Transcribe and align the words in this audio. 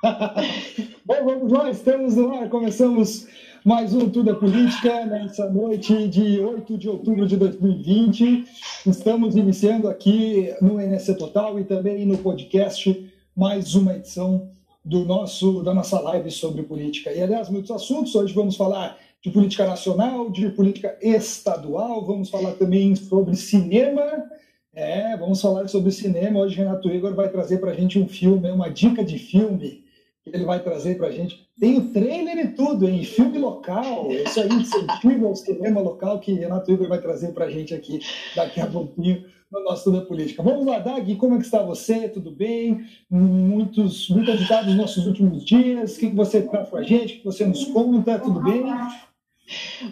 Bom, 1.04 1.24
vamos 1.24 1.52
lá, 1.52 1.70
estamos 1.70 2.16
no 2.16 2.34
ar, 2.34 2.48
começamos 2.48 3.26
mais 3.62 3.92
um 3.92 4.08
Tudo 4.08 4.30
é 4.30 4.34
Política 4.34 5.04
nessa 5.04 5.50
noite 5.50 6.08
de 6.08 6.40
8 6.40 6.78
de 6.78 6.88
outubro 6.88 7.26
de 7.26 7.36
2020. 7.36 8.46
Estamos 8.86 9.36
iniciando 9.36 9.88
aqui 9.88 10.54
no 10.62 10.80
NSC 10.80 11.16
Total 11.16 11.60
e 11.60 11.64
também 11.64 12.06
no 12.06 12.16
podcast 12.16 13.12
mais 13.36 13.74
uma 13.74 13.94
edição 13.94 14.48
do 14.82 15.04
nosso 15.04 15.62
da 15.62 15.74
nossa 15.74 16.00
live 16.00 16.30
sobre 16.30 16.62
política. 16.62 17.12
E 17.12 17.22
aliás, 17.22 17.50
muitos 17.50 17.70
assuntos, 17.70 18.14
hoje 18.14 18.32
vamos 18.32 18.56
falar 18.56 18.96
de 19.22 19.30
política 19.30 19.66
nacional, 19.66 20.30
de 20.30 20.48
política 20.48 20.96
estadual, 21.02 22.06
vamos 22.06 22.30
falar 22.30 22.52
também 22.52 22.96
sobre 22.96 23.36
cinema 23.36 24.30
é, 24.72 25.16
vamos 25.16 25.42
falar 25.42 25.68
sobre 25.68 25.90
cinema. 25.90 26.40
Hoje 26.40 26.56
Renato 26.56 26.88
Igor 26.90 27.14
vai 27.14 27.28
trazer 27.28 27.58
para 27.58 27.72
a 27.72 27.74
gente 27.74 27.98
um 27.98 28.08
filme, 28.08 28.50
uma 28.50 28.70
dica 28.70 29.04
de 29.04 29.18
filme 29.18 29.84
ele 30.32 30.44
vai 30.44 30.62
trazer 30.62 30.96
para 30.96 31.08
a 31.08 31.12
gente. 31.12 31.48
Tem 31.58 31.78
o 31.78 31.92
trailer 31.92 32.38
e 32.38 32.48
tudo, 32.48 32.88
em 32.88 33.04
filme 33.04 33.38
local. 33.38 34.10
Isso 34.10 34.40
aí 34.40 34.48
incentiva 34.48 35.28
o 35.28 35.36
cinema 35.36 35.80
local 35.80 36.18
que 36.18 36.32
Renato 36.32 36.70
Igor 36.70 36.88
vai 36.88 37.00
trazer 37.00 37.32
para 37.32 37.46
a 37.46 37.50
gente 37.50 37.74
aqui 37.74 38.00
daqui 38.34 38.60
a 38.60 38.66
pouquinho 38.66 39.24
no 39.50 39.64
nosso 39.64 39.84
Tudo 39.84 40.06
Política. 40.06 40.42
Vamos 40.42 40.64
lá, 40.64 40.78
Dag, 40.78 41.14
como 41.16 41.34
é 41.34 41.38
que 41.38 41.44
está 41.44 41.62
você? 41.62 42.08
Tudo 42.08 42.30
bem? 42.30 42.86
Muitos, 43.10 44.08
muito 44.08 44.30
agitados 44.30 44.68
nos 44.68 44.76
nossos 44.76 45.06
últimos 45.06 45.44
dias. 45.44 45.96
O 45.96 45.98
que, 45.98 46.06
você 46.08 46.42
traz 46.42 46.68
para 46.68 46.80
a 46.80 46.84
gente? 46.84 47.14
O 47.14 47.18
que 47.18 47.24
você 47.24 47.44
nos 47.44 47.64
conta? 47.64 48.18
Tudo 48.18 48.40
bem? 48.40 48.64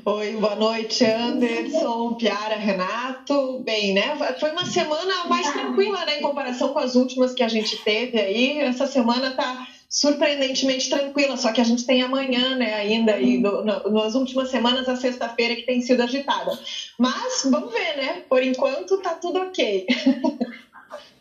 Oi, 0.05 0.37
boa 0.37 0.55
noite, 0.55 1.05
Anderson, 1.05 2.15
Piara, 2.15 2.55
Renato. 2.55 3.61
Bem, 3.65 3.93
né? 3.93 4.17
Foi 4.39 4.53
uma 4.53 4.65
semana 4.65 5.25
mais 5.25 5.51
tranquila, 5.53 6.05
né, 6.07 6.21
em 6.21 6.23
comparação 6.23 6.73
com 6.73 6.79
as 6.79 6.95
últimas 6.95 7.35
que 7.35 7.43
a 7.43 7.49
gente 7.49 7.77
teve 7.83 8.21
aí. 8.21 8.61
Essa 8.61 8.87
semana 8.87 9.33
tá 9.33 9.67
surpreendentemente 9.89 10.91
tranquila, 10.91 11.37
só 11.37 11.51
que 11.51 11.61
a 11.61 11.65
gente 11.65 11.87
tem 11.87 12.03
amanhã, 12.03 12.57
né, 12.57 12.75
ainda, 12.75 13.19
e 13.19 13.39
no, 13.39 13.65
no, 13.65 13.91
nas 13.91 14.15
últimas 14.15 14.51
semanas, 14.51 14.89
a 14.89 14.97
sexta-feira 14.97 15.57
que 15.57 15.63
tem 15.63 15.81
sido 15.81 16.03
agitada. 16.03 16.59
Mas 16.99 17.47
vamos 17.51 17.73
ver, 17.73 17.97
né? 17.97 18.23
Por 18.29 18.43
enquanto 18.43 18.99
tá 18.99 19.15
tudo 19.15 19.39
ok. 19.41 19.87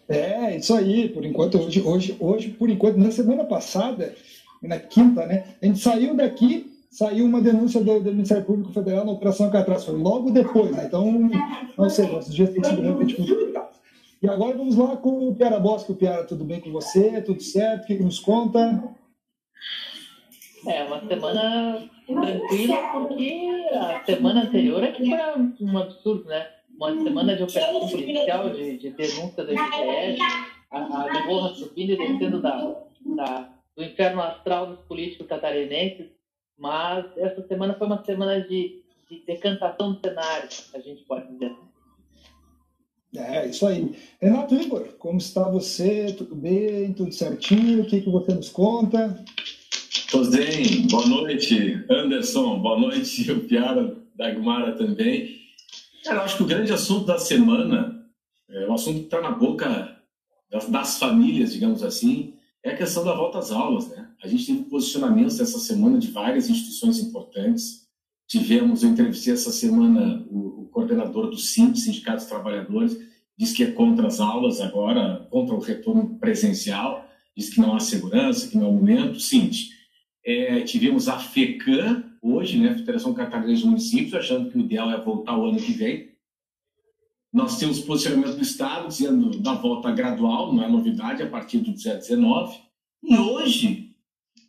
É, 0.10 0.56
isso 0.56 0.74
aí, 0.74 1.10
por 1.10 1.26
enquanto, 1.26 1.58
hoje, 1.58 1.82
hoje, 1.82 2.16
hoje, 2.18 2.48
por 2.52 2.70
enquanto, 2.70 2.96
na 2.96 3.12
semana 3.12 3.44
passada, 3.44 4.16
na 4.62 4.80
quinta, 4.80 5.26
né? 5.26 5.44
A 5.62 5.66
gente 5.66 5.80
saiu 5.80 6.16
daqui 6.16 6.78
saiu 6.98 7.26
uma 7.26 7.42
denúncia 7.42 7.80
do, 7.82 8.00
do, 8.00 8.12
Ministério 8.12 8.44
Público 8.44 8.74
Federal 8.74 9.06
na 9.06 9.12
Operação 9.12 9.52
foi 9.86 9.96
logo 9.96 10.32
depois, 10.32 10.72
né? 10.72 10.86
Então, 10.88 11.30
não 11.78 11.90
sei, 11.90 12.08
nossos 12.08 12.34
dias 12.34 12.50
têm 12.50 12.64
sido 12.64 12.82
realmente 12.82 13.20
muito 13.20 13.36
complicados. 13.36 13.77
E 14.22 14.28
agora 14.28 14.58
vamos 14.58 14.76
lá 14.76 14.98
com 14.98 15.30
o 15.30 15.36
Piara 15.36 15.60
Bosco. 15.60 15.94
Piara, 15.94 16.26
tudo 16.26 16.44
bem 16.44 16.60
com 16.60 16.72
você? 16.72 17.22
Tudo 17.22 17.42
certo? 17.42 17.84
O 17.84 17.88
que, 17.88 18.00
nos 18.00 18.20
conta? 18.20 18.84
É, 20.66 20.84
uma 20.86 21.08
semana 21.08 21.88
tranquila, 22.08 22.78
porque 22.94 23.70
a 23.74 24.04
semana 24.06 24.42
anterior 24.44 24.88
que 24.92 25.08
foi 25.08 25.68
um 25.68 25.78
absurdo, 25.78 26.26
né? 26.26 26.48
Uma 26.76 27.00
semana 27.04 27.36
de 27.36 27.44
operação 27.44 27.88
policial, 27.88 28.50
de, 28.50 28.78
de 28.78 28.90
denúncia 28.90 29.44
da 29.44 29.54
IGF, 29.54 30.22
a, 30.72 31.04
a 31.04 31.14
Deborra 31.14 31.54
subindo 31.54 31.94
e 31.94 31.98
descendo 31.98 32.42
da, 32.42 32.76
da, 33.16 33.50
do 33.76 33.84
inferno 33.84 34.22
astral 34.22 34.68
dos 34.68 34.80
políticos 34.82 35.28
catarinenses, 35.28 36.08
mas 36.58 37.06
essa 37.18 37.48
semana 37.48 37.76
foi 37.76 37.88
uma 37.88 38.04
semana 38.04 38.42
de, 38.42 38.84
de 39.10 39.24
decantação 39.26 39.94
do 39.94 40.00
cenário, 40.00 40.50
a 40.74 40.80
gente 40.80 41.04
pode 41.04 41.28
dizer 41.34 41.48
assim. 41.48 41.67
É, 43.18 43.48
isso 43.48 43.66
aí. 43.66 43.96
Renato 44.22 44.54
Igor, 44.54 44.84
como 45.00 45.18
está 45.18 45.50
você? 45.50 46.14
Tudo 46.14 46.36
bem? 46.36 46.94
Tudo 46.94 47.12
certinho? 47.12 47.82
O 47.82 47.86
que, 47.88 48.02
que 48.02 48.10
você 48.10 48.34
nos 48.34 48.50
conta? 48.50 49.24
Tudo 50.12 50.30
bem. 50.30 50.88
Boa 50.88 51.08
noite, 51.08 51.84
Anderson. 51.90 52.60
Boa 52.60 52.80
noite, 52.80 53.32
o 53.32 53.40
Piara, 53.48 53.98
Dagmara 54.16 54.74
também. 54.74 55.36
Cara, 56.04 56.22
acho 56.22 56.38
que 56.38 56.44
o 56.44 56.48
grande 56.48 56.72
assunto 56.72 57.06
da 57.06 57.18
semana, 57.18 58.06
é, 58.50 58.68
o 58.68 58.74
assunto 58.74 59.00
que 59.00 59.06
está 59.06 59.20
na 59.20 59.32
boca 59.32 59.98
das, 60.52 60.70
das 60.70 61.00
famílias, 61.00 61.52
digamos 61.52 61.82
assim, 61.82 62.36
é 62.64 62.72
a 62.72 62.78
questão 62.78 63.04
da 63.04 63.16
volta 63.16 63.40
às 63.40 63.52
aulas, 63.52 63.90
né? 63.90 64.08
A 64.24 64.28
gente 64.28 64.46
teve 64.46 64.64
posicionamentos 64.70 65.40
essa 65.40 65.60
semana 65.60 65.98
de 65.98 66.12
várias 66.12 66.50
instituições 66.50 67.00
importantes. 67.00 67.88
Tivemos, 68.28 68.84
eu 68.84 68.90
entrevistei 68.90 69.34
essa 69.34 69.52
semana 69.52 70.24
o, 70.30 70.57
o 70.78 70.82
coordenador 70.82 71.30
do 71.30 71.38
SIM, 71.38 71.74
Sindicato 71.74 72.18
dos 72.18 72.28
Trabalhadores, 72.28 72.98
diz 73.36 73.52
que 73.52 73.64
é 73.64 73.72
contra 73.72 74.08
as 74.08 74.20
aulas 74.20 74.62
agora, 74.62 75.28
contra 75.32 75.56
o 75.56 75.60
retorno 75.60 76.18
presencial, 76.20 77.08
diz 77.36 77.50
que 77.50 77.60
não 77.60 77.76
há 77.76 77.80
segurança, 77.80 78.48
que 78.48 78.58
não 78.58 78.68
há 78.68 78.72
momento. 78.72 79.20
Cinti, 79.20 79.70
é, 80.24 80.62
tivemos 80.62 81.08
a 81.08 81.18
FECAM 81.18 82.04
hoje, 82.22 82.60
né, 82.60 82.76
Federação 82.76 83.14
Catarinense 83.14 83.62
de 83.62 83.68
Municípios, 83.68 84.14
achando 84.14 84.52
que 84.52 84.58
o 84.58 84.62
ideal 84.62 84.92
é 84.92 85.02
voltar 85.02 85.38
o 85.38 85.46
ano 85.46 85.60
que 85.60 85.72
vem. 85.72 86.16
Nós 87.34 87.58
temos 87.58 87.80
posicionamento 87.80 88.36
do 88.36 88.42
Estado 88.42 88.88
dizendo 88.88 89.40
da 89.40 89.54
volta 89.54 89.92
gradual, 89.92 90.54
não 90.54 90.64
é 90.64 90.70
novidade, 90.70 91.24
a 91.24 91.30
partir 91.30 91.60
do 91.60 91.74
dia 91.74 91.96
19. 91.96 92.58
E 93.04 93.18
hoje, 93.18 93.96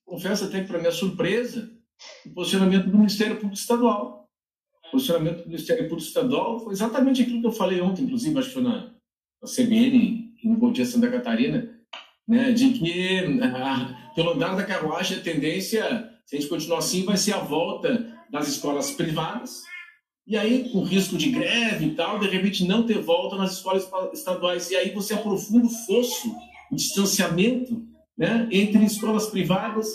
confesso 0.05 0.45
até 0.45 0.61
que, 0.61 0.69
para 0.69 0.79
minha 0.79 0.93
surpresa, 0.93 1.71
o 2.25 2.31
posicionamento 2.31 2.89
do 2.89 2.97
Ministério 2.97 3.37
Público 3.37 3.59
Estadual. 3.59 4.18
O 4.89 4.93
posicionamento 4.93 5.43
do 5.43 5.49
Ministério 5.49 5.89
Público 5.89 6.09
Estadual 6.09 6.61
foi 6.61 6.73
exatamente 6.73 7.23
aquilo 7.23 7.41
que 7.41 7.47
eu 7.47 7.53
falei 7.53 7.81
ontem, 7.81 8.03
inclusive, 8.03 8.39
acho 8.39 8.49
que 8.49 8.55
foi 8.55 8.63
na, 8.63 8.91
na 9.43 9.49
CBN, 9.49 10.33
no 10.45 10.57
Bom 10.57 10.73
Dia 10.73 10.87
Santa 10.87 11.11
Catarina, 11.11 11.69
né, 12.27 12.53
de 12.53 12.71
que, 12.71 13.41
ah, 13.43 14.13
pelo 14.15 14.33
andar 14.33 14.57
da 14.57 14.65
carruagem, 14.65 15.19
a 15.19 15.23
tendência, 15.23 15.83
se 16.27 16.37
a 16.37 16.41
gente 16.41 16.49
continuar 16.49 16.79
assim, 16.79 17.05
vai 17.05 17.17
ser 17.17 17.35
a 17.35 17.39
volta 17.39 18.07
das 18.31 18.49
escolas 18.49 18.91
privadas, 18.91 19.63
e 20.27 20.37
aí, 20.37 20.69
com 20.69 20.83
risco 20.83 21.17
de 21.17 21.31
greve 21.31 21.87
e 21.87 21.95
tal, 21.95 22.19
de 22.19 22.29
repente 22.29 22.67
não 22.67 22.85
ter 22.85 23.01
volta 23.01 23.35
nas 23.37 23.53
escolas 23.53 23.89
estaduais. 24.13 24.71
E 24.71 24.77
aí 24.77 24.91
você 24.91 25.15
aprofunda 25.15 25.65
o 25.65 25.71
fosso, 25.71 26.29
o 26.71 26.77
distanciamento 26.77 27.83
né, 28.17 28.47
entre 28.53 28.85
escolas 28.85 29.31
privadas 29.31 29.89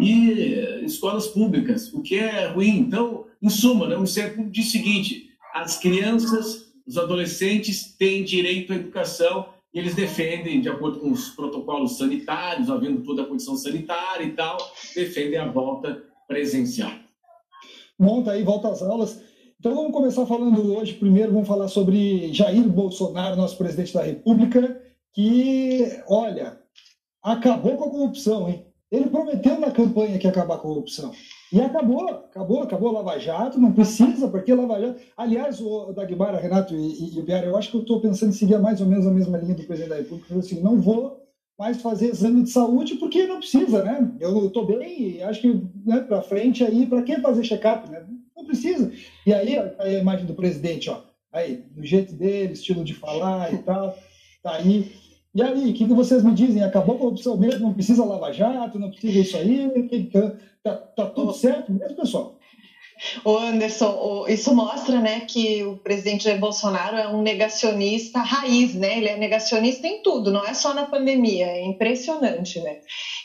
e 0.00 0.84
escolas 0.84 1.26
públicas, 1.26 1.92
o 1.92 2.02
que 2.02 2.16
é 2.16 2.46
ruim. 2.48 2.78
Então, 2.78 3.26
em 3.42 3.48
suma, 3.48 3.86
né, 3.86 3.94
o 3.94 3.98
Ministério 3.98 4.34
Público 4.34 4.52
diz 4.52 4.68
o 4.68 4.70
seguinte: 4.70 5.30
as 5.54 5.78
crianças, 5.78 6.72
os 6.86 6.96
adolescentes 6.96 7.94
têm 7.96 8.24
direito 8.24 8.72
à 8.72 8.76
educação 8.76 9.46
e 9.72 9.78
eles 9.78 9.94
defendem, 9.94 10.60
de 10.60 10.68
acordo 10.68 11.00
com 11.00 11.10
os 11.10 11.30
protocolos 11.30 11.98
sanitários, 11.98 12.70
havendo 12.70 13.02
toda 13.02 13.22
a 13.22 13.26
condição 13.26 13.56
sanitária 13.56 14.24
e 14.24 14.32
tal, 14.32 14.56
defendem 14.94 15.38
a 15.38 15.50
volta 15.50 16.02
presencial. 16.26 16.92
Monta 17.98 18.32
aí, 18.32 18.42
volta 18.42 18.68
às 18.68 18.82
aulas. 18.82 19.20
Então 19.58 19.74
vamos 19.74 19.92
começar 19.92 20.24
falando 20.24 20.72
hoje. 20.72 20.94
Primeiro 20.94 21.32
vamos 21.32 21.48
falar 21.48 21.68
sobre 21.68 22.32
Jair 22.32 22.68
Bolsonaro, 22.68 23.36
nosso 23.36 23.58
presidente 23.58 23.92
da 23.92 24.02
República, 24.02 24.80
que, 25.12 26.00
olha, 26.06 26.60
acabou 27.22 27.76
com 27.76 27.84
a 27.84 27.90
corrupção, 27.90 28.48
hein? 28.48 28.67
Ele 28.90 29.10
prometeu 29.10 29.60
na 29.60 29.70
campanha 29.70 30.18
que 30.18 30.26
ia 30.26 30.30
acabar 30.30 30.54
a 30.54 30.58
corrupção. 30.58 31.12
E 31.52 31.60
acabou, 31.60 32.08
acabou, 32.08 32.62
acabou 32.62 32.92
Lava 32.92 33.18
Jato, 33.18 33.60
não 33.60 33.72
precisa, 33.72 34.28
porque 34.28 34.54
Lava 34.54 34.80
Jato. 34.80 35.00
Aliás, 35.16 35.60
o 35.60 35.92
Dagmar, 35.92 36.34
Renato 36.36 36.74
e, 36.74 37.14
e 37.14 37.18
o 37.18 37.22
Biara, 37.22 37.46
eu 37.46 37.56
acho 37.56 37.70
que 37.70 37.76
eu 37.76 37.82
estou 37.82 38.00
pensando 38.00 38.30
em 38.30 38.34
seguir 38.34 38.58
mais 38.58 38.80
ou 38.80 38.86
menos 38.86 39.06
a 39.06 39.10
mesma 39.10 39.38
linha 39.38 39.54
do 39.54 39.64
presidente 39.64 39.90
da 39.90 39.96
República. 39.96 40.34
Assim, 40.36 40.60
não 40.60 40.80
vou 40.80 41.28
mais 41.58 41.82
fazer 41.82 42.10
exame 42.10 42.44
de 42.44 42.50
saúde 42.50 42.94
porque 42.94 43.26
não 43.26 43.38
precisa, 43.38 43.82
né? 43.82 44.10
Eu 44.20 44.46
estou 44.46 44.64
bem 44.64 45.16
e 45.16 45.22
acho 45.22 45.40
que 45.40 45.62
né, 45.84 46.00
para 46.00 46.22
frente 46.22 46.62
aí, 46.64 46.86
para 46.86 47.02
que 47.02 47.20
fazer 47.20 47.42
check-up, 47.42 47.90
né? 47.90 48.06
Não 48.36 48.44
precisa. 48.44 48.92
E 49.26 49.34
aí, 49.34 49.58
a 49.58 49.88
imagem 49.90 50.24
do 50.24 50.34
presidente, 50.34 50.88
ó, 50.88 51.02
aí, 51.32 51.64
do 51.74 51.84
jeito 51.84 52.14
dele, 52.14 52.52
estilo 52.52 52.84
de 52.84 52.94
falar 52.94 53.52
e 53.52 53.58
tal, 53.58 53.98
tá 54.42 54.52
aí. 54.52 54.90
E 55.34 55.42
aí, 55.42 55.70
o 55.70 55.74
que, 55.74 55.86
que 55.86 55.94
vocês 55.94 56.24
me 56.24 56.34
dizem? 56.34 56.62
Acabou 56.62 56.96
a 56.96 56.98
corrupção 56.98 57.36
mesmo? 57.36 57.66
Não 57.66 57.74
precisa 57.74 58.04
Lava 58.04 58.32
Jato? 58.32 58.78
Não 58.78 58.90
precisa 58.90 59.18
isso 59.18 59.36
aí? 59.36 60.10
Tá, 60.62 60.74
tá 60.74 61.06
tudo 61.06 61.32
certo 61.32 61.72
mesmo, 61.72 61.96
pessoal? 61.96 62.38
Ô 63.24 63.36
Anderson, 63.36 64.26
isso 64.28 64.52
mostra 64.52 65.00
né, 65.00 65.20
que 65.20 65.62
o 65.62 65.76
presidente 65.76 66.24
Jair 66.24 66.40
Bolsonaro 66.40 66.96
é 66.96 67.06
um 67.08 67.22
negacionista 67.22 68.18
raiz, 68.18 68.74
né? 68.74 68.98
Ele 68.98 69.08
é 69.08 69.16
negacionista 69.16 69.86
em 69.86 70.02
tudo, 70.02 70.32
não 70.32 70.44
é 70.44 70.52
só 70.52 70.74
na 70.74 70.84
pandemia, 70.84 71.46
é 71.46 71.64
impressionante, 71.64 72.60
né? 72.60 72.78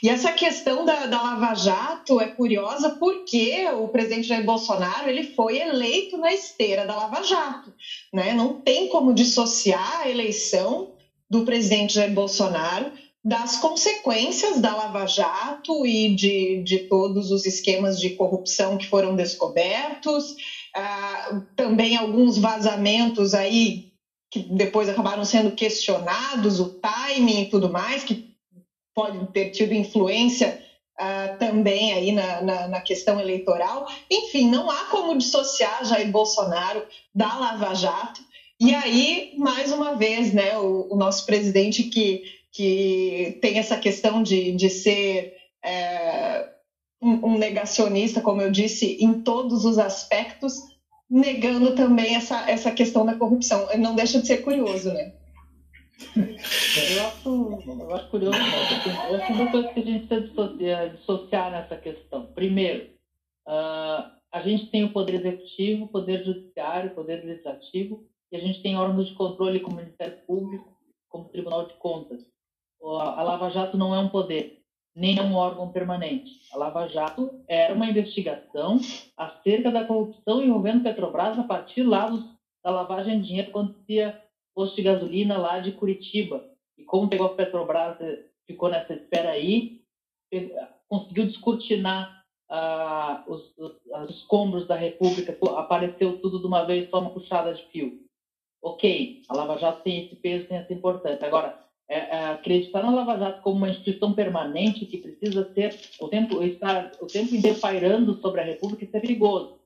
E 0.03 0.09
essa 0.09 0.31
questão 0.31 0.85
da, 0.85 1.07
da 1.07 1.21
Lava 1.21 1.55
Jato 1.55 2.21
é 2.21 2.27
curiosa 2.27 2.91
porque 2.99 3.67
o 3.69 3.87
presidente 3.87 4.27
Jair 4.27 4.45
Bolsonaro 4.45 5.09
ele 5.09 5.23
foi 5.23 5.57
eleito 5.57 6.17
na 6.17 6.31
esteira 6.31 6.85
da 6.85 6.95
Lava 6.95 7.23
Jato, 7.23 7.73
né? 8.13 8.33
Não 8.33 8.61
tem 8.61 8.89
como 8.89 9.13
dissociar 9.13 10.01
a 10.01 10.09
eleição 10.09 10.92
do 11.33 11.43
presidente 11.43 11.95
Jair 11.95 12.13
Bolsonaro 12.13 12.91
das 13.25 13.55
consequências 13.55 14.59
da 14.59 14.75
Lava 14.75 15.07
Jato 15.07 15.85
e 15.85 16.13
de, 16.13 16.61
de 16.61 16.79
todos 16.89 17.31
os 17.31 17.45
esquemas 17.45 17.99
de 17.99 18.11
corrupção 18.11 18.77
que 18.77 18.85
foram 18.85 19.15
descobertos, 19.15 20.35
ah, 20.75 21.41
também 21.55 21.95
alguns 21.95 22.37
vazamentos 22.37 23.33
aí 23.33 23.93
que 24.29 24.39
depois 24.39 24.89
acabaram 24.89 25.23
sendo 25.23 25.51
questionados, 25.51 26.59
o 26.59 26.69
timing 26.69 27.41
e 27.43 27.49
tudo 27.49 27.69
mais, 27.69 28.03
que 28.03 28.35
pode 28.93 29.25
ter 29.27 29.51
tido 29.51 29.73
influência 29.73 30.61
uh, 30.99 31.37
também 31.37 31.93
aí 31.93 32.11
na, 32.11 32.41
na, 32.41 32.67
na, 32.67 32.81
questão 32.81 33.19
eleitoral. 33.19 33.87
Enfim, 34.09 34.49
não 34.49 34.69
há 34.69 34.85
como 34.85 35.17
dissociar 35.17 35.85
Jair 35.85 36.09
Bolsonaro 36.11 36.83
da 37.13 37.37
Lava 37.37 37.73
Jato. 37.75 38.21
E 38.63 38.73
aí, 38.73 39.33
mais 39.37 39.73
uma 39.73 39.93
vez, 39.93 40.33
né, 40.33 40.57
o, 40.57 40.93
o 40.93 40.95
nosso 40.95 41.25
presidente 41.25 41.83
que, 41.83 42.23
que 42.49 43.37
tem 43.41 43.57
essa 43.57 43.75
questão 43.77 44.23
de, 44.23 44.53
de 44.53 44.69
ser 44.69 45.35
é, 45.61 46.49
um, 47.01 47.33
um 47.33 47.37
negacionista, 47.37 48.21
como 48.21 48.41
eu 48.41 48.49
disse, 48.49 49.03
em 49.03 49.21
todos 49.21 49.65
os 49.65 49.77
aspectos, 49.77 50.53
negando 51.09 51.75
também 51.75 52.15
essa, 52.15 52.49
essa 52.49 52.71
questão 52.71 53.05
da 53.05 53.15
corrupção. 53.15 53.67
Não 53.77 53.95
deixa 53.95 54.21
de 54.21 54.27
ser 54.27 54.37
curioso, 54.37 54.93
né? 54.93 55.13
Eu 56.15 57.05
acho, 57.05 57.79
eu 57.81 57.95
acho 57.95 58.09
curioso, 58.11 58.37
né? 58.37 59.09
Eu 59.09 59.15
acho 59.17 59.33
duas 59.33 59.51
coisas 59.51 59.73
que 59.73 59.79
a 59.81 59.83
gente 59.83 60.07
precisa 60.07 60.29
dissociar, 60.29 60.89
dissociar 60.95 61.51
nessa 61.51 61.75
questão. 61.75 62.27
Primeiro, 62.27 62.85
uh, 63.45 64.09
a 64.31 64.41
gente 64.41 64.67
tem 64.67 64.85
o 64.85 64.93
poder 64.93 65.15
executivo, 65.15 65.83
o 65.83 65.89
poder 65.89 66.23
judiciário, 66.23 66.91
o 66.91 66.95
poder 66.95 67.25
legislativo, 67.25 68.05
e 68.33 68.35
a 68.35 68.39
gente 68.39 68.63
tem 68.63 68.75
órgãos 68.75 69.09
de 69.09 69.13
controle 69.13 69.59
como 69.59 69.75
o 69.75 69.79
Ministério 69.79 70.17
Público, 70.25 70.75
como 71.07 71.25
o 71.25 71.29
Tribunal 71.29 71.67
de 71.67 71.75
Contas. 71.75 72.25
A 72.81 73.21
Lava 73.21 73.51
Jato 73.51 73.77
não 73.77 73.93
é 73.93 73.99
um 73.99 74.09
poder, 74.09 74.59
nem 74.95 75.19
é 75.19 75.21
um 75.21 75.35
órgão 75.35 75.71
permanente. 75.71 76.31
A 76.51 76.57
Lava 76.57 76.87
Jato 76.87 77.43
era 77.47 77.75
uma 77.75 77.85
investigação 77.85 78.79
acerca 79.15 79.71
da 79.71 79.85
corrupção 79.85 80.41
envolvendo 80.41 80.81
Petrobras 80.81 81.37
a 81.37 81.43
partir 81.43 81.83
lá 81.83 82.09
da 82.63 82.71
lavagem 82.71 83.21
de 83.21 83.27
dinheiro 83.27 83.51
quando 83.51 83.69
acontecia 83.69 84.19
posto 84.55 84.77
de 84.77 84.81
gasolina 84.81 85.37
lá 85.37 85.59
de 85.59 85.73
Curitiba. 85.73 86.43
E 86.75 86.83
como 86.83 87.07
pegou 87.07 87.27
a 87.27 87.35
Petrobras, 87.35 88.01
eh, 88.01 88.25
ficou 88.47 88.67
nessa 88.67 88.95
espera 88.95 89.29
aí, 89.29 89.79
conseguiu 90.89 91.27
descortinar 91.27 92.23
ah, 92.49 93.23
os, 93.27 93.55
os, 93.57 93.73
os, 93.85 94.09
escombros 94.17 94.67
da 94.67 94.75
República, 94.75 95.37
apareceu 95.55 96.19
tudo 96.19 96.39
de 96.39 96.47
uma 96.47 96.65
vez, 96.65 96.89
só 96.89 96.99
uma 96.99 97.11
puxada 97.11 97.53
de 97.53 97.63
fio. 97.67 98.02
Ok, 98.63 99.21
a 99.27 99.35
Lava 99.35 99.57
Jato 99.57 99.83
tem 99.83 100.05
esse 100.05 100.15
peso, 100.15 100.47
tem 100.47 100.57
essa 100.57 100.73
importância. 100.73 101.27
Agora, 101.27 101.59
é, 101.89 101.97
é, 101.97 102.25
acreditar 102.27 102.81
na 102.81 102.91
Lava 102.91 103.17
Jato 103.17 103.41
como 103.41 103.57
uma 103.57 103.69
instituição 103.69 104.13
permanente 104.13 104.85
que 104.85 104.97
precisa 104.97 105.53
ser 105.53 105.77
o 105.99 106.07
tempo 106.07 106.41
estar 106.41 106.91
o 107.01 107.07
tempo 107.07 107.35
inteiro 107.35 107.59
pairando 107.59 108.19
sobre 108.21 108.39
a 108.39 108.45
República, 108.45 108.85
isso 108.85 108.95
é 108.95 108.99
perigoso. 109.01 109.59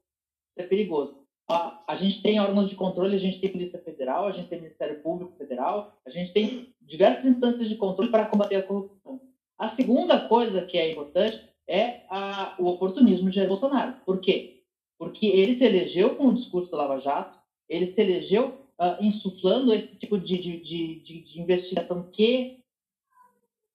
Isso 0.51 0.65
é 0.65 0.67
perigoso 0.67 1.27
a, 1.47 1.81
a 1.87 1.95
gente 1.95 2.21
tem 2.21 2.39
órgãos 2.39 2.69
de 2.69 2.75
controle, 2.75 3.15
a 3.15 3.19
gente 3.19 3.39
tem 3.39 3.51
Polícia 3.51 3.79
Federal, 3.79 4.27
a 4.27 4.31
gente 4.31 4.49
tem 4.49 4.59
Ministério 4.59 5.01
Público 5.01 5.35
Federal, 5.37 5.97
a 6.05 6.09
gente 6.09 6.33
tem 6.33 6.73
diversas 6.81 7.25
instâncias 7.25 7.69
de 7.69 7.75
controle 7.75 8.11
para 8.11 8.25
combater 8.25 8.55
a 8.55 8.63
corrupção. 8.63 9.21
A 9.57 9.75
segunda 9.75 10.27
coisa 10.27 10.65
que 10.65 10.77
é 10.77 10.91
importante 10.91 11.41
é 11.67 12.01
a, 12.09 12.55
o 12.59 12.67
oportunismo 12.67 13.29
de 13.29 13.37
Jair 13.37 13.47
Bolsonaro. 13.47 13.95
Por 14.05 14.19
quê? 14.19 14.61
Porque 14.99 15.25
ele 15.25 15.57
se 15.57 15.63
elegeu 15.63 16.15
com 16.15 16.27
o 16.27 16.33
discurso 16.33 16.69
do 16.69 16.77
Lava 16.77 16.99
Jato, 16.99 17.37
ele 17.69 17.93
se 17.93 18.01
elegeu 18.01 18.66
uh, 18.79 19.03
insuflando 19.03 19.73
esse 19.73 19.95
tipo 19.95 20.17
de, 20.17 20.37
de, 20.37 20.59
de, 20.61 21.23
de, 21.23 21.41
investigação 21.41 22.03
que, 22.11 22.59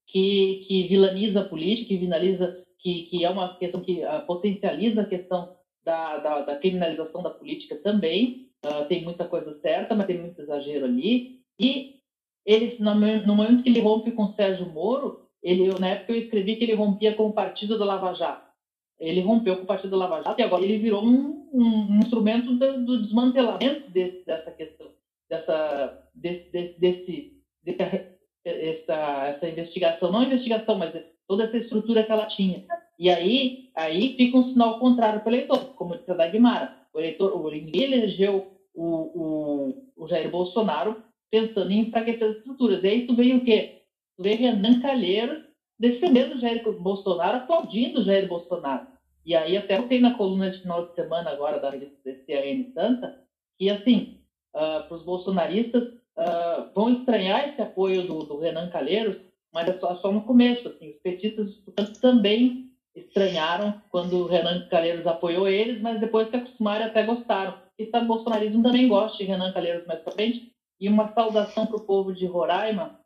que, 0.06 0.64
que 0.66 0.88
vilaniza 0.88 1.40
a 1.40 1.49
política, 1.49 1.88
que, 1.88 1.96
vilaniza, 1.96 2.64
que, 2.78 3.04
que 3.04 3.25
é 3.25 3.31
uma 3.31 3.56
questão 3.56 3.81
que 3.81 4.04
uh, 4.04 4.26
potencializa 4.26 5.02
a 5.02 5.06
questão 5.06 5.56
da, 5.84 6.19
da, 6.19 6.43
da 6.43 6.56
criminalização 6.56 7.22
da 7.22 7.31
política 7.31 7.76
também. 7.76 8.49
Uh, 8.64 8.87
tem 8.87 9.02
muita 9.02 9.26
coisa 9.26 9.58
certa, 9.60 9.94
mas 9.94 10.06
tem 10.06 10.19
muito 10.19 10.40
exagero 10.40 10.84
ali. 10.84 11.40
E 11.58 12.00
ele, 12.46 12.76
no 12.81 13.34
momento 13.34 13.62
que 13.62 13.69
ele 13.69 13.81
rompe 13.81 14.12
com 14.12 14.25
o 14.25 14.34
Sérgio 14.34 14.66
Moro, 14.66 15.28
ele, 15.43 15.69
na 15.78 15.88
época 15.88 16.12
eu 16.12 16.20
escrevi 16.20 16.56
que 16.56 16.64
ele 16.64 16.75
rompia 16.75 17.14
com 17.14 17.26
o 17.26 17.32
partido 17.32 17.76
do 17.76 17.84
Lava 17.84 18.14
Jato. 18.14 18.51
Ele 19.00 19.21
rompeu 19.21 19.56
com 19.56 19.62
o 19.62 19.67
partido 19.67 19.91
do 19.91 19.97
Lava 19.97 20.23
Jato 20.23 20.41
e 20.41 20.44
agora 20.44 20.62
ele 20.62 20.79
virou 20.79 21.05
um, 21.05 21.49
um 21.53 21.99
instrumento 21.99 22.55
do, 22.55 22.85
do 22.85 23.03
desmantelamento 23.03 23.91
desse, 23.91 24.25
dessa 24.25 24.50
questão, 24.53 24.89
dessa, 25.29 26.09
desse, 26.15 26.50
desse, 26.50 26.81
desse, 26.81 27.43
desse 27.65 28.12
essa, 28.44 29.27
essa 29.27 29.49
investigação, 29.49 30.11
não 30.11 30.23
investigação, 30.23 30.77
mas 30.77 30.93
toda 31.29 31.44
essa 31.44 31.56
estrutura 31.56 32.03
que 32.05 32.12
ela 32.12 32.27
tinha. 32.27 32.65
E 32.99 33.09
aí, 33.09 33.71
aí 33.77 34.17
fica 34.17 34.37
um 34.37 34.53
sinal 34.53 34.79
contrário 34.79 35.21
para 35.21 35.31
o 35.31 35.35
eleitor, 35.35 35.75
como 35.75 35.97
disse 35.97 36.11
a 36.11 36.15
Dagmara. 36.15 36.77
O 36.93 36.99
eleitor, 36.99 37.35
o 37.35 37.50
ninguém 37.50 37.85
elegeu 37.85 38.53
o, 38.75 38.85
o, 38.85 39.93
o 39.97 40.09
Jair 40.09 40.31
Bolsonaro 40.31 41.03
pensando 41.31 41.71
em 41.71 41.81
enfraquecer 41.81 42.29
as 42.29 42.37
estruturas. 42.37 42.83
E 42.85 42.88
aí 42.88 43.06
tu 43.06 43.15
veio 43.15 43.38
o 43.38 43.45
quê? 43.45 43.83
Tu 44.17 44.23
veio 44.23 44.38
Renan 44.38 44.81
Calheiros 44.81 45.43
defendendo 45.82 46.37
o 46.37 46.38
Jair 46.40 46.62
Bolsonaro, 46.79 47.38
aplaudindo 47.38 48.05
Jair 48.05 48.29
Bolsonaro. 48.29 48.87
E 49.26 49.34
aí 49.34 49.56
até 49.56 49.76
eu 49.76 49.88
tenho 49.88 50.02
na 50.02 50.14
coluna 50.14 50.49
de 50.49 50.61
final 50.61 50.87
de 50.87 50.94
semana 50.94 51.31
agora 51.31 51.58
da 51.58 51.73
CAN 51.73 52.73
Santa, 52.73 53.20
que 53.58 53.69
assim, 53.69 54.20
uh, 54.55 54.87
para 54.87 54.94
os 54.94 55.02
bolsonaristas 55.02 55.82
uh, 55.82 56.73
vão 56.73 56.93
estranhar 56.93 57.49
esse 57.49 57.61
apoio 57.61 58.06
do, 58.06 58.20
do 58.20 58.38
Renan 58.38 58.70
Calheiros, 58.70 59.17
mas 59.52 59.69
é 59.69 59.76
só, 59.81 59.96
só 59.96 60.12
no 60.12 60.23
começo. 60.23 60.69
Assim, 60.69 60.90
os 60.90 60.99
petistas, 60.99 61.61
também 62.00 62.70
estranharam 62.94 63.82
quando 63.90 64.19
o 64.19 64.26
Renan 64.28 64.69
Calheiros 64.69 65.05
apoiou 65.05 65.49
eles, 65.49 65.82
mas 65.82 65.99
depois 65.99 66.31
se 66.31 66.37
acostumaram 66.37 66.85
e 66.87 66.88
até 66.90 67.02
gostaram. 67.02 67.58
E 67.76 67.90
o 67.93 68.05
bolsonarismo 68.05 68.62
também 68.62 68.87
gosta 68.87 69.19
de 69.19 69.25
Renan 69.25 69.52
Calheiros 69.52 69.85
mais 69.87 70.00
para 70.00 70.12
frente. 70.12 70.52
E 70.78 70.88
uma 70.88 71.12
saudação 71.12 71.67
para 71.67 71.76
o 71.76 71.85
povo 71.85 72.12
de 72.12 72.25
Roraima 72.25 73.00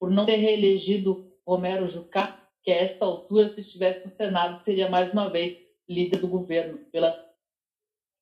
por 0.00 0.10
não 0.10 0.24
ter 0.24 0.36
reelegido 0.36 1.31
Romero 1.46 1.90
Jucá, 1.90 2.38
que 2.62 2.70
a 2.70 2.76
essa 2.76 3.04
altura, 3.04 3.52
se 3.54 3.60
estivesse 3.60 4.06
no 4.06 4.14
Senado, 4.16 4.62
seria 4.64 4.88
mais 4.88 5.12
uma 5.12 5.28
vez 5.28 5.58
líder 5.88 6.18
do 6.18 6.28
governo 6.28 6.78
pela 6.92 7.14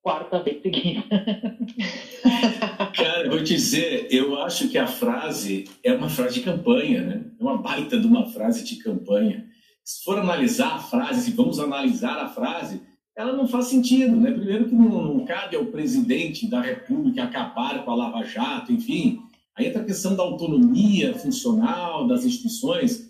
quarta 0.02 0.42
vez 0.42 0.62
seguida. 0.62 1.02
Cara, 2.96 3.28
vou 3.28 3.44
te 3.44 3.54
dizer, 3.54 4.08
eu 4.10 4.40
acho 4.42 4.68
que 4.68 4.78
a 4.78 4.86
frase 4.86 5.64
é 5.84 5.92
uma 5.92 6.08
frase 6.08 6.34
de 6.34 6.44
campanha, 6.44 7.02
né? 7.02 7.24
É 7.38 7.42
uma 7.42 7.58
baita 7.58 7.98
de 7.98 8.06
uma 8.06 8.26
frase 8.26 8.64
de 8.64 8.76
campanha 8.76 9.50
se 9.90 10.04
for 10.04 10.18
analisar 10.18 10.76
a 10.76 10.78
frase, 10.78 11.22
se 11.22 11.32
vamos 11.32 11.58
analisar 11.58 12.16
a 12.18 12.28
frase, 12.28 12.80
ela 13.16 13.32
não 13.32 13.48
faz 13.48 13.66
sentido, 13.66 14.14
né? 14.14 14.30
Primeiro 14.30 14.68
que 14.68 14.74
não, 14.74 14.88
não 14.88 15.24
cabe 15.24 15.56
ao 15.56 15.66
presidente 15.66 16.46
da 16.46 16.60
República 16.60 17.24
acabar 17.24 17.84
com 17.84 17.90
a 17.90 17.94
Lava 17.96 18.22
Jato, 18.22 18.72
enfim. 18.72 19.20
Aí 19.56 19.66
entra 19.66 19.82
a 19.82 19.84
questão 19.84 20.14
da 20.14 20.22
autonomia 20.22 21.12
funcional 21.14 22.06
das 22.06 22.24
instituições. 22.24 23.09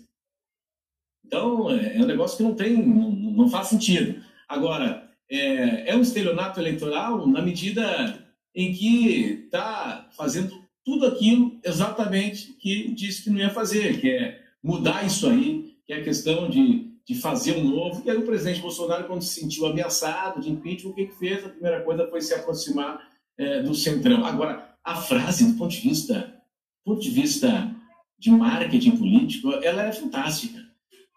Então, 1.31 1.71
é, 1.71 1.95
é 1.95 2.01
um 2.01 2.05
negócio 2.05 2.35
que 2.35 2.43
não 2.43 2.53
tem, 2.53 2.75
não, 2.75 3.49
faz 3.49 3.67
sentido. 3.67 4.21
Agora, 4.49 5.09
é, 5.29 5.91
é 5.91 5.95
um 5.95 6.01
estelionato 6.01 6.59
eleitoral 6.59 7.25
na 7.25 7.41
medida 7.41 8.21
em 8.53 8.73
que 8.73 9.45
está 9.45 10.09
fazendo 10.11 10.61
tudo 10.83 11.05
aquilo 11.05 11.57
exatamente 11.63 12.51
que 12.59 12.93
disse 12.93 13.23
que 13.23 13.29
não 13.29 13.39
ia 13.39 13.49
fazer, 13.49 14.01
que 14.01 14.09
é 14.09 14.41
mudar 14.61 15.05
isso 15.05 15.29
aí, 15.29 15.73
que 15.87 15.93
é 15.93 16.01
a 16.01 16.03
questão 16.03 16.49
de, 16.49 16.91
de 17.07 17.15
fazer 17.15 17.55
um 17.55 17.63
novo. 17.63 18.03
E 18.05 18.11
aí 18.11 18.17
o 18.17 18.25
presidente 18.25 18.59
Bolsonaro, 18.59 19.05
quando 19.05 19.21
se 19.21 19.39
sentiu 19.39 19.65
ameaçado 19.65 20.41
de 20.41 20.51
impeachment, 20.51 20.91
o 20.91 20.93
que, 20.93 21.05
que 21.05 21.17
fez? 21.17 21.45
A 21.45 21.49
primeira 21.49 21.79
coisa 21.79 22.09
foi 22.09 22.19
se 22.19 22.33
aproximar 22.33 23.09
é, 23.37 23.63
do 23.63 23.73
centrão. 23.73 24.25
Agora, 24.25 24.75
a 24.83 24.95
frase, 24.97 25.49
do 25.49 25.57
ponto 25.57 25.71
de 25.71 25.79
vista, 25.79 26.41
do 26.83 26.91
ponto 26.91 27.01
de 27.01 27.09
vista 27.09 27.73
de 28.19 28.29
marketing 28.29 28.97
político, 28.97 29.49
ela 29.63 29.83
é 29.83 29.93
fantástica. 29.93 30.70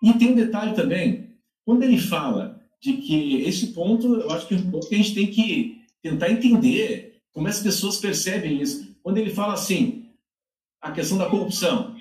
E 0.04 0.12
tem 0.12 0.32
um 0.32 0.34
detalhe 0.34 0.74
também, 0.74 1.30
quando 1.64 1.82
ele 1.82 1.98
fala 1.98 2.60
de 2.78 2.92
que 2.98 3.40
esse 3.40 3.68
ponto, 3.68 4.16
eu 4.16 4.30
acho 4.30 4.46
que 4.46 4.54
é 4.54 4.58
um 4.58 4.70
ponto 4.70 4.86
que 4.86 4.94
a 4.94 4.98
gente 4.98 5.14
tem 5.14 5.26
que 5.28 5.80
tentar 6.02 6.30
entender 6.30 7.16
como 7.32 7.48
as 7.48 7.62
pessoas 7.62 7.96
percebem 7.96 8.60
isso. 8.60 8.94
Quando 9.02 9.16
ele 9.16 9.30
fala 9.30 9.54
assim, 9.54 10.10
a 10.82 10.92
questão 10.92 11.16
da 11.16 11.30
corrupção, 11.30 11.96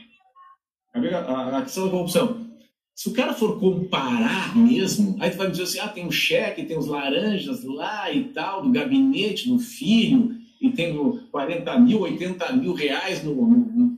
a 0.93 1.61
questão 1.61 1.85
da 1.85 1.91
corrupção, 1.91 2.45
se 2.93 3.07
o 3.07 3.13
cara 3.13 3.33
for 3.33 3.57
comparar 3.57 4.53
mesmo, 4.53 5.15
aí 5.21 5.31
tu 5.31 5.37
vai 5.37 5.47
me 5.47 5.53
dizer 5.53 5.63
assim, 5.63 5.79
ah, 5.79 5.87
tem 5.87 6.05
um 6.05 6.11
cheque, 6.11 6.65
tem 6.65 6.77
os 6.77 6.87
laranjas 6.87 7.63
lá 7.63 8.11
e 8.11 8.25
tal, 8.25 8.63
do 8.63 8.71
gabinete, 8.71 9.47
do 9.47 9.57
filho, 9.59 10.35
e 10.61 10.69
tem 10.71 10.93
40 11.31 11.79
mil, 11.79 12.01
80 12.01 12.53
mil 12.53 12.73
reais 12.73 13.23
no, 13.23 13.33
no, 13.33 13.57
no, 13.57 13.97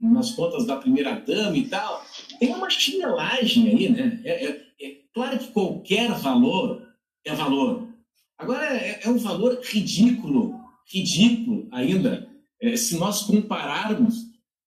nas 0.00 0.30
contas 0.32 0.66
da 0.66 0.76
primeira 0.76 1.14
dama 1.20 1.56
e 1.56 1.68
tal. 1.68 2.04
Tem 2.38 2.54
uma 2.54 2.70
chinelagem 2.70 3.68
aí, 3.68 3.88
né? 3.88 4.20
É, 4.24 4.46
é, 4.46 4.66
é 4.80 4.96
claro 5.12 5.38
que 5.38 5.48
qualquer 5.48 6.10
valor 6.12 6.88
é 7.24 7.34
valor. 7.34 7.88
Agora, 8.38 8.64
é, 8.64 9.00
é 9.02 9.08
um 9.08 9.18
valor 9.18 9.60
ridículo, 9.62 10.58
ridículo 10.90 11.68
ainda, 11.70 12.28
é, 12.60 12.76
se 12.76 12.96
nós 12.98 13.22
compararmos 13.22 14.14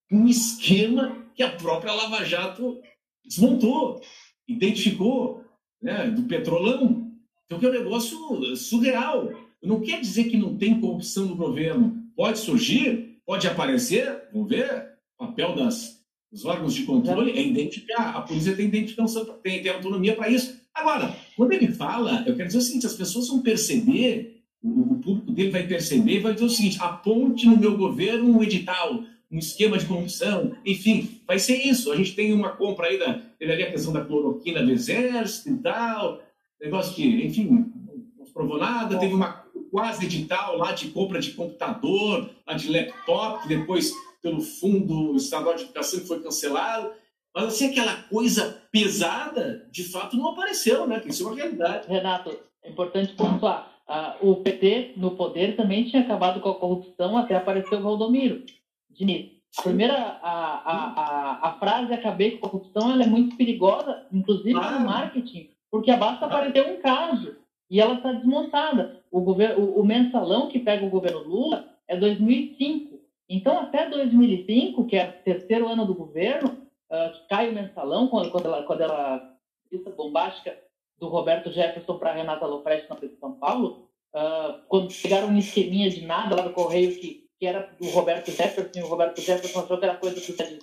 com 0.09 0.17
um 0.17 0.27
esquema 0.27 1.17
que 1.35 1.41
a 1.41 1.51
própria 1.51 1.93
Lava 1.93 2.23
Jato 2.23 2.79
desmontou, 3.25 3.99
identificou, 4.47 5.43
né, 5.81 6.09
do 6.11 6.23
petrolão. 6.23 7.11
Então, 7.45 7.59
que 7.59 7.65
é 7.65 7.69
um 7.69 7.73
negócio 7.73 8.55
surreal. 8.55 9.29
Não 9.61 9.81
quer 9.81 9.99
dizer 9.99 10.25
que 10.25 10.37
não 10.37 10.57
tem 10.57 10.79
corrupção 10.79 11.25
no 11.25 11.35
governo. 11.35 12.03
Pode 12.15 12.39
surgir, 12.39 13.19
pode 13.25 13.47
aparecer, 13.47 14.29
vamos 14.31 14.49
ver, 14.49 14.92
papel 15.27 15.55
das, 15.55 16.03
os 16.31 16.45
órgãos 16.45 16.73
de 16.73 16.83
controle 16.83 17.31
é 17.31 17.41
identificar, 17.41 18.11
a 18.11 18.21
polícia 18.21 18.55
tem 18.55 18.65
identificação, 18.65 19.25
tem, 19.43 19.61
tem 19.61 19.71
autonomia 19.71 20.15
para 20.15 20.29
isso. 20.29 20.61
Agora, 20.73 21.15
quando 21.35 21.51
ele 21.51 21.67
fala, 21.67 22.23
eu 22.25 22.35
quero 22.35 22.47
dizer 22.47 22.57
o 22.57 22.61
seguinte: 22.61 22.85
as 22.85 22.95
pessoas 22.95 23.27
vão 23.27 23.41
perceber, 23.41 24.41
o, 24.61 24.93
o 24.93 24.99
público 24.99 25.31
dele 25.31 25.51
vai 25.51 25.67
perceber 25.67 26.15
e 26.15 26.19
vai 26.19 26.33
dizer 26.33 26.45
o 26.45 26.49
seguinte: 26.49 26.77
aponte 26.81 27.45
no 27.45 27.57
meu 27.57 27.77
governo 27.77 28.37
um 28.37 28.41
edital, 28.41 29.03
um 29.31 29.37
esquema 29.37 29.77
de 29.77 29.85
corrupção, 29.85 30.55
enfim, 30.65 31.21
vai 31.27 31.37
ser 31.39 31.57
isso. 31.57 31.91
A 31.91 31.95
gente 31.95 32.15
tem 32.15 32.33
uma 32.33 32.49
compra 32.49 32.87
aí, 32.87 32.97
da, 32.97 33.21
teve 33.37 33.51
ali 33.51 33.63
a 33.63 33.71
questão 33.71 33.93
da 33.93 34.03
cloroquina 34.03 34.63
do 34.63 34.71
exército 34.71 35.49
e 35.49 35.57
tal, 35.57 36.21
negócio 36.59 36.95
que, 36.95 37.25
enfim, 37.25 37.71
não 38.17 38.25
provou 38.33 38.57
nada, 38.57 38.97
teve 38.97 39.13
uma 39.13 39.43
quase 39.69 40.05
edital 40.05 40.57
lá 40.57 40.71
de 40.71 40.89
compra 40.89 41.19
de 41.19 41.31
computador, 41.31 42.29
lá 42.47 42.53
de 42.53 42.69
laptop, 42.69 43.47
depois 43.47 43.91
pelo 44.23 44.41
Fundo 44.41 45.15
Estadual 45.17 45.55
de 45.55 45.63
Educação 45.63 45.99
que 45.99 46.07
foi 46.07 46.23
cancelado. 46.23 46.91
Mas 47.35 47.45
assim, 47.45 47.69
aquela 47.69 47.95
coisa 48.03 48.63
pesada, 48.71 49.67
de 49.69 49.83
fato, 49.83 50.15
não 50.15 50.29
apareceu, 50.29 50.87
né? 50.87 51.01
Isso 51.05 51.23
é 51.23 51.27
uma 51.27 51.35
realidade. 51.35 51.87
Renato, 51.87 52.31
é 52.63 52.69
importante 52.69 53.13
pontuar. 53.13 53.71
Uh, 53.87 54.31
o 54.31 54.35
PT, 54.37 54.93
no 54.95 55.11
poder, 55.11 55.57
também 55.57 55.83
tinha 55.83 56.03
acabado 56.03 56.39
com 56.39 56.49
a 56.49 56.55
corrupção 56.55 57.17
até 57.17 57.35
aparecer 57.35 57.75
o 57.75 57.83
Valdomiro. 57.83 58.43
Diniz, 58.89 59.31
a 59.57 59.61
primeira, 59.61 59.93
a, 59.93 60.21
a, 60.23 61.01
a, 61.01 61.49
a 61.49 61.59
frase 61.59 61.93
acabei 61.93 62.37
com 62.37 62.47
a 62.47 62.49
corrupção, 62.49 62.91
ela 62.91 63.03
é 63.03 63.07
muito 63.07 63.35
perigosa, 63.35 64.07
inclusive 64.11 64.57
ah. 64.57 64.79
no 64.79 64.85
marketing, 64.85 65.49
porque 65.69 65.93
basta 65.95 66.25
aparecer 66.25 66.65
um 66.65 66.81
caso 66.81 67.35
e 67.69 67.81
ela 67.81 67.95
está 67.95 68.13
desmontada. 68.13 69.03
O, 69.11 69.21
governo, 69.21 69.63
o, 69.63 69.81
o 69.81 69.85
mensalão 69.85 70.47
que 70.47 70.59
pega 70.59 70.85
o 70.85 70.89
governo 70.89 71.23
Lula 71.23 71.67
é 71.87 71.97
2005. 71.97 72.92
Então, 73.33 73.61
até 73.61 73.89
2005, 73.89 74.85
que 74.85 74.95
é 74.95 75.09
o 75.09 75.23
terceiro 75.23 75.67
ano 75.67 75.87
do 75.87 75.95
governo, 75.95 76.49
uh, 76.91 77.11
que 77.11 77.27
cai 77.27 77.49
o 77.49 77.53
mensalão, 77.53 78.07
quando, 78.07 78.29
quando 78.29 78.45
ela, 78.45 78.61
quando 78.61 78.81
ela 78.81 79.35
lista 79.71 79.89
bombástica 79.89 80.55
do 80.99 81.07
Roberto 81.07 81.51
Jefferson 81.51 81.97
para 81.97 82.13
Renata 82.13 82.45
Lopresti 82.45 82.87
na 82.87 82.95
de 82.95 83.17
São 83.19 83.31
Paulo, 83.33 83.89
uh, 84.13 84.61
quando 84.67 84.91
chegaram 84.91 85.29
um 85.29 85.37
esqueminha 85.39 85.89
de 85.89 86.05
nada 86.05 86.35
lá 86.35 86.43
do 86.43 86.53
Correio 86.53 86.95
que, 86.95 87.27
que 87.39 87.47
era 87.47 87.71
do 87.81 87.89
Roberto 87.89 88.29
Jefferson, 88.29 88.79
e 88.79 88.83
o 88.83 88.87
Roberto 88.87 89.19
Jefferson 89.19 89.61
achou 89.61 89.79
que 89.79 89.85
era 89.85 89.95
coisa 89.95 90.15
do 90.15 90.21
Zé 90.21 90.59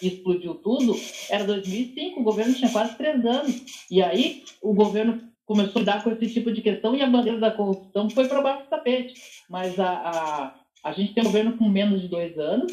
e 0.00 0.06
explodiu 0.06 0.54
tudo, 0.54 0.94
era 1.28 1.44
2005, 1.44 2.18
o 2.18 2.24
governo 2.24 2.54
tinha 2.54 2.72
quase 2.72 2.96
três 2.96 3.22
anos. 3.26 3.84
E 3.90 4.02
aí, 4.02 4.42
o 4.62 4.72
governo 4.72 5.20
começou 5.44 5.76
a 5.76 5.80
lidar 5.80 6.02
com 6.02 6.10
esse 6.10 6.32
tipo 6.32 6.50
de 6.50 6.62
questão 6.62 6.96
e 6.96 7.02
a 7.02 7.06
bandeira 7.06 7.38
da 7.38 7.50
corrupção 7.50 8.08
foi 8.08 8.26
para 8.26 8.40
baixo 8.40 8.64
do 8.64 8.70
tapete. 8.70 9.14
Mas 9.50 9.78
a, 9.78 9.90
a, 9.90 10.54
a 10.86 10.92
gente 10.92 11.12
tem 11.12 11.22
um 11.24 11.26
governo 11.26 11.56
com 11.56 11.68
menos 11.68 12.00
de 12.00 12.06
dois 12.06 12.38
anos 12.38 12.72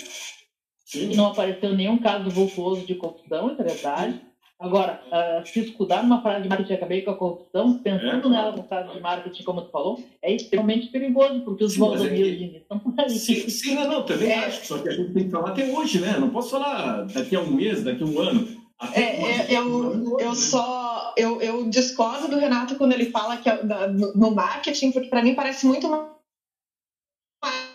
Sim. 0.86 1.12
e 1.12 1.16
não 1.16 1.28
apareceu 1.28 1.76
nenhum 1.76 1.98
caso 1.98 2.30
vultuoso 2.30 2.86
de 2.86 2.94
corrupção, 2.94 3.52
isso 3.52 3.62
é 3.62 3.66
verdade. 3.66 4.22
Agora, 4.60 5.02
uh, 5.08 5.48
se 5.48 5.62
escudar 5.62 6.04
numa 6.04 6.22
frase 6.22 6.44
de 6.44 6.50
marketing, 6.50 6.74
acabei 6.74 7.02
com 7.02 7.10
a 7.10 7.18
corrupção, 7.18 7.80
pensando 7.80 8.28
é, 8.28 8.32
nela 8.32 8.56
no 8.56 8.64
frase 8.64 8.94
de 8.94 9.00
marketing, 9.02 9.44
como 9.44 9.64
tu 9.64 9.72
falou, 9.72 10.02
é 10.22 10.32
extremamente 10.32 10.90
perigoso, 10.90 11.42
porque 11.42 11.64
os 11.64 11.76
valdomiros 11.76 12.20
é 12.20 12.36
de 12.36 12.58
estão 12.58 12.78
por 12.78 12.94
aí. 12.98 13.10
Sim, 13.10 13.50
sim, 13.50 13.76
não, 13.76 13.88
não, 13.90 14.06
também 14.06 14.30
é. 14.30 14.46
acho, 14.46 14.68
só 14.68 14.78
que 14.78 14.90
a 14.90 14.92
gente 14.92 15.12
tem 15.12 15.26
que 15.26 15.32
falar 15.32 15.50
até 15.50 15.66
hoje, 15.66 16.00
né? 16.00 16.16
Não 16.20 16.30
posso 16.30 16.52
falar 16.52 17.08
daqui 17.08 17.36
a 17.36 17.42
um 17.42 17.52
mês, 17.52 17.84
daqui 17.84 18.04
a 18.04 18.06
um 18.06 18.20
ano. 18.20 18.48
É, 18.94 19.02
é, 19.02 19.58
eu, 19.58 20.20
eu 20.20 20.36
só 20.36 21.14
eu, 21.18 21.42
eu 21.42 21.70
discordo 21.70 22.28
do 22.28 22.38
Renato 22.38 22.76
quando 22.76 22.94
ele 22.94 23.06
fala 23.06 23.38
que 23.38 23.50
é 23.50 23.60
no 24.16 24.32
marketing, 24.32 24.92
porque 24.92 25.08
para 25.08 25.24
mim 25.24 25.36
parece 25.36 25.66
muito 25.66 25.88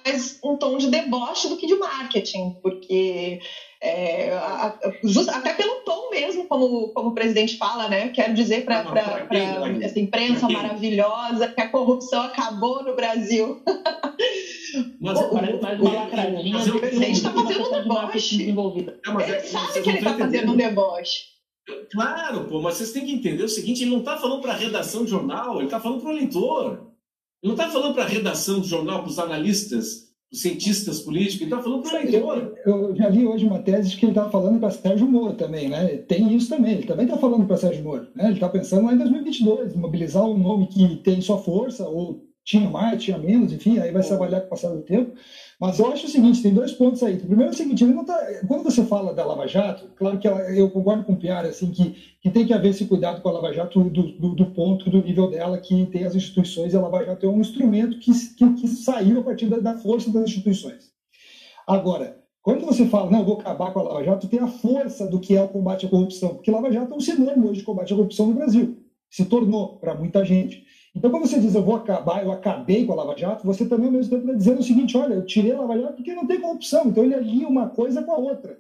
mais 0.09 0.39
um 0.43 0.57
tom 0.57 0.79
de 0.79 0.89
deboche 0.89 1.49
do 1.49 1.57
que 1.57 1.67
de 1.67 1.75
marketing, 1.75 2.57
porque 2.63 3.41
é, 3.83 4.33
a, 4.33 4.79
just, 5.05 5.29
até 5.29 5.53
pelo 5.53 5.81
tom 5.85 6.11
mesmo, 6.11 6.47
como, 6.47 6.89
como 6.89 7.11
o 7.11 7.15
presidente 7.15 7.59
fala, 7.59 7.89
né? 7.89 8.09
Quero 8.09 8.35
dizer 8.35 8.65
para 8.65 8.85
essa 9.83 10.01
imprensa 10.01 10.49
maravilhosa 10.49 11.49
que 11.49 11.61
a 11.61 11.69
corrupção 11.69 12.23
acabou 12.23 12.83
no 12.83 12.97
Brasil. 12.97 13.63
Mas 15.01 15.19
o, 15.19 15.29
parece 15.31 15.63
mais 15.63 15.81
uma 15.81 15.93
lacradinha. 15.93 16.59
O 16.59 16.81
presidente 16.81 17.13
está 17.13 17.33
fazendo 17.33 17.67
um 17.67 17.71
deboche. 17.71 18.43
Ele 18.43 19.33
é, 19.33 19.41
sabe 19.41 19.81
que 19.83 19.89
ele 19.89 19.99
está 19.99 20.15
fazendo 20.15 20.53
um 20.53 20.57
deboche. 20.57 21.39
Claro, 21.93 22.45
pô, 22.47 22.63
mas 22.63 22.77
vocês 22.77 22.93
têm 22.93 23.05
que 23.05 23.13
entender 23.13 23.45
o 23.45 23.49
seguinte: 23.49 23.83
ele 23.83 23.91
não 23.91 23.99
está 23.99 24.17
falando 24.17 24.41
para 24.41 24.53
a 24.53 24.57
redação 24.57 25.05
de 25.05 25.11
jornal, 25.11 25.57
ele 25.57 25.67
está 25.67 25.79
falando 25.79 26.01
para 26.01 26.11
o 26.11 26.15
leitor. 26.15 26.88
Ele 27.43 27.55
não 27.55 27.61
está 27.61 27.71
falando 27.71 27.95
para 27.95 28.05
a 28.05 28.09
redação 28.09 28.61
do 28.61 28.67
jornal, 28.67 29.03
para 29.03 29.11
os 29.11 29.19
analistas, 29.19 30.09
os 30.31 30.43
cientistas 30.43 31.01
políticos, 31.01 31.41
ele 31.41 31.51
está 31.51 31.63
falando 31.63 31.83
para 31.83 32.01
o 32.01 32.03
leitor. 32.03 32.55
Eu 32.67 32.97
já 32.97 33.09
li 33.09 33.27
hoje 33.27 33.47
uma 33.47 33.61
tese 33.61 33.97
que 33.97 34.05
ele 34.05 34.13
estava 34.13 34.31
falando 34.31 34.59
para 34.59 34.71
Sérgio 34.71 35.07
Moro 35.07 35.35
também, 35.35 35.69
né? 35.69 35.87
Tem 35.99 36.35
isso 36.35 36.49
também, 36.49 36.75
ele 36.75 36.87
também 36.87 37.07
está 37.07 37.17
falando 37.17 37.47
para 37.47 37.57
Sérgio 37.57 37.83
Moro. 37.85 38.09
Né? 38.15 38.25
Ele 38.25 38.35
está 38.35 38.49
pensando 38.49 38.87
lá 38.87 38.93
em 38.93 38.99
2022, 38.99 39.75
mobilizar 39.75 40.25
um 40.25 40.37
nome 40.37 40.67
que 40.67 40.97
tem 40.97 41.21
sua 41.21 41.39
força, 41.39 41.89
ou 41.89 42.29
tinha 42.45 42.69
mais, 42.69 43.03
tinha 43.03 43.19
menos, 43.19 43.53
enfim, 43.53 43.79
aí 43.79 43.93
vai 43.93 44.03
se 44.03 44.13
avaliar 44.13 44.41
com 44.41 44.47
o 44.47 44.51
passar 44.51 44.71
do 44.71 44.83
tempo. 44.83 45.13
Mas 45.61 45.81
eu 45.81 45.89
acho 45.89 46.07
o 46.07 46.09
seguinte, 46.09 46.41
tem 46.41 46.55
dois 46.55 46.71
pontos 46.71 47.03
aí. 47.03 47.15
O 47.15 47.27
primeiro 47.27 47.51
é 47.51 47.53
o 47.53 47.57
seguinte, 47.57 47.85
tá, 48.07 48.17
quando 48.47 48.63
você 48.63 48.85
fala 48.85 49.13
da 49.13 49.25
Lava 49.25 49.49
Jato, 49.49 49.91
claro 49.97 50.17
que 50.19 50.29
ela, 50.29 50.41
eu 50.53 50.71
concordo 50.71 51.03
com 51.03 51.15
o 51.15 51.17
Piara, 51.17 51.49
assim, 51.49 51.73
que, 51.73 51.97
que 52.23 52.31
tem 52.31 52.47
que 52.47 52.53
haver 52.53 52.69
esse 52.69 52.85
cuidado 52.85 53.21
com 53.21 53.29
a 53.29 53.33
Lava 53.33 53.53
Jato 53.53 53.83
do, 53.83 54.13
do, 54.13 54.35
do, 54.37 54.47
ponto, 54.53 54.89
do 54.89 55.03
nível 55.03 55.29
dela, 55.29 55.59
que 55.59 55.87
tem 55.87 56.05
as 56.05 56.15
instituições, 56.15 56.73
e 56.73 56.77
a 56.77 56.81
Lava 56.81 57.05
Jato 57.05 57.27
é 57.27 57.29
um 57.29 57.41
instrumento 57.41 57.99
que, 57.99 58.13
que, 58.37 58.53
que 58.55 58.69
saiu 58.69 59.19
a 59.19 59.25
partir 59.25 59.47
da, 59.47 59.59
da 59.59 59.77
força 59.79 60.13
das 60.13 60.25
instituições. 60.25 60.93
Agora, 61.67 62.23
quando 62.41 62.65
você 62.65 62.87
fala, 62.87 63.11
não, 63.11 63.25
vou 63.25 63.41
acabar 63.41 63.73
com 63.73 63.81
a 63.81 63.83
Lava 63.83 64.05
Jato, 64.05 64.29
tem 64.29 64.39
a 64.39 64.47
força 64.47 65.09
do 65.09 65.19
que 65.19 65.37
é 65.37 65.43
o 65.43 65.49
combate 65.49 65.87
à 65.87 65.89
corrupção, 65.89 66.37
porque 66.37 66.53
Lava 66.53 66.71
Jato 66.71 66.95
é 66.95 66.97
um 66.97 67.01
sinônimo 67.01 67.49
hoje 67.49 67.61
de 67.61 67.67
combate 67.67 67.93
à 67.93 67.97
corrupção 67.97 68.29
no 68.29 68.35
Brasil. 68.35 68.79
Se 69.11 69.25
tornou 69.25 69.77
para 69.79 69.95
muita 69.95 70.25
gente. 70.25 70.65
Então, 70.95 71.11
quando 71.11 71.27
você 71.27 71.39
diz 71.39 71.55
eu 71.55 71.63
vou 71.63 71.77
acabar, 71.77 72.25
eu 72.25 72.33
acabei 72.33 72.85
com 72.85 72.93
a 72.93 72.97
Lava 72.97 73.17
Jato, 73.17 73.47
você 73.47 73.67
também 73.67 73.87
ao 73.87 73.93
mesmo 73.93 74.11
tempo 74.11 74.27
está 74.27 74.37
dizendo 74.37 74.61
o 74.61 74.65
seguinte: 74.65 74.97
olha, 74.97 75.15
eu 75.15 75.27
tirei 75.27 75.53
a 75.53 75.61
Lava 75.61 75.79
Jato 75.79 75.95
porque 75.95 76.15
não 76.15 76.27
tem 76.27 76.41
corrupção. 76.41 76.87
Então, 76.87 77.05
ele 77.05 77.15
alia 77.15 77.49
uma 77.49 77.69
coisa 77.69 78.03
com 78.03 78.13
a 78.13 78.19
outra. 78.19 78.59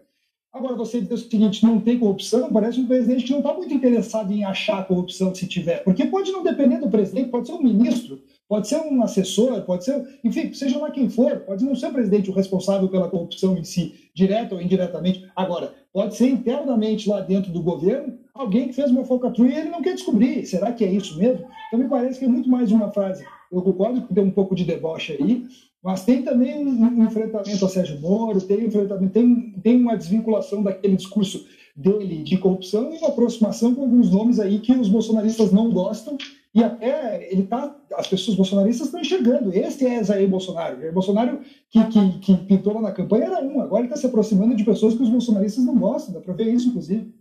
Agora, 0.52 0.74
você 0.74 1.00
diz 1.00 1.10
o 1.10 1.30
seguinte: 1.30 1.64
não 1.64 1.80
tem 1.80 1.98
corrupção, 1.98 2.52
parece 2.52 2.80
um 2.80 2.86
presidente 2.86 3.24
que 3.24 3.32
não 3.32 3.38
está 3.38 3.52
muito 3.52 3.72
interessado 3.72 4.32
em 4.32 4.44
achar 4.44 4.86
corrupção 4.86 5.34
se 5.34 5.46
tiver. 5.46 5.82
Porque 5.84 6.06
pode 6.06 6.32
não 6.32 6.42
depender 6.42 6.78
do 6.78 6.90
presidente, 6.90 7.30
pode 7.30 7.46
ser 7.46 7.54
um 7.54 7.62
ministro, 7.62 8.20
pode 8.48 8.66
ser 8.66 8.80
um 8.80 9.02
assessor, 9.02 9.60
pode 9.62 9.84
ser, 9.84 10.18
enfim, 10.24 10.52
seja 10.54 10.78
lá 10.78 10.90
quem 10.90 11.10
for, 11.10 11.40
pode 11.40 11.64
não 11.64 11.74
ser 11.76 11.88
o 11.88 11.92
presidente 11.92 12.30
o 12.30 12.34
responsável 12.34 12.88
pela 12.88 13.08
corrupção 13.08 13.56
em 13.58 13.64
si, 13.64 13.94
direta 14.14 14.54
ou 14.54 14.60
indiretamente. 14.60 15.28
Agora, 15.36 15.74
pode 15.92 16.16
ser 16.16 16.28
internamente 16.28 17.08
lá 17.08 17.20
dentro 17.20 17.52
do 17.52 17.62
governo 17.62 18.18
alguém 18.34 18.68
que 18.68 18.74
fez 18.74 18.90
uma 18.90 19.04
falcatrua 19.04 19.48
e 19.48 19.54
ele 19.54 19.68
não 19.68 19.82
quer 19.82 19.94
descobrir. 19.94 20.46
Será 20.46 20.72
que 20.72 20.84
é 20.84 20.90
isso 20.90 21.18
mesmo? 21.18 21.46
Então 21.66 21.78
me 21.78 21.88
parece 21.88 22.18
que 22.18 22.24
é 22.24 22.28
muito 22.28 22.48
mais 22.48 22.72
uma 22.72 22.90
frase. 22.90 23.24
Eu 23.52 23.60
concordo 23.60 24.02
que 24.02 24.14
tem 24.14 24.24
um 24.24 24.30
pouco 24.30 24.54
de 24.54 24.64
deboche 24.64 25.16
aí, 25.20 25.46
mas 25.82 26.04
tem 26.04 26.22
também 26.22 26.66
um, 26.66 27.04
enfrentamento 27.04 27.64
a 27.64 27.68
Sérgio 27.68 28.00
Moro, 28.00 28.40
tem, 28.40 28.64
enfrentamento, 28.64 29.12
tem, 29.12 29.54
tem 29.62 29.76
uma 29.80 29.96
desvinculação 29.96 30.62
daquele 30.62 30.96
discurso 30.96 31.46
dele 31.76 32.22
de 32.22 32.36
corrupção 32.38 32.92
e 32.92 32.98
uma 32.98 33.08
aproximação 33.08 33.74
com 33.74 33.82
alguns 33.82 34.10
nomes 34.10 34.40
aí 34.40 34.58
que 34.58 34.72
os 34.72 34.88
bolsonaristas 34.88 35.52
não 35.52 35.70
gostam 35.70 36.16
e 36.54 36.64
até 36.64 37.30
ele 37.30 37.46
tá, 37.46 37.76
as 37.94 38.06
pessoas 38.06 38.36
bolsonaristas 38.36 38.86
estão 38.86 39.00
enxergando. 39.00 39.52
Esse 39.52 39.86
é 39.86 40.02
Jair 40.02 40.28
Bolsonaro. 40.28 40.80
Jair 40.80 40.92
Bolsonaro, 40.92 41.40
que, 41.70 41.84
que, 41.88 42.18
que 42.20 42.36
pintou 42.46 42.74
lá 42.74 42.80
na 42.80 42.92
campanha, 42.92 43.26
era 43.26 43.42
um. 43.42 43.60
Agora 43.60 43.82
ele 43.82 43.88
está 43.88 43.96
se 43.96 44.06
aproximando 44.06 44.56
de 44.56 44.64
pessoas 44.64 44.94
que 44.94 45.02
os 45.02 45.10
bolsonaristas 45.10 45.64
não 45.64 45.78
gostam. 45.78 46.14
Dá 46.14 46.20
para 46.20 46.34
ver 46.34 46.48
isso, 46.48 46.68
inclusive. 46.68 47.14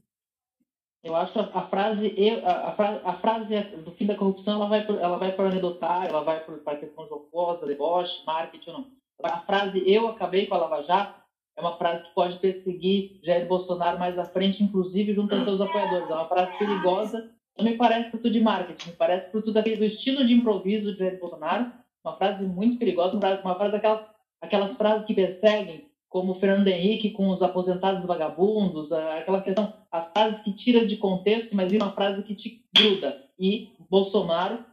Eu 1.04 1.16
acho 1.16 1.38
a, 1.40 1.44
a 1.44 1.68
frase 1.68 2.14
a, 2.44 3.10
a, 3.10 3.14
frase 3.20 3.54
do 3.84 3.92
fim 3.92 4.06
da 4.06 4.16
corrupção 4.16 4.56
ela 4.56 4.68
vai 4.68 4.86
ela 4.86 5.18
vai 5.18 5.32
para 5.32 5.46
o 5.46 5.48
anedotário, 5.48 6.10
ela 6.10 6.24
vai 6.24 6.44
para 6.44 6.74
a 6.74 6.78
questão 6.78 7.08
jocosa, 7.08 7.66
deboche, 7.66 8.26
marketing 8.26 8.70
ou 8.72 8.78
não. 8.80 8.88
A 9.24 9.40
frase 9.42 9.84
eu 9.86 10.08
acabei 10.08 10.48
com 10.48 10.56
a 10.56 10.58
Lava 10.58 10.84
Jato 10.84 11.28
é 11.58 11.62
uma 11.62 11.76
frase 11.78 12.04
que 12.04 12.14
pode 12.14 12.38
perseguir 12.38 13.20
Jair 13.24 13.48
Bolsonaro 13.48 13.98
mais 13.98 14.18
à 14.20 14.26
frente, 14.26 14.64
inclusive 14.64 15.14
junto 15.14 15.34
aos 15.34 15.44
seus 15.44 15.60
apoiadores. 15.60 16.10
É 16.10 16.14
uma 16.14 16.28
frase 16.28 16.56
perigosa. 16.60 17.32
Me 17.62 17.76
parece 17.76 18.12
fruto 18.12 18.30
de 18.30 18.40
marketing, 18.40 18.90
me 18.90 18.96
parece 18.96 19.32
fruto 19.32 19.52
daquele, 19.52 19.78
do 19.78 19.86
estilo 19.86 20.26
de 20.26 20.34
improviso 20.34 20.94
de 20.94 21.00
Jair 21.00 21.20
Bolsonaro. 21.20 21.72
Uma 22.04 22.16
frase 22.16 22.44
muito 22.44 22.78
perigosa, 22.78 23.14
uma 23.14 23.22
frase, 23.22 23.42
uma 23.42 23.56
frase 23.56 23.72
daquelas, 23.72 24.06
aquelas 24.42 24.78
frases 24.78 25.06
que 25.06 25.14
perseguem 25.14 25.88
como 26.10 26.34
o 26.34 26.40
Fernando 26.40 26.68
Henrique 26.68 27.12
com 27.12 27.30
os 27.30 27.42
aposentados 27.42 28.06
vagabundos, 28.06 28.92
aquela 28.92 29.42
questão, 29.42 29.74
as 29.92 30.12
frases 30.12 30.42
que 30.44 30.54
tira 30.54 30.86
de 30.86 30.98
contexto, 30.98 31.56
mas 31.56 31.72
é 31.72 31.78
uma 31.78 31.92
frase 31.92 32.24
que 32.24 32.36
te 32.36 32.64
gruda. 32.76 33.24
E 33.38 33.72
Bolsonaro 33.90 34.64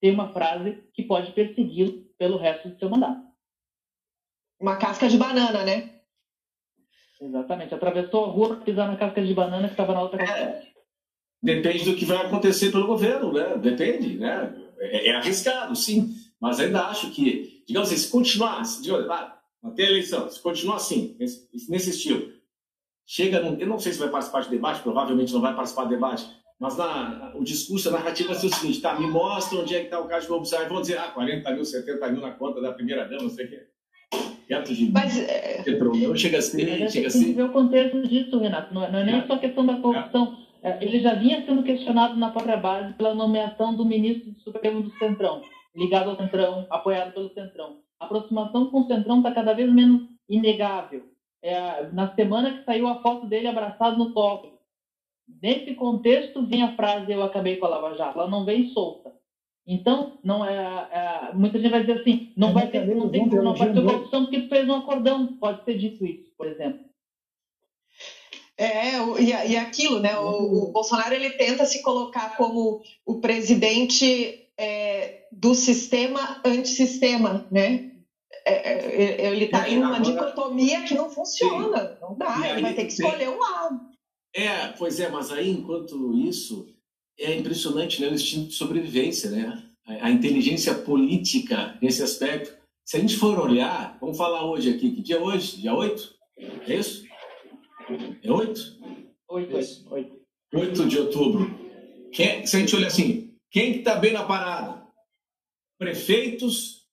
tem 0.00 0.12
uma 0.12 0.32
frase 0.32 0.82
que 0.92 1.02
pode 1.02 1.30
persegui-lo 1.32 2.04
pelo 2.18 2.38
resto 2.38 2.68
do 2.68 2.78
seu 2.78 2.90
mandato. 2.90 3.22
Uma 4.60 4.76
casca 4.76 5.08
de 5.08 5.16
banana, 5.16 5.64
né? 5.64 6.00
Exatamente. 7.20 7.74
Atravessou 7.74 8.24
a 8.24 8.28
rua 8.28 8.48
para 8.48 8.64
pisar 8.64 8.88
na 8.88 8.96
casca 8.96 9.22
de 9.22 9.34
banana 9.34 9.68
que 9.68 9.74
estava 9.74 9.94
na 9.94 10.02
outra 10.02 10.22
é. 10.22 10.69
Depende 11.42 11.84
do 11.84 11.96
que 11.96 12.04
vai 12.04 12.18
acontecer 12.18 12.70
pelo 12.70 12.86
governo, 12.86 13.32
né? 13.32 13.56
Depende, 13.56 14.18
né? 14.18 14.54
É, 14.78 15.08
é 15.08 15.16
arriscado, 15.16 15.74
sim. 15.74 16.14
Mas 16.40 16.60
ainda 16.60 16.86
acho 16.86 17.10
que, 17.10 17.62
digamos 17.66 17.88
assim, 17.88 17.98
se 17.98 18.10
continuar, 18.10 18.64
se, 18.64 18.82
digamos, 18.82 19.06
até 19.62 19.84
a 19.84 19.90
eleição, 19.90 20.28
se 20.30 20.40
continuar 20.40 20.76
assim, 20.76 21.16
nesse, 21.18 21.48
nesse 21.68 21.90
estilo, 21.90 22.32
chega, 23.06 23.40
num, 23.40 23.58
eu 23.58 23.66
não 23.66 23.78
sei 23.78 23.92
se 23.92 23.98
vai 23.98 24.08
participar 24.08 24.40
de 24.40 24.50
debate, 24.50 24.82
provavelmente 24.82 25.32
não 25.32 25.40
vai 25.40 25.54
participar 25.54 25.84
de 25.84 25.90
debate, 25.90 26.26
mas 26.58 26.76
na, 26.76 27.32
o 27.34 27.44
discurso, 27.44 27.88
a 27.88 27.92
narrativa 27.92 28.30
vai 28.30 28.38
ser 28.38 28.46
o 28.46 28.54
seguinte, 28.54 28.80
tá, 28.80 28.98
me 28.98 29.06
mostra 29.06 29.58
onde 29.58 29.74
é 29.74 29.80
que 29.80 29.84
está 29.86 30.00
o 30.00 30.08
caso 30.08 30.22
de 30.22 30.28
corrupção, 30.28 30.62
e 30.62 30.68
vão 30.68 30.80
dizer, 30.80 30.98
ah, 30.98 31.10
40 31.10 31.50
mil, 31.52 31.64
70 31.64 32.08
mil 32.08 32.20
na 32.20 32.32
conta 32.32 32.60
da 32.60 32.72
primeira 32.72 33.04
dama, 33.06 33.22
não 33.22 33.30
sei 33.30 33.46
o 33.46 33.48
quê. 33.48 33.66
Perto 34.46 34.74
de 34.74 34.90
Mas, 34.90 35.16
é... 35.16 35.62
Petrolão, 35.62 36.16
chega 36.16 36.38
assim, 36.38 36.58
chega 36.58 36.90
tem 36.90 37.02
que 37.02 37.06
assim. 37.06 37.34
ver 37.34 37.44
o 37.44 37.52
contexto 37.52 38.02
disso, 38.08 38.36
Renato. 38.36 38.74
Não 38.74 38.84
é, 38.84 38.90
não 38.90 38.98
é 38.98 39.04
nem 39.04 39.26
só 39.26 39.34
a 39.34 39.38
questão 39.38 39.64
da 39.64 39.76
corrupção. 39.76 40.36
É, 40.36 40.49
Ele 40.80 41.00
já 41.00 41.14
vinha 41.14 41.44
sendo 41.44 41.62
questionado 41.62 42.16
na 42.16 42.30
própria 42.30 42.56
base 42.56 42.92
pela 42.94 43.14
nomeação 43.14 43.74
do 43.74 43.84
ministro 43.84 44.32
do 44.32 44.40
Supremo 44.40 44.82
do 44.82 44.90
Centrão, 44.98 45.42
ligado 45.74 46.10
ao 46.10 46.16
Centrão, 46.16 46.66
apoiado 46.68 47.12
pelo 47.12 47.32
Centrão. 47.32 47.78
A 47.98 48.04
aproximação 48.04 48.70
com 48.70 48.80
o 48.80 48.86
Centrão 48.86 49.18
está 49.18 49.32
cada 49.32 49.54
vez 49.54 49.72
menos 49.72 50.02
inegável. 50.28 51.04
É, 51.42 51.88
na 51.92 52.14
semana 52.14 52.52
que 52.52 52.64
saiu 52.64 52.86
a 52.86 53.00
foto 53.00 53.26
dele 53.26 53.48
abraçado 53.48 53.96
no 53.96 54.12
toque. 54.12 54.52
Nesse 55.42 55.74
contexto 55.74 56.44
vem 56.46 56.62
a 56.62 56.74
frase 56.74 57.10
eu 57.10 57.22
acabei 57.22 57.56
com 57.56 57.66
a 57.66 57.68
Lava 57.68 57.96
Jato. 57.96 58.18
Ela 58.18 58.28
não 58.28 58.44
vem 58.44 58.68
solta. 58.70 59.12
Então, 59.66 60.18
não 60.24 60.44
é, 60.44 60.88
é, 60.90 61.34
muita 61.34 61.58
gente 61.58 61.70
vai 61.70 61.80
dizer 61.80 62.00
assim, 62.00 62.32
não 62.36 62.50
É, 62.50 62.52
vai 62.52 62.66
ter, 62.68 62.86
não 62.94 63.08
tem 63.08 63.26
não 63.26 63.54
pode 63.54 63.72
ter 63.72 63.82
corrupção 63.82 64.24
porque 64.24 64.48
fez 64.48 64.68
um 64.68 64.74
acordão. 64.74 65.28
Pode 65.38 65.64
ser 65.64 65.78
dito 65.78 66.04
isso, 66.04 66.30
por 66.36 66.46
exemplo. 66.46 66.89
É, 68.62 68.98
e, 69.18 69.52
e 69.52 69.56
aquilo, 69.56 70.00
né? 70.00 70.16
O, 70.18 70.68
o 70.68 70.72
Bolsonaro 70.72 71.14
ele 71.14 71.30
tenta 71.30 71.64
se 71.64 71.80
colocar 71.82 72.36
como 72.36 72.82
o 73.06 73.20
presidente 73.20 74.46
é, 74.58 75.22
do 75.32 75.54
sistema 75.54 76.40
antissistema, 76.44 77.46
né? 77.50 77.90
É, 78.44 78.72
é, 79.24 79.32
ele 79.32 79.46
está 79.46 79.66
É, 79.66 79.72
em 79.72 79.78
uma 79.78 79.96
agora- 79.96 80.02
dicotomia 80.26 80.82
que 80.82 80.94
não 80.94 81.08
funciona, 81.10 81.96
não 82.00 82.16
dá, 82.16 82.34
E 82.36 82.40
ele 82.40 82.52
aí 82.52 82.62
vai 82.62 82.74
ter 82.74 82.84
que 82.84 82.92
escolher 82.92 83.28
um 83.30 83.38
lado. 83.38 83.80
É, 84.34 84.68
pois 84.78 85.00
é, 85.00 85.08
mas 85.08 85.32
aí, 85.32 85.48
enquanto 85.50 86.14
isso, 86.14 86.66
é 87.18 87.34
impressionante, 87.34 88.00
né, 88.00 88.08
o 88.08 88.14
instinto 88.14 88.48
de 88.48 88.54
sobrevivência, 88.54 89.30
né? 89.30 89.62
A, 89.86 90.06
a 90.06 90.10
inteligência 90.10 90.74
política 90.74 91.78
nesse 91.82 92.02
aspecto. 92.02 92.54
Se 92.84 92.96
a 92.96 93.00
gente 93.00 93.16
for 93.16 93.38
olhar, 93.38 93.96
vamos 94.00 94.16
falar 94.18 94.44
hoje 94.44 94.68
aqui, 94.70 94.90
que 94.90 95.00
dia 95.02 95.16
é 95.16 95.20
hoje? 95.20 95.60
Dia 95.60 95.74
8? 95.74 96.14
É 96.66 96.74
isso? 96.76 97.04
É 98.22 98.30
8? 98.30 98.60
Oito, 99.28 99.58
Isso. 99.58 99.86
oito, 99.90 100.12
oito. 100.12 100.20
8 100.82 100.88
de 100.88 100.98
outubro. 100.98 101.50
Quem- 102.12 102.46
se 102.46 102.56
a 102.56 102.60
gente 102.60 102.74
olhar 102.76 102.88
assim, 102.88 103.34
quem 103.50 103.72
que 103.72 103.78
está 103.80 103.96
bem 103.96 104.12
na 104.12 104.24
parada? 104.24 104.86
Prefeitos, 105.78 106.86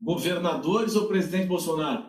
governadores 0.00 0.94
ou 0.94 1.08
presidente 1.08 1.46
Bolsonaro? 1.48 2.06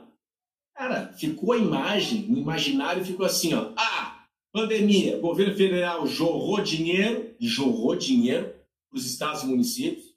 Cara, 0.75 1.11
ficou 1.13 1.53
a 1.53 1.57
imagem, 1.57 2.31
o 2.31 2.37
imaginário 2.37 3.03
ficou 3.03 3.25
assim, 3.25 3.53
ó. 3.53 3.73
Ah, 3.77 4.25
pandemia, 4.53 5.17
governo 5.19 5.55
federal 5.55 6.05
jorrou 6.07 6.61
dinheiro, 6.61 7.35
jorrou 7.39 7.95
dinheiro 7.95 8.53
para 8.89 8.97
os 8.97 9.05
estados 9.05 9.43
e 9.43 9.47
municípios. 9.47 10.08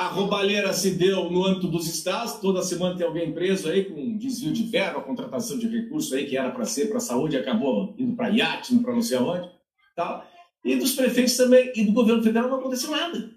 A 0.00 0.06
roubalheira 0.06 0.72
se 0.72 0.92
deu 0.92 1.30
no 1.30 1.44
âmbito 1.44 1.68
dos 1.68 1.86
estados, 1.86 2.40
toda 2.40 2.62
semana 2.62 2.96
tem 2.96 3.06
alguém 3.06 3.34
preso 3.34 3.68
aí 3.68 3.84
com 3.84 4.16
desvio 4.16 4.50
de 4.50 4.62
verba, 4.62 5.02
contratação 5.02 5.58
de 5.58 5.68
recursos 5.68 6.10
aí 6.14 6.26
que 6.26 6.38
era 6.38 6.50
para 6.50 6.64
ser 6.64 6.88
para 6.88 6.96
a 6.96 7.00
saúde, 7.00 7.36
acabou 7.36 7.94
indo 7.98 8.16
para 8.16 8.30
iate, 8.30 8.72
indo 8.72 8.82
para 8.82 8.94
não 8.94 9.02
sei 9.02 9.18
aonde, 9.18 9.50
tal. 9.94 10.26
E 10.64 10.74
dos 10.76 10.92
prefeitos 10.94 11.36
também, 11.36 11.70
e 11.76 11.84
do 11.84 11.92
governo 11.92 12.22
federal 12.22 12.48
não 12.48 12.60
aconteceu 12.60 12.90
nada. 12.90 13.30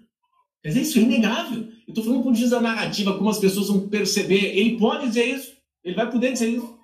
Quer 0.62 0.68
dizer, 0.68 0.80
isso 0.80 0.98
é 0.98 1.02
inegável. 1.02 1.64
Eu 1.86 1.90
estou 1.90 2.02
falando 2.02 2.22
com 2.22 2.32
diz 2.32 2.50
a 2.50 2.62
narrativa, 2.62 3.14
como 3.18 3.28
as 3.28 3.38
pessoas 3.38 3.68
vão 3.68 3.86
perceber. 3.86 4.56
Ele 4.56 4.78
pode 4.78 5.08
dizer 5.08 5.26
isso, 5.26 5.52
ele 5.84 5.94
vai 5.94 6.10
poder 6.10 6.32
dizer 6.32 6.48
isso. 6.48 6.78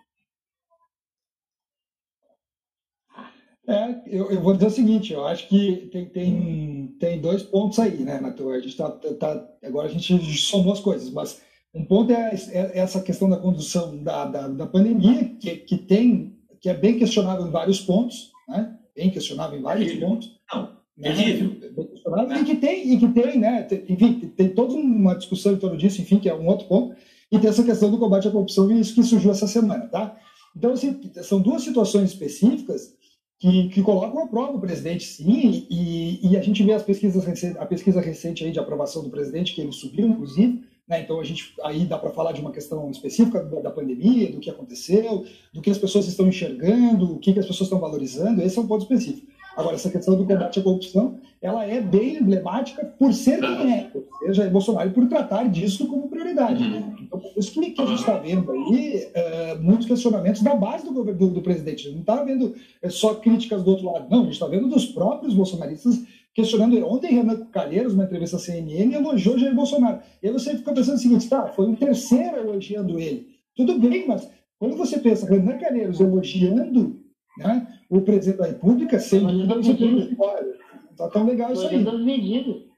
É, 3.67 4.03
eu, 4.09 4.31
eu 4.31 4.43
vou 4.43 4.53
dizer 4.53 4.67
o 4.67 4.71
seguinte, 4.71 5.15
eu 5.15 5.27
acho 5.27 5.49
que 5.49 5.89
tem, 5.91 6.05
tem, 6.05 6.80
tem 7.01 7.19
dois 7.19 7.43
pontos 7.43 7.79
aí, 7.79 7.97
né, 8.05 8.21
Natu? 8.21 8.51
A 8.51 8.61
gente 8.61 8.77
tá, 8.77 8.91
tá, 8.91 9.49
agora 9.65 9.89
a 9.89 9.91
gente 9.91 10.23
somou 10.39 10.73
as 10.73 10.81
coisas, 10.81 11.11
mas 11.11 11.41
um 11.75 11.85
ponto 11.85 12.13
é, 12.13 12.35
é 12.53 12.79
essa 12.79 13.01
questão 13.01 13.29
da 13.29 13.39
condução 13.39 13.97
da, 13.97 14.27
da, 14.27 14.47
da 14.49 14.67
pandemia, 14.67 15.25
que, 15.41 15.57
que, 15.57 15.79
tem, 15.79 16.37
que 16.61 16.69
é 16.69 16.75
bem 16.75 16.99
questionável 16.99 17.47
em 17.47 17.51
vários 17.51 17.81
pontos, 17.81 18.31
né? 18.47 18.77
Bem 18.95 19.11
questionável 19.11 19.59
em 19.59 19.63
vários 19.63 19.87
Terrível. 19.87 20.09
pontos. 20.09 20.39
Não, 20.53 20.63
né? 20.99 21.15
terrível. 21.15 21.71
Bem 21.75 21.87
questionável, 21.87 22.37
E 22.37 22.45
que 22.45 22.57
tem, 22.57 22.93
e 22.93 22.99
que 22.99 23.09
tem, 23.09 23.39
né? 23.39 23.67
Enfim, 23.89 24.33
tem, 24.37 24.49
toda 24.51 24.75
uma 24.75 25.15
discussão 25.15 25.53
em 25.53 25.57
torno 25.57 25.79
disso, 25.79 26.03
enfim, 26.03 26.19
que 26.19 26.29
é 26.29 26.35
um 26.35 26.47
outro 26.47 26.67
ponto. 26.67 26.95
E 27.33 27.39
tem 27.39 27.49
essa 27.49 27.65
questão 27.65 27.91
do 27.91 27.99
combate 27.99 28.29
à 28.29 28.31
corrupção, 28.31 28.71
e 28.71 28.79
isso 28.79 28.95
que 28.95 29.03
surgiu 29.03 29.31
essa 29.31 29.47
semana, 29.47 29.87
tá? 29.87 30.19
Então, 30.55 30.73
assim, 30.73 31.01
são 31.23 31.41
duas 31.41 31.63
situações 31.63 32.11
específicas 32.11 32.95
que, 33.41 33.71
que 33.71 33.83
colocam 33.83 34.23
à 34.23 34.27
prova 34.27 34.53
o 34.53 34.61
presidente, 34.61 35.05
sim, 35.05 35.67
e, 35.71 36.21
e 36.23 36.37
a 36.37 36.43
gente 36.43 36.63
vê 36.63 36.75
as 36.75 36.83
pesquisas 36.83 37.25
recentes, 37.25 37.57
a 37.57 37.65
pesquisa 37.65 37.99
recente 37.99 38.45
aí 38.45 38.53
de 38.53 38.59
aprovação 38.59 39.03
do 39.03 39.09
presidente, 39.09 39.55
que 39.55 39.63
ele 39.63 39.73
subiu, 39.73 40.07
inclusive, 40.07 40.63
né? 40.87 41.01
Então, 41.01 41.19
a 41.19 41.25
gente, 41.25 41.55
aí 41.63 41.87
dá 41.87 41.97
para 41.97 42.11
falar 42.11 42.33
de 42.33 42.41
uma 42.43 42.53
questão 42.53 42.91
específica 42.91 43.43
da, 43.43 43.61
da 43.61 43.71
pandemia, 43.71 44.31
do 44.31 44.41
que 44.41 44.51
aconteceu, 44.51 45.25
do 45.55 45.63
que 45.63 45.71
as 45.71 45.79
pessoas 45.79 46.07
estão 46.07 46.29
enxergando, 46.29 47.15
o 47.15 47.19
que, 47.19 47.33
que 47.33 47.39
as 47.39 47.47
pessoas 47.47 47.69
estão 47.69 47.81
valorizando, 47.81 48.43
esse 48.43 48.59
é 48.59 48.61
um 48.61 48.67
ponto 48.67 48.83
específico. 48.83 49.27
Agora, 49.61 49.77
essa 49.77 49.91
questão 49.91 50.17
do 50.17 50.25
combate 50.25 50.59
à 50.59 50.63
corrupção, 50.63 51.19
ela 51.41 51.65
é 51.65 51.81
bem 51.81 52.17
emblemática 52.17 52.85
por 52.99 53.13
ser 53.13 53.41
quem 53.41 53.73
é, 53.73 53.91
ou 53.95 54.07
seja, 54.19 54.45
é 54.45 54.51
Bolsonaro, 54.51 54.91
por 54.91 55.07
tratar 55.07 55.49
disso 55.49 55.87
como 55.87 56.09
prioridade. 56.09 56.63
Uhum. 56.63 56.95
Então, 57.01 57.19
por 57.19 57.33
isso 57.37 57.53
que, 57.53 57.61
a 57.61 57.87
gente 57.87 58.01
está 58.01 58.17
vendo 58.17 58.51
aí 58.51 59.09
eh, 59.15 59.59
muitos 59.61 59.87
questionamentos 59.87 60.43
da 60.43 60.55
base 60.55 60.85
do, 60.85 60.93
governo, 60.93 61.19
do, 61.19 61.29
do 61.35 61.43
presidente. 61.43 61.81
A 61.81 61.91
gente 61.91 61.95
não 61.95 62.01
está 62.01 62.25
vendo 62.25 62.55
eh, 62.83 62.89
só 62.91 63.15
críticas 63.15 63.63
do 63.63 63.71
outro 63.71 63.87
lado, 63.87 64.07
não, 64.11 64.21
a 64.21 64.25
gente 64.25 64.35
está 64.35 64.47
vendo 64.47 64.69
dos 64.69 64.87
próprios 64.87 65.35
bolsonaristas 65.35 66.03
questionando. 66.35 66.77
Ontem, 66.87 67.15
Renan 67.15 67.47
Calheiros, 67.47 67.93
numa 67.93 68.05
entrevista 68.05 68.37
à 68.37 68.39
CNN, 68.39 68.95
elogiou 68.95 69.39
Jair 69.39 69.55
Bolsonaro. 69.55 70.01
E 70.23 70.27
aí 70.27 70.33
você 70.33 70.57
fica 70.57 70.73
pensando 70.73 70.97
o 70.97 70.99
seguinte: 70.99 71.29
tá, 71.29 71.49
foi 71.49 71.67
um 71.67 71.75
terceiro 71.75 72.37
elogiando 72.37 72.99
ele. 72.99 73.29
Tudo 73.55 73.79
bem, 73.79 74.07
mas 74.07 74.29
quando 74.59 74.77
você 74.77 74.99
pensa 74.99 75.29
Renan 75.29 75.59
Calheiros 75.59 76.01
elogiando 76.01 77.01
né, 77.39 77.67
o 77.91 78.01
presidente 78.03 78.39
da 78.39 78.47
República, 78.47 78.99
você 78.99 79.19
pensa, 79.19 80.15
olha, 80.19 80.43
não 80.45 80.91
está 80.93 81.09
tão 81.09 81.27
legal 81.27 81.53
isso 81.53 81.67
aí. 81.67 81.75
Elogiando 81.75 81.97
as 81.97 82.05
medidas. 82.05 82.71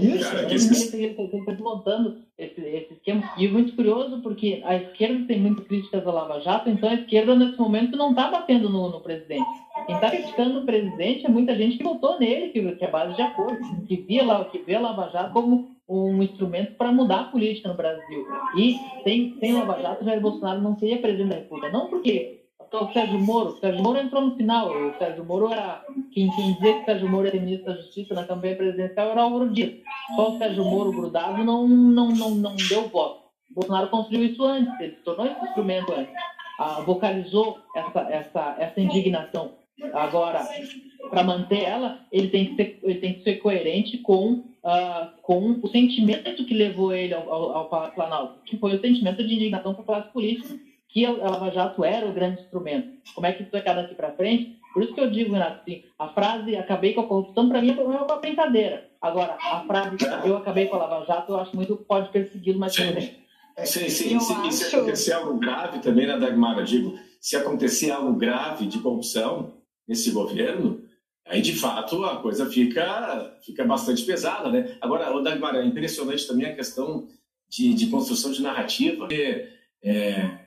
Isso, 0.00 0.30
Cara, 0.30 0.40
Ele 0.42 0.48
que 0.48 0.54
isso. 0.54 0.96
está 0.96 1.52
desmontando 1.52 2.18
esse, 2.38 2.60
esse 2.60 2.92
esquema. 2.92 3.32
E 3.36 3.46
é 3.46 3.50
muito 3.50 3.74
curioso 3.74 4.22
porque 4.22 4.62
a 4.64 4.76
esquerda 4.76 5.26
tem 5.26 5.40
muitas 5.40 5.66
críticas 5.66 6.06
à 6.06 6.12
Lava 6.12 6.40
Jato, 6.40 6.70
então 6.70 6.88
a 6.88 6.94
esquerda 6.94 7.34
nesse 7.34 7.58
momento 7.58 7.96
não 7.96 8.10
está 8.10 8.30
batendo 8.30 8.68
no, 8.70 8.88
no 8.88 9.00
presidente. 9.00 9.44
Quem 9.86 9.96
está 9.96 10.10
criticando 10.10 10.60
o 10.60 10.64
presidente 10.64 11.26
é 11.26 11.28
muita 11.28 11.56
gente 11.56 11.76
que 11.76 11.82
votou 11.82 12.20
nele, 12.20 12.50
que, 12.50 12.76
que 12.76 12.84
é 12.84 12.90
base 12.90 13.16
de 13.16 13.22
acordo, 13.22 13.58
que 13.86 13.96
via, 13.96 14.44
que 14.44 14.58
vê 14.58 14.76
a 14.76 14.80
Lava 14.80 15.10
Jato 15.10 15.32
como 15.32 15.74
um 15.88 16.22
instrumento 16.22 16.76
para 16.76 16.92
mudar 16.92 17.20
a 17.20 17.24
política 17.24 17.68
no 17.68 17.74
Brasil. 17.74 18.24
E 18.56 18.76
sem, 19.02 19.36
sem 19.40 19.54
Lava 19.54 19.82
Jato, 19.82 20.04
Jair 20.04 20.20
Bolsonaro 20.20 20.60
não 20.60 20.78
seria 20.78 21.00
presidente 21.00 21.30
da 21.30 21.36
República. 21.36 21.72
Não 21.72 21.88
porque 21.88 22.43
o 22.82 22.92
Sérgio 22.92 23.18
Moro, 23.18 23.50
o 23.50 23.58
Sérgio 23.58 23.82
Moro 23.82 23.98
entrou 23.98 24.22
no 24.22 24.36
final, 24.36 24.68
o 24.68 24.94
Sérgio 24.98 25.24
Moro 25.24 25.52
era 25.52 25.84
quem, 26.12 26.30
quem 26.30 26.52
dizia 26.54 26.74
que 26.74 26.82
o 26.82 26.84
Sérgio 26.84 27.08
Moro 27.08 27.26
era 27.26 27.40
ministro 27.40 27.66
da 27.66 27.80
Justiça 27.80 28.14
na 28.14 28.24
campanha 28.24 28.56
presidencial 28.56 29.10
era 29.10 29.22
Álvaro 29.22 29.50
Dias. 29.50 29.74
Só 30.16 30.34
o 30.34 30.38
Sérgio 30.38 30.64
Moro 30.64 30.92
grudado 30.92 31.44
não, 31.44 31.68
não, 31.68 32.08
não, 32.08 32.30
não 32.30 32.56
deu 32.56 32.88
voto. 32.88 33.24
O 33.50 33.54
Bolsonaro 33.54 33.88
construiu 33.88 34.24
isso 34.24 34.44
antes, 34.44 34.72
ele 34.80 34.92
tornou 35.04 35.26
esse 35.26 35.44
instrumento 35.44 35.92
antes. 35.92 36.12
Ah, 36.58 36.80
vocalizou 36.80 37.58
essa, 37.74 38.00
essa, 38.10 38.56
essa 38.58 38.80
indignação. 38.80 39.52
Agora, 39.92 40.46
para 41.10 41.24
manter 41.24 41.64
ela, 41.64 42.00
ele 42.10 42.28
tem 42.28 42.46
que 42.46 42.56
ser, 42.56 42.78
ele 42.82 42.98
tem 43.00 43.14
que 43.14 43.22
ser 43.24 43.34
coerente 43.36 43.98
com, 43.98 44.44
ah, 44.64 45.12
com 45.22 45.58
o 45.62 45.68
sentimento 45.68 46.44
que 46.44 46.54
levou 46.54 46.92
ele 46.92 47.12
ao, 47.12 47.30
ao, 47.30 47.56
ao 47.56 47.68
Palácio 47.68 47.94
Planalto, 47.94 48.40
que 48.44 48.56
foi 48.56 48.76
o 48.76 48.80
sentimento 48.80 49.24
de 49.26 49.34
indignação 49.34 49.74
por 49.74 49.84
classe 49.84 50.12
política, 50.12 50.54
que 50.94 51.04
a 51.04 51.10
Lava 51.10 51.50
Jato 51.50 51.84
era 51.84 52.06
o 52.06 52.12
grande 52.12 52.40
instrumento. 52.40 52.88
Como 53.16 53.26
é 53.26 53.32
que 53.32 53.42
isso 53.42 53.50
vai 53.50 53.60
ficar 53.60 53.74
daqui 53.74 53.94
para 53.96 54.12
frente? 54.12 54.58
Por 54.72 54.82
isso 54.84 54.94
que 54.94 55.00
eu 55.00 55.10
digo, 55.10 55.32
Renato, 55.32 55.60
assim, 55.60 55.82
a 55.98 56.08
frase 56.08 56.56
acabei 56.56 56.94
com 56.94 57.00
a 57.02 57.06
corrupção, 57.06 57.48
para 57.48 57.60
mim, 57.60 57.70
é 57.76 57.82
uma 57.82 58.16
brincadeira. 58.16 58.88
Agora, 59.02 59.36
a 59.40 59.64
frase 59.66 59.96
eu 60.24 60.36
acabei 60.36 60.66
com 60.66 60.76
a 60.76 60.86
Lava 60.86 61.04
Jato, 61.04 61.32
eu 61.32 61.38
acho 61.40 61.54
muito 61.54 61.76
que 61.76 61.84
pode 61.84 62.10
persegui-lo 62.10 62.58
mais 62.60 62.72
Sim. 62.74 62.84
pra 62.84 62.92
frente. 62.92 63.24
Sim, 63.64 63.88
sim. 63.88 64.10
Eu 64.12 64.18
E 64.18 64.20
se, 64.20 64.32
e 64.48 64.52
se 64.52 64.64
acho- 64.66 64.76
acontecer 64.76 65.12
algo 65.12 65.38
grave 65.38 65.80
também, 65.80 66.06
né, 66.06 66.16
Dagmar? 66.18 66.58
Eu 66.58 66.64
digo, 66.64 66.98
se 67.20 67.36
acontecer 67.36 67.90
algo 67.90 68.12
grave 68.14 68.66
de 68.66 68.78
corrupção 68.78 69.52
nesse 69.86 70.10
governo, 70.12 70.80
aí 71.26 71.40
de 71.42 71.54
fato 71.54 72.04
a 72.04 72.16
coisa 72.20 72.46
fica, 72.46 73.36
fica 73.44 73.64
bastante 73.64 74.04
pesada, 74.04 74.48
né? 74.50 74.76
Agora, 74.80 75.12
ô, 75.14 75.20
Dagmar, 75.20 75.54
é 75.56 75.64
impressionante 75.64 76.26
também 76.26 76.46
a 76.46 76.54
questão 76.54 77.06
de, 77.48 77.74
de 77.74 77.86
construção 77.88 78.30
de 78.32 78.42
narrativa. 78.42 78.96
porque, 78.98 79.48
é, 79.82 79.90
é, 79.90 80.43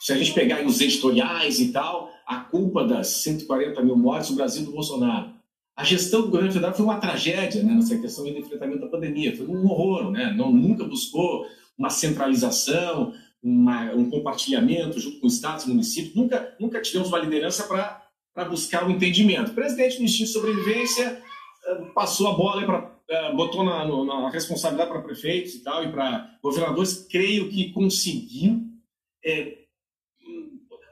se 0.00 0.14
a 0.14 0.16
gente 0.16 0.32
pegar 0.32 0.64
os 0.64 0.80
editoriais 0.80 1.60
e 1.60 1.70
tal, 1.72 2.10
a 2.26 2.40
culpa 2.40 2.84
das 2.84 3.08
140 3.08 3.82
mil 3.82 3.96
mortes 3.96 4.30
no 4.30 4.36
Brasil 4.36 4.64
do 4.64 4.72
Bolsonaro. 4.72 5.30
A 5.76 5.84
gestão 5.84 6.22
do 6.22 6.28
governo 6.28 6.50
federal 6.50 6.74
foi 6.74 6.84
uma 6.86 6.98
tragédia 6.98 7.62
né, 7.62 7.74
nessa 7.74 7.98
questão 7.98 8.24
do 8.24 8.30
enfrentamento 8.30 8.80
da 8.80 8.88
pandemia, 8.88 9.36
foi 9.36 9.46
um 9.46 9.66
horror, 9.66 10.10
né? 10.10 10.32
Não, 10.34 10.50
nunca 10.50 10.84
buscou 10.84 11.46
uma 11.76 11.90
centralização, 11.90 13.12
uma, 13.42 13.92
um 13.92 14.08
compartilhamento 14.08 14.98
junto 14.98 15.20
com 15.20 15.26
estados 15.26 15.66
e 15.66 15.68
municípios, 15.68 16.14
nunca, 16.14 16.54
nunca 16.58 16.80
tivemos 16.80 17.08
uma 17.08 17.18
liderança 17.18 17.64
para 17.64 18.44
buscar 18.46 18.84
o 18.84 18.88
um 18.88 18.90
entendimento. 18.90 19.50
O 19.50 19.54
presidente 19.54 19.98
do 19.98 20.04
Instituto 20.04 20.26
de 20.28 20.32
Sobrevivência 20.32 21.22
eh, 21.66 21.74
passou 21.94 22.28
a 22.28 22.32
bola 22.32 22.92
eh, 23.08 23.32
botou 23.34 23.64
na, 23.64 23.84
na 23.86 24.30
responsabilidade 24.30 24.90
para 24.90 25.02
prefeitos 25.02 25.54
e 25.54 25.62
tal 25.62 25.84
e 25.84 25.90
para 25.90 26.38
governadores, 26.42 27.06
creio 27.10 27.50
que 27.50 27.70
conseguiu 27.72 28.62
é, 29.24 29.59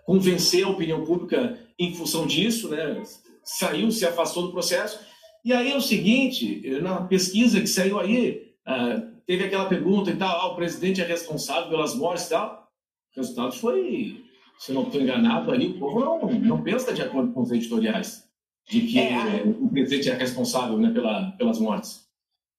convencer 0.08 0.64
a 0.64 0.70
opinião 0.70 1.04
pública 1.04 1.58
em 1.78 1.94
função 1.94 2.26
disso, 2.26 2.70
né? 2.70 3.02
Saiu, 3.44 3.92
se 3.92 4.06
afastou 4.06 4.44
do 4.44 4.52
processo. 4.52 4.98
E 5.44 5.52
aí 5.52 5.70
é 5.70 5.76
o 5.76 5.82
seguinte, 5.82 6.62
na 6.80 7.02
pesquisa 7.02 7.60
que 7.60 7.66
saiu 7.66 8.00
aí, 8.00 8.54
uh, 8.66 9.20
teve 9.26 9.44
aquela 9.44 9.66
pergunta 9.66 10.10
e 10.10 10.16
tal, 10.16 10.40
ah, 10.40 10.46
o 10.46 10.56
presidente 10.56 11.02
é 11.02 11.04
responsável 11.04 11.68
pelas 11.68 11.94
mortes 11.94 12.24
e 12.24 12.30
tal. 12.30 12.70
O 13.14 13.20
resultado 13.20 13.52
foi, 13.52 14.24
se 14.58 14.72
não 14.72 14.84
estou 14.84 14.98
enganado 14.98 15.52
ali, 15.52 15.66
o 15.66 15.78
povo 15.78 16.00
não, 16.00 16.26
não 16.40 16.62
pensa 16.62 16.94
de 16.94 17.02
acordo 17.02 17.30
com 17.34 17.42
os 17.42 17.52
editoriais, 17.52 18.24
de 18.66 18.80
que 18.80 18.98
é, 18.98 19.42
o 19.44 19.68
presidente 19.68 20.08
é 20.08 20.14
responsável 20.14 20.78
né, 20.78 20.90
pela, 20.90 21.32
pelas 21.32 21.58
mortes. 21.58 22.07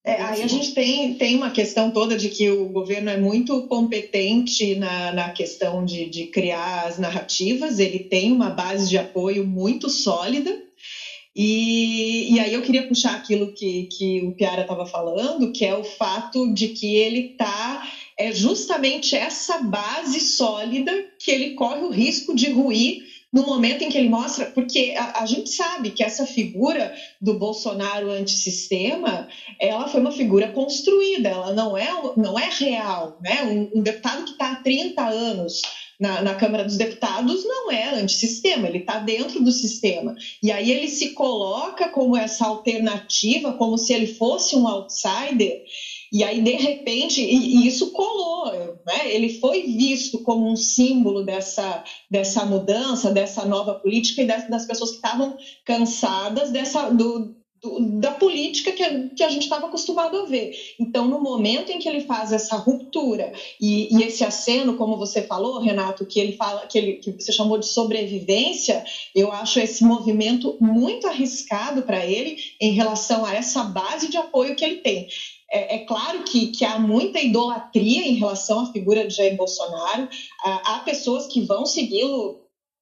É, 0.05 0.21
aí 0.21 0.41
a 0.41 0.47
gente 0.47 0.73
tem, 0.73 1.13
tem 1.15 1.35
uma 1.35 1.51
questão 1.51 1.91
toda 1.91 2.15
de 2.15 2.29
que 2.29 2.49
o 2.49 2.69
governo 2.69 3.09
é 3.09 3.17
muito 3.17 3.67
competente 3.67 4.75
na, 4.75 5.11
na 5.11 5.29
questão 5.29 5.83
de, 5.83 6.09
de 6.09 6.27
criar 6.27 6.87
as 6.87 6.97
narrativas, 6.97 7.79
ele 7.79 7.99
tem 7.99 8.31
uma 8.31 8.49
base 8.49 8.89
de 8.89 8.97
apoio 8.97 9.45
muito 9.45 9.89
sólida, 9.89 10.57
e, 11.35 12.33
e 12.33 12.39
aí 12.39 12.53
eu 12.53 12.61
queria 12.61 12.87
puxar 12.87 13.15
aquilo 13.15 13.53
que, 13.53 13.83
que 13.83 14.21
o 14.23 14.33
Piara 14.33 14.63
estava 14.63 14.85
falando, 14.85 15.51
que 15.51 15.63
é 15.63 15.75
o 15.75 15.83
fato 15.83 16.53
de 16.53 16.69
que 16.69 16.95
ele 16.95 17.31
está. 17.31 17.87
É 18.17 18.33
justamente 18.33 19.15
essa 19.15 19.59
base 19.59 20.19
sólida 20.19 20.91
que 21.17 21.31
ele 21.31 21.51
corre 21.51 21.81
o 21.81 21.91
risco 21.91 22.35
de 22.35 22.49
ruir 22.49 23.03
no 23.31 23.45
momento 23.45 23.83
em 23.83 23.89
que 23.89 23.97
ele 23.97 24.09
mostra, 24.09 24.47
porque 24.47 24.95
a, 24.97 25.21
a, 25.21 25.25
gente 25.25 25.49
sabe 25.49 25.91
que 25.91 26.03
essa 26.03 26.25
figura 26.25 26.93
do 27.21 27.35
Bolsonaro 27.37 28.09
antissistema, 28.09 29.27
ela 29.59 29.87
foi 29.87 30.01
uma 30.01 30.11
figura 30.11 30.51
construída, 30.51 31.29
ela 31.29 31.53
não 31.53 31.77
é, 31.77 31.89
não 32.17 32.39
é 32.39 32.49
real, 32.49 33.19
né? 33.21 33.43
Um, 33.43 33.79
um 33.79 33.81
deputado 33.81 34.25
que 34.25 34.31
está 34.31 34.53
há 34.53 34.55
30 34.55 35.07
anos 35.07 35.61
na, 35.99 36.21
na, 36.21 36.35
Câmara 36.35 36.63
dos 36.63 36.77
Deputados 36.77 37.43
não 37.43 37.69
é 37.69 37.89
antissistema, 37.89 38.67
ele 38.67 38.79
está 38.79 38.99
dentro 38.99 39.43
do 39.43 39.51
sistema. 39.51 40.15
E 40.41 40.49
aí 40.49 40.71
ele 40.71 40.87
se 40.87 41.09
coloca 41.09 41.89
como 41.89 42.15
essa 42.15 42.45
alternativa, 42.47 43.53
como 43.53 43.77
se 43.77 43.93
ele 43.93 44.07
fosse 44.07 44.55
um 44.55 44.67
outsider. 44.67 45.61
E 46.11 46.23
aí, 46.23 46.41
de 46.41 46.53
repente, 46.53 47.21
e, 47.21 47.57
e 47.57 47.67
isso 47.67 47.91
colou, 47.91 48.51
né? 48.85 49.13
ele 49.13 49.39
foi 49.39 49.63
visto 49.63 50.19
como 50.19 50.49
um 50.49 50.55
símbolo 50.55 51.23
dessa, 51.23 51.83
dessa 52.09 52.45
mudança, 52.45 53.11
dessa 53.11 53.45
nova 53.45 53.75
política 53.75 54.21
e 54.21 54.25
das, 54.25 54.49
das 54.49 54.65
pessoas 54.65 54.91
que 54.91 54.95
estavam 54.97 55.37
cansadas 55.65 56.49
dessa, 56.49 56.89
do, 56.89 57.35
do, 57.61 57.99
da 57.99 58.11
política 58.11 58.71
que 58.71 58.83
a, 58.83 59.09
que 59.09 59.23
a 59.23 59.29
gente 59.29 59.43
estava 59.43 59.67
acostumado 59.67 60.17
a 60.17 60.25
ver. 60.25 60.53
Então, 60.79 61.07
no 61.07 61.21
momento 61.21 61.71
em 61.71 61.79
que 61.79 61.87
ele 61.87 62.01
faz 62.01 62.31
essa 62.31 62.55
ruptura 62.55 63.31
e, 63.59 63.95
e, 63.95 64.03
esse 64.03 64.23
aceno, 64.23 64.75
como 64.75 64.97
você 64.97 65.21
falou, 65.21 65.59
Renato, 65.59 66.05
que 66.05 66.19
ele 66.19 66.33
fala, 66.33 66.65
que, 66.67 66.77
ele, 66.77 66.93
que 66.93 67.11
você 67.11 67.31
chamou 67.31 67.57
de 67.57 67.67
sobrevivência, 67.67 68.83
eu 69.13 69.31
acho 69.31 69.59
esse 69.59 69.83
movimento 69.83 70.57
muito 70.59 71.07
arriscado 71.07 71.83
para 71.83 72.05
ele 72.05 72.37
em 72.59 72.71
relação 72.71 73.25
a 73.25 73.33
essa 73.33 73.63
base 73.63 74.09
de 74.09 74.17
apoio 74.17 74.55
que 74.55 74.65
ele 74.65 74.77
tem. 74.77 75.07
É, 75.51 75.75
é, 75.75 75.79
claro 75.79 76.23
que, 76.23 76.47
que 76.47 76.63
há 76.63 76.77
muita 76.77 77.19
idolatria 77.19 78.07
em 78.07 78.15
relação 78.15 78.59
à 78.61 78.71
figura 78.71 79.07
de 79.07 79.15
Jair 79.15 79.35
Bolsonaro, 79.35 80.07
há, 80.43 80.75
há 80.75 80.79
pessoas 80.79 81.27
que 81.27 81.41
vão 81.41 81.65
segui-lo, 81.65 82.41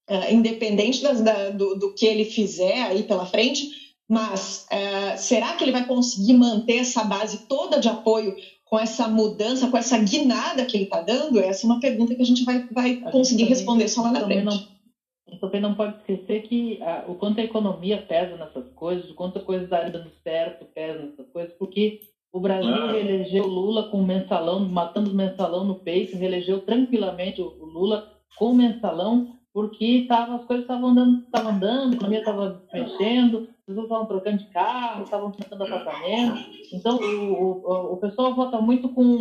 uh, 0.10 0.32
independente 0.34 1.02
das, 1.02 1.22
da, 1.22 1.50
do, 1.50 1.76
do 1.76 1.94
que 1.94 2.06
ele 2.06 2.26
fizer 2.26 2.82
aí 2.84 3.04
pela 3.04 3.26
frente 3.26 3.88
mas 4.10 4.66
é, 4.72 5.18
será 5.18 5.54
que 5.56 5.64
ele 5.64 5.72
vai 5.72 5.86
conseguir 5.86 6.34
manter 6.34 6.78
essa 6.78 7.04
base 7.04 7.46
toda 7.48 7.80
de 7.80 7.90
apoio 7.90 8.36
com 8.64 8.80
essa 8.80 9.08
mudança, 9.08 9.70
com 9.70 9.78
essa 9.78 9.98
guinada 9.98 10.66
que 10.66 10.78
ele 10.78 10.84
está 10.86 11.02
dando? 11.02 11.40
Essa 11.40 11.66
é 11.66 11.70
uma 11.70 11.80
pergunta 11.80 12.16
que 12.16 12.22
a 12.22 12.26
gente 12.26 12.46
vai, 12.46 12.66
vai 12.72 13.02
a 13.06 13.12
conseguir 13.12 13.44
responder 13.46 13.88
só 13.90 14.04
lá 14.04 14.12
na 14.12 14.24
frente. 14.24 14.46
Não, 14.46 15.40
também 15.40 15.60
não 15.60 15.76
pode 15.76 15.98
esquecer 15.98 16.44
que 16.44 16.82
a, 16.82 17.04
o 17.08 17.16
quanto 17.16 17.42
a 17.42 17.44
economia 17.44 18.02
pesa 18.02 18.38
nessas 18.38 18.72
coisas, 18.76 19.10
o 19.10 19.14
quanto 19.14 19.40
a 19.40 19.44
coisa 19.44 19.66
está 19.66 19.90
dando 19.90 20.10
certo 20.24 20.66
pesa 20.74 21.04
nessas 21.04 21.28
coisas, 21.34 21.54
porque 21.60 22.00
o 22.32 22.40
Brasil 22.40 22.74
ah. 22.74 22.92
reelegeu 22.92 23.46
Lula 23.46 23.90
com 23.90 24.02
mensalão, 24.04 24.60
matando 24.60 25.12
o 25.12 25.16
mensalão 25.16 25.64
no 25.64 25.76
peito, 25.76 26.18
reelegeu 26.18 26.62
tranquilamente 26.62 27.42
o, 27.42 27.66
Lula 27.66 28.14
com 28.38 28.54
mensalão, 28.54 29.36
porque 29.54 30.06
tava, 30.08 30.36
as 30.36 30.46
coisas 30.46 30.64
estavam 30.64 30.90
andando, 30.90 31.24
estavam 31.24 31.52
andando, 31.52 31.94
a 31.94 31.96
economia 31.96 32.20
estava 32.20 32.64
mexendo, 32.72 33.48
pessoas 33.66 33.86
estavam 33.86 34.06
trocando 34.06 34.38
de 34.38 34.46
carro, 34.50 35.04
estavam 35.04 35.32
tentando 35.32 35.64
apartamento. 35.64 36.46
Então, 36.72 36.98
o, 36.98 37.64
o, 37.66 37.94
o 37.94 37.98
pessoal 37.98 38.36
vota 38.36 38.62
muito 38.62 38.90
com, 38.90 39.18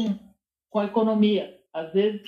com 0.70 0.78
a 0.78 0.84
economia. 0.84 1.56
Às 1.72 1.92
vezes, 1.92 2.22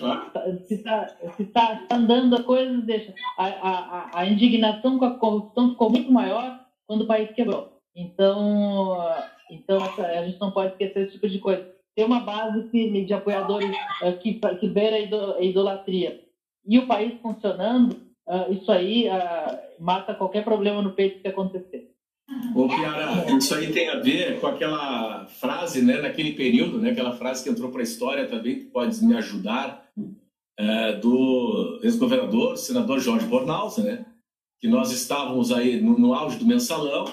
se 0.66 0.74
está 0.74 1.08
se 1.36 1.44
tá, 1.46 1.86
tá 1.88 1.96
andando 1.96 2.36
a 2.36 2.42
coisa, 2.42 2.82
deixa. 2.82 3.14
A, 3.38 3.46
a, 3.46 4.10
a 4.20 4.26
indignação 4.26 4.98
com 4.98 5.06
a 5.06 5.18
corrupção 5.18 5.70
ficou 5.70 5.90
muito 5.90 6.12
maior 6.12 6.60
quando 6.86 7.02
o 7.02 7.06
país 7.06 7.30
quebrou. 7.32 7.80
Então, 7.96 8.98
então 9.50 9.78
a 9.82 10.26
gente 10.26 10.40
não 10.40 10.50
pode 10.50 10.72
esquecer 10.72 11.04
esse 11.04 11.12
tipo 11.12 11.28
de 11.28 11.38
coisa. 11.38 11.66
Tem 11.94 12.04
uma 12.04 12.20
base 12.20 12.68
firme 12.70 13.04
de 13.04 13.12
apoiadores 13.12 13.70
uh, 14.02 14.16
que, 14.18 14.34
que 14.34 14.68
beira 14.68 14.96
a 14.96 15.42
idolatria. 15.42 16.20
E 16.66 16.78
o 16.78 16.86
país 16.86 17.20
funcionando, 17.20 17.92
uh, 18.28 18.52
isso 18.52 18.70
aí 18.70 19.08
uh, 19.08 19.58
mata 19.80 20.14
qualquer 20.14 20.44
problema 20.44 20.82
no 20.82 20.92
peito 20.92 21.20
que 21.20 21.28
acontecer. 21.28 21.90
Ô, 22.54 22.68
Piara, 22.68 23.24
isso 23.36 23.54
aí 23.54 23.72
tem 23.72 23.88
a 23.88 24.00
ver 24.00 24.38
com 24.38 24.46
aquela 24.46 25.26
frase, 25.26 25.82
né, 25.82 26.00
naquele 26.00 26.32
período, 26.32 26.78
né, 26.78 26.90
aquela 26.90 27.16
frase 27.16 27.42
que 27.42 27.48
entrou 27.48 27.70
para 27.70 27.80
a 27.80 27.84
história 27.84 28.26
também, 28.26 28.58
que 28.58 28.64
pode 28.66 29.02
me 29.02 29.16
ajudar, 29.16 29.88
é, 30.58 30.92
do 30.94 31.80
ex-governador, 31.82 32.58
senador 32.58 33.00
Jorge 33.00 33.26
Bornhausen, 33.26 33.84
né, 33.84 34.06
que 34.60 34.68
nós 34.68 34.90
estávamos 34.90 35.50
aí 35.50 35.80
no, 35.80 35.98
no 35.98 36.12
auge 36.12 36.36
do 36.36 36.44
mensalão, 36.44 37.06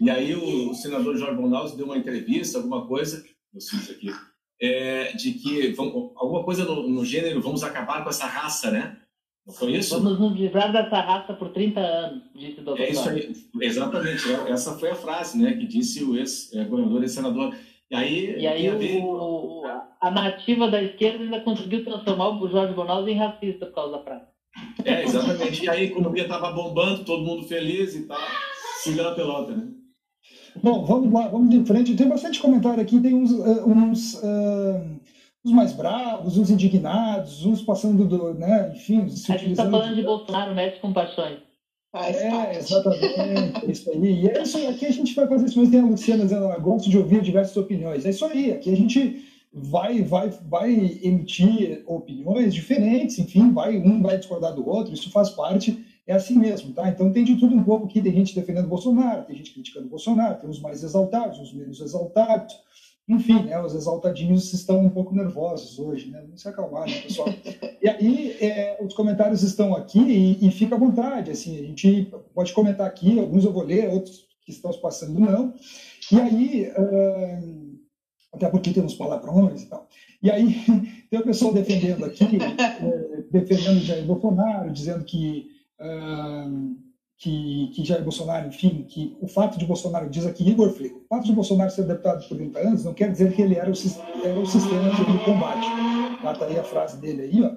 e 0.00 0.10
aí 0.10 0.34
o, 0.34 0.74
senador 0.74 1.16
Jorge 1.16 1.36
Bornhausen 1.36 1.76
deu 1.76 1.86
uma 1.86 1.98
entrevista, 1.98 2.58
alguma 2.58 2.86
coisa, 2.86 3.24
aqui, 3.90 4.10
é, 4.60 5.12
de 5.12 5.32
que 5.32 5.72
vamos, 5.72 6.12
alguma 6.16 6.44
coisa 6.44 6.64
no, 6.64 6.88
no 6.88 7.04
gênero, 7.04 7.40
vamos 7.40 7.62
acabar 7.62 8.02
com 8.02 8.10
essa 8.10 8.26
raça, 8.26 8.70
né, 8.70 8.96
não 9.46 9.54
foi 9.54 9.76
isso? 9.76 9.94
Vamos 9.94 10.18
nos 10.18 10.36
livrar 10.36 10.72
dessa 10.72 11.00
raça 11.00 11.32
por 11.32 11.50
30 11.50 11.78
anos, 11.78 12.22
disse 12.34 12.60
o 12.60 12.64
doutor. 12.64 12.82
É 12.82 12.90
isso 12.90 13.08
aí, 13.08 13.32
exatamente. 13.60 14.24
É, 14.28 14.50
essa 14.50 14.76
foi 14.76 14.90
a 14.90 14.94
frase 14.96 15.40
né, 15.40 15.52
que 15.52 15.66
disse 15.66 16.02
o 16.02 16.16
ex-governador 16.16 17.04
e 17.04 17.08
senador. 17.08 17.54
E 17.88 17.94
aí, 17.94 18.40
e 18.40 18.46
aí 18.46 18.68
o, 18.68 19.04
o, 19.04 19.62
a 20.00 20.10
narrativa 20.10 20.68
da 20.68 20.82
esquerda 20.82 21.22
ainda 21.22 21.40
conseguiu 21.42 21.84
transformar 21.84 22.30
o 22.30 22.48
Jorge 22.48 22.74
Bonaldo 22.74 23.08
em 23.08 23.16
racista 23.16 23.66
por 23.66 23.74
causa 23.76 23.92
da 23.92 24.02
frase. 24.02 24.24
É, 24.84 25.04
exatamente. 25.04 25.64
E 25.64 25.68
aí 25.68 25.82
a 25.82 25.84
economia 25.84 26.24
estava 26.24 26.50
bombando, 26.50 27.04
todo 27.04 27.24
mundo 27.24 27.46
feliz 27.46 27.94
e 27.94 28.08
tal, 28.08 28.18
segurando 28.82 29.10
a 29.10 29.14
pelota, 29.14 29.52
né? 29.54 29.68
Bom, 30.62 30.84
vamos 30.84 31.12
lá, 31.12 31.28
vamos 31.28 31.50
de 31.50 31.64
frente. 31.64 31.94
Tem 31.94 32.08
bastante 32.08 32.40
comentário 32.40 32.82
aqui, 32.82 33.00
tem 33.00 33.14
uns, 33.14 33.30
uh, 33.30 33.68
uns 33.68 34.14
uh, 34.14 35.00
uns 35.46 35.52
mais 35.52 35.72
bravos, 35.72 36.36
uns 36.36 36.50
indignados, 36.50 37.46
uns 37.46 37.62
passando 37.62 38.04
do, 38.04 38.34
né, 38.34 38.72
enfim... 38.74 39.02
A 39.02 39.36
gente 39.36 39.52
está 39.52 39.70
falando 39.70 39.94
de 39.94 40.02
Bolsonaro, 40.02 40.54
mete 40.54 40.80
com 40.80 40.92
paixões. 40.92 41.38
é, 41.94 42.56
exatamente, 42.56 43.70
isso 43.70 43.90
aí. 43.90 44.24
E 44.24 44.28
é 44.28 44.42
isso 44.42 44.56
aí, 44.58 44.66
aqui 44.66 44.86
a 44.86 44.92
gente 44.92 45.14
vai 45.14 45.26
fazer 45.28 45.46
isso 45.46 45.58
mesmo, 45.58 45.72
tem 45.72 45.80
a 45.80 45.86
Luciana 45.86 46.24
dizendo, 46.24 46.44
ela 46.44 46.58
gosta 46.58 46.90
de 46.90 46.98
ouvir 46.98 47.22
diversas 47.22 47.56
opiniões. 47.56 48.04
É 48.04 48.10
isso 48.10 48.24
aí, 48.24 48.52
aqui 48.52 48.72
a 48.72 48.76
gente 48.76 49.24
vai, 49.52 50.02
vai, 50.02 50.28
vai 50.48 50.72
emitir 51.02 51.84
opiniões 51.86 52.52
diferentes, 52.52 53.18
enfim, 53.18 53.52
vai, 53.52 53.78
um 53.78 54.02
vai 54.02 54.18
discordar 54.18 54.52
do 54.52 54.68
outro, 54.68 54.92
isso 54.92 55.10
faz 55.10 55.30
parte, 55.30 55.78
é 56.06 56.14
assim 56.14 56.38
mesmo, 56.38 56.72
tá? 56.72 56.88
Então 56.88 57.12
tem 57.12 57.24
de 57.24 57.36
tudo 57.36 57.54
um 57.54 57.64
pouco 57.64 57.86
aqui, 57.86 58.00
tem 58.00 58.12
gente 58.12 58.34
defendendo 58.34 58.68
Bolsonaro, 58.68 59.24
tem 59.24 59.36
gente 59.36 59.52
criticando 59.52 59.88
Bolsonaro, 59.88 60.40
tem 60.40 60.48
os 60.48 60.60
mais 60.60 60.82
exaltados, 60.82 61.38
os 61.40 61.52
menos 61.52 61.80
exaltados, 61.80 62.54
enfim, 63.08 63.44
né, 63.44 63.60
os 63.60 63.74
exaltadinhos 63.74 64.52
estão 64.52 64.80
um 64.80 64.90
pouco 64.90 65.14
nervosos 65.14 65.78
hoje, 65.78 66.10
né? 66.10 66.20
Vamos 66.22 66.42
se 66.42 66.48
acalmar, 66.48 66.86
né, 66.86 67.00
pessoal? 67.02 67.28
e 67.82 67.88
aí, 67.88 68.36
é, 68.40 68.78
os 68.84 68.94
comentários 68.94 69.42
estão 69.42 69.74
aqui 69.74 70.00
e, 70.00 70.46
e, 70.46 70.50
fica 70.50 70.74
à 70.74 70.78
vontade, 70.78 71.30
assim, 71.30 71.56
a 71.56 71.62
gente 71.62 72.12
pode 72.34 72.52
comentar 72.52 72.86
aqui, 72.86 73.18
alguns 73.18 73.44
eu 73.44 73.52
vou 73.52 73.62
ler, 73.62 73.90
outros 73.90 74.26
que 74.44 74.50
estão 74.50 74.72
se 74.72 74.80
passando 74.80 75.18
não. 75.20 75.54
E 76.10 76.20
aí, 76.20 76.68
uh, 76.70 77.78
até 78.32 78.48
porque 78.48 78.72
temos 78.72 78.94
palavrões 78.94 79.62
e 79.62 79.66
tal. 79.66 79.88
E 80.20 80.30
aí, 80.30 80.56
tem 81.08 81.20
o 81.20 81.24
pessoal 81.24 81.52
defendendo 81.52 82.04
aqui, 82.04 82.24
é, 82.42 83.22
defendendo 83.30 83.80
Jair 83.80 84.04
Bolsonaro, 84.04 84.70
dizendo 84.72 85.04
que... 85.04 85.55
Uh, 85.80 86.86
que, 87.18 87.68
que 87.68 87.84
Jair 87.84 88.02
Bolsonaro, 88.02 88.48
enfim, 88.48 88.84
que 88.88 89.16
o 89.20 89.26
fato 89.26 89.58
de 89.58 89.64
Bolsonaro, 89.64 90.10
diz 90.10 90.26
aqui 90.26 90.48
Igor 90.48 90.70
Freire, 90.70 90.96
o 90.96 91.06
fato 91.08 91.24
de 91.24 91.32
Bolsonaro 91.32 91.70
ser 91.70 91.84
deputado 91.84 92.26
por 92.28 92.36
30 92.36 92.58
anos 92.58 92.84
não 92.84 92.92
quer 92.92 93.10
dizer 93.10 93.34
que 93.34 93.40
ele 93.40 93.54
era 93.54 93.70
o, 93.70 93.74
era 94.24 94.38
o 94.38 94.46
sistema 94.46 94.90
de 94.90 95.24
combate. 95.24 95.66
Lá 96.22 96.32
está 96.32 96.46
aí 96.46 96.58
a 96.58 96.64
frase 96.64 97.00
dele 97.00 97.22
aí, 97.22 97.42
ó. 97.42 97.56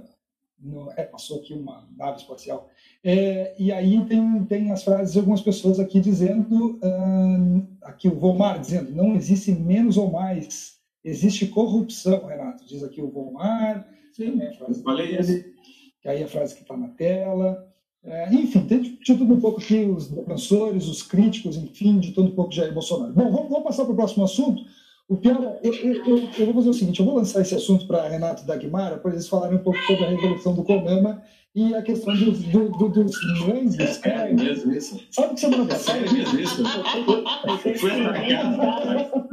não, 0.62 0.91
é, 0.93 1.03
passou 1.03 1.39
aqui 1.39 1.53
uma 1.53 1.86
nave 1.97 2.17
espacial. 2.17 2.69
É, 3.03 3.53
e 3.60 3.71
aí 3.71 4.05
tem, 4.05 4.45
tem 4.45 4.71
as 4.71 4.84
frases 4.84 5.13
de 5.13 5.19
algumas 5.19 5.41
pessoas 5.41 5.77
aqui 5.77 5.99
dizendo, 5.99 6.79
uh, 6.82 7.67
aqui 7.82 8.08
o 8.08 8.17
Volmar 8.17 8.60
dizendo, 8.60 8.91
não 8.91 9.13
existe 9.15 9.51
menos 9.51 9.97
ou 9.97 10.10
mais, 10.10 10.77
existe 11.03 11.47
corrupção, 11.47 12.27
Renato, 12.27 12.65
diz 12.65 12.82
aqui 12.82 13.01
o 13.01 13.12
Volmar. 13.12 13.86
Sim, 14.13 14.41
é 14.41 14.49
a 14.49 14.53
frase 14.53 14.84
falei 14.84 15.17
isso. 15.17 15.43
Que 16.01 16.08
aí 16.08 16.23
a 16.23 16.27
frase 16.29 16.55
que 16.55 16.62
está 16.62 16.77
na 16.77 16.88
tela. 16.89 17.68
É, 18.03 18.33
enfim, 18.33 18.62
tem 18.62 18.81
de 18.81 18.97
tudo 19.05 19.33
um 19.33 19.39
pouco 19.39 19.59
aqui, 19.59 19.83
os 19.85 20.07
defensores, 20.07 20.88
os 20.88 21.03
críticos, 21.03 21.57
enfim, 21.57 21.99
de 21.99 22.12
tudo 22.12 22.29
um 22.29 22.35
pouco 22.35 22.49
de 22.49 22.57
Jair 22.57 22.73
Bolsonaro. 22.73 23.13
Bom, 23.13 23.29
vamos, 23.29 23.49
vamos 23.49 23.63
passar 23.63 23.83
para 23.83 23.93
o 23.93 23.95
próximo 23.95 24.23
assunto. 24.23 24.63
O 25.07 25.17
Piara, 25.17 25.59
eu, 25.63 25.73
eu, 25.73 26.05
eu, 26.05 26.29
eu, 26.38 26.45
vou 26.45 26.55
fazer 26.55 26.69
o 26.69 26.73
seguinte, 26.73 26.99
eu 26.99 27.05
vou 27.05 27.15
lançar 27.15 27.41
esse 27.41 27.55
assunto 27.55 27.88
para 27.88 28.07
Renato 28.07 28.45
Dagmara, 28.45 28.97
para 28.97 29.12
eles 29.12 29.27
falarem 29.27 29.57
um 29.57 29.63
pouco 29.63 29.79
sobre 29.79 30.05
a 30.05 30.09
revolução 30.09 30.53
do 30.53 30.63
Comama 30.63 31.21
e 31.55 31.73
a 31.73 31.81
questão 31.81 32.15
dos, 32.15 32.39
do, 32.43 32.69
do, 32.69 32.89
dos 32.89 33.47
mangues. 33.47 34.05
É, 34.05 34.29
é 34.29 34.33
mesmo 34.33 34.71
isso. 34.71 35.03
Sabe 35.09 35.33
que 35.33 35.39
semana 35.39 35.65
passada... 35.65 35.97
É 35.97 36.12
mesmo 36.12 36.39
isso. 36.39 36.63
Foi 37.79 37.91
atacado. 38.05 39.29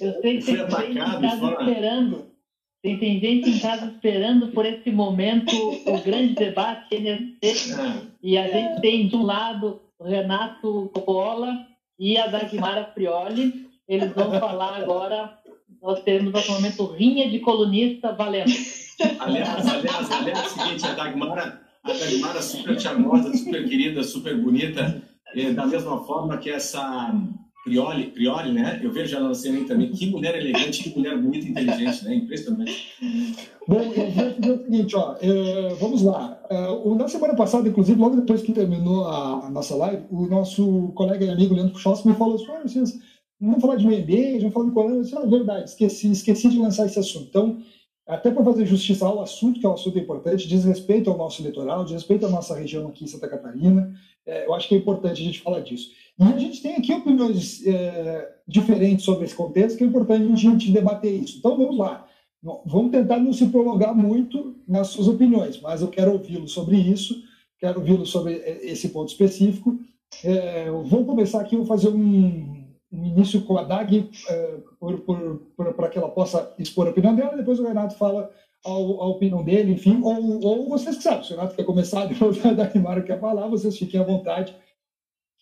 Eu 0.00 0.20
sei 0.20 0.38
que 0.38 0.46
tem 0.46 0.56
gente 0.56 0.90
em 0.90 0.94
casa 0.94 1.26
esperando. 1.26 2.35
Tem, 2.82 2.98
tem 2.98 3.20
gente 3.20 3.50
em 3.50 3.58
casa 3.58 3.86
esperando 3.86 4.48
por 4.48 4.64
esse 4.64 4.90
momento, 4.90 5.50
o 5.86 6.00
grande 6.02 6.34
debate. 6.34 6.96
É. 6.96 7.18
E 8.22 8.38
a 8.38 8.48
gente 8.48 8.80
tem 8.80 9.08
de 9.08 9.16
um 9.16 9.22
lado 9.22 9.80
o 9.98 10.04
Renato 10.04 10.90
Coppola 10.92 11.66
e 11.98 12.16
a 12.18 12.26
Dagmara 12.26 12.84
Prioli. 12.84 13.66
Eles 13.88 14.12
vão 14.12 14.38
falar 14.38 14.76
agora. 14.76 15.38
Nós 15.82 16.02
teremos 16.02 16.32
no 16.32 16.54
momento 16.54 16.86
rinha 16.86 17.30
de 17.30 17.38
colunista 17.40 18.12
valendo. 18.12 18.52
Aliás, 19.20 19.66
aliás, 19.66 20.10
aliás, 20.10 20.38
é 20.38 20.46
o 20.46 20.48
seguinte, 20.48 20.86
a 20.86 20.94
Dagmara, 20.94 21.60
a 21.84 21.92
Dagmara 21.92 22.42
super 22.42 22.80
charmosa, 22.80 23.36
super 23.36 23.68
querida, 23.68 24.02
super 24.02 24.40
bonita, 24.40 25.02
é, 25.34 25.52
da 25.52 25.66
mesma 25.66 26.02
forma 26.04 26.38
que 26.38 26.50
essa 26.50 27.12
Prioli, 27.66 28.12
Prioli, 28.12 28.52
né? 28.52 28.80
Eu 28.80 28.92
vejo 28.92 29.16
ela 29.16 29.26
na 29.26 29.34
cena 29.34 29.66
também. 29.66 29.90
Que 29.90 30.06
mulher 30.06 30.36
elegante, 30.36 30.84
que 30.84 30.96
mulher 30.96 31.18
bonita 31.18 31.48
inteligente, 31.48 32.04
né? 32.04 32.14
Impressionante. 32.14 32.92
Bom, 33.66 33.80
eu 33.80 34.10
vou 34.12 34.30
dizer 34.30 34.52
o 34.52 34.64
seguinte, 34.64 34.96
ó, 34.96 35.16
é, 35.20 35.74
vamos 35.80 36.02
lá. 36.02 36.40
É, 36.48 36.94
na 36.94 37.08
semana 37.08 37.34
passada, 37.34 37.68
inclusive, 37.68 38.00
logo 38.00 38.14
depois 38.14 38.40
que 38.40 38.52
terminou 38.52 39.04
a, 39.06 39.46
a 39.46 39.50
nossa 39.50 39.74
live, 39.74 40.04
o 40.12 40.26
nosso 40.26 40.92
colega 40.94 41.24
e 41.24 41.28
amigo 41.28 41.54
Leandro 41.54 41.72
Puchowski 41.72 42.06
me 42.06 42.14
falou 42.14 42.36
assim, 42.36 42.46
ah, 42.52 42.62
vocês 42.62 42.98
vamos 43.40 43.60
falar 43.60 43.74
de 43.74 43.86
ambiente, 43.88 44.38
vamos 44.38 44.54
falar 44.54 44.66
de 44.66 44.72
corona. 44.72 44.94
Eu 44.94 45.02
disse, 45.02 45.16
ah, 45.16 45.26
verdade, 45.26 45.68
esqueci, 45.68 46.12
esqueci 46.12 46.48
de 46.48 46.60
lançar 46.60 46.86
esse 46.86 47.00
assunto. 47.00 47.26
Então, 47.28 47.58
até 48.06 48.30
para 48.30 48.44
fazer 48.44 48.64
justiça 48.64 49.04
ao 49.04 49.20
assunto, 49.20 49.58
que 49.58 49.66
é 49.66 49.68
um 49.68 49.72
assunto 49.72 49.98
importante, 49.98 50.46
diz 50.46 50.64
respeito 50.64 51.10
ao 51.10 51.18
nosso 51.18 51.42
litoral, 51.42 51.82
diz 51.82 51.94
respeito 51.94 52.26
à 52.26 52.28
nossa 52.28 52.54
região 52.54 52.86
aqui 52.86 53.02
em 53.02 53.08
Santa 53.08 53.26
Catarina, 53.26 53.92
é, 54.24 54.46
eu 54.46 54.54
acho 54.54 54.68
que 54.68 54.76
é 54.76 54.78
importante 54.78 55.20
a 55.20 55.24
gente 55.24 55.40
falar 55.40 55.60
disso. 55.60 55.90
A 56.18 56.38
gente 56.38 56.62
tem 56.62 56.76
aqui 56.76 56.92
opiniões 56.92 57.66
é, 57.66 58.36
diferentes 58.48 59.04
sobre 59.04 59.26
esse 59.26 59.34
contexto, 59.34 59.76
que 59.76 59.84
é 59.84 59.86
importante 59.86 60.32
a 60.32 60.36
gente 60.36 60.72
debater 60.72 61.12
isso. 61.12 61.38
Então, 61.38 61.56
vamos 61.56 61.76
lá. 61.76 62.06
Vamos 62.64 62.92
tentar 62.92 63.18
não 63.18 63.32
se 63.32 63.46
prolongar 63.48 63.94
muito 63.94 64.56
nas 64.66 64.88
suas 64.88 65.08
opiniões, 65.08 65.60
mas 65.60 65.82
eu 65.82 65.88
quero 65.88 66.12
ouvi-lo 66.12 66.46
sobre 66.46 66.76
isso, 66.76 67.14
quero 67.58 67.80
ouvi-lo 67.80 68.06
sobre 68.06 68.34
é, 68.34 68.66
esse 68.66 68.88
ponto 68.90 69.08
específico. 69.08 69.78
É, 70.24 70.70
vou 70.70 71.04
começar 71.04 71.40
aqui, 71.40 71.56
vou 71.56 71.66
fazer 71.66 71.88
um, 71.88 72.64
um 72.92 73.04
início 73.04 73.42
com 73.42 73.58
a 73.58 73.64
DAG, 73.64 74.08
é, 74.28 74.58
para 75.76 75.88
que 75.88 75.98
ela 75.98 76.08
possa 76.08 76.54
expor 76.58 76.86
a 76.86 76.90
opinião 76.90 77.14
dela, 77.14 77.36
depois 77.36 77.58
o 77.58 77.66
Renato 77.66 77.96
fala 77.96 78.30
a, 78.64 78.70
opinião 78.70 79.42
dele, 79.44 79.72
enfim, 79.72 80.00
ou, 80.02 80.44
ou 80.44 80.68
vocês 80.68 80.96
que 80.96 81.02
sabem, 81.02 81.24
se 81.24 81.32
o 81.32 81.36
Renato 81.36 81.56
quer 81.56 81.64
começar, 81.64 82.06
depois 82.08 82.44
a 82.44 82.52
Dagmar 82.52 83.04
quer 83.04 83.20
falar, 83.20 83.48
vocês 83.48 83.76
fiquem 83.76 84.00
à 84.00 84.04
vontade, 84.04 84.54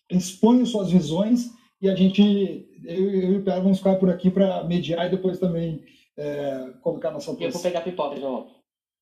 exponham 0.09 0.65
suas 0.65 0.91
visões 0.91 1.51
e 1.81 1.89
a 1.89 1.95
gente, 1.95 2.67
eu, 2.83 3.11
eu 3.11 3.33
e 3.33 3.37
o 3.37 3.43
Pedro 3.43 3.63
vamos 3.63 3.77
ficar 3.77 3.95
por 3.95 4.09
aqui 4.09 4.29
para 4.29 4.63
mediar 4.63 5.07
e 5.07 5.11
depois 5.11 5.39
também 5.39 5.83
é, 6.17 6.71
colocar 6.81 7.11
nossa 7.11 7.31
posição. 7.31 7.47
Eu 7.47 7.51
vou 7.51 7.61
pegar 7.61 7.81
pipoca 7.81 8.15
de 8.15 8.21
volta. 8.21 8.53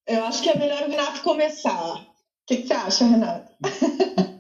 Eu 0.08 0.24
acho 0.26 0.44
que 0.44 0.50
é 0.50 0.58
melhor 0.58 0.84
o 0.84 0.90
Renato 0.90 1.22
começar. 1.22 1.96
O 1.96 2.06
que, 2.46 2.58
que 2.58 2.68
você 2.68 2.74
acha, 2.74 3.06
Renato? 3.06 3.52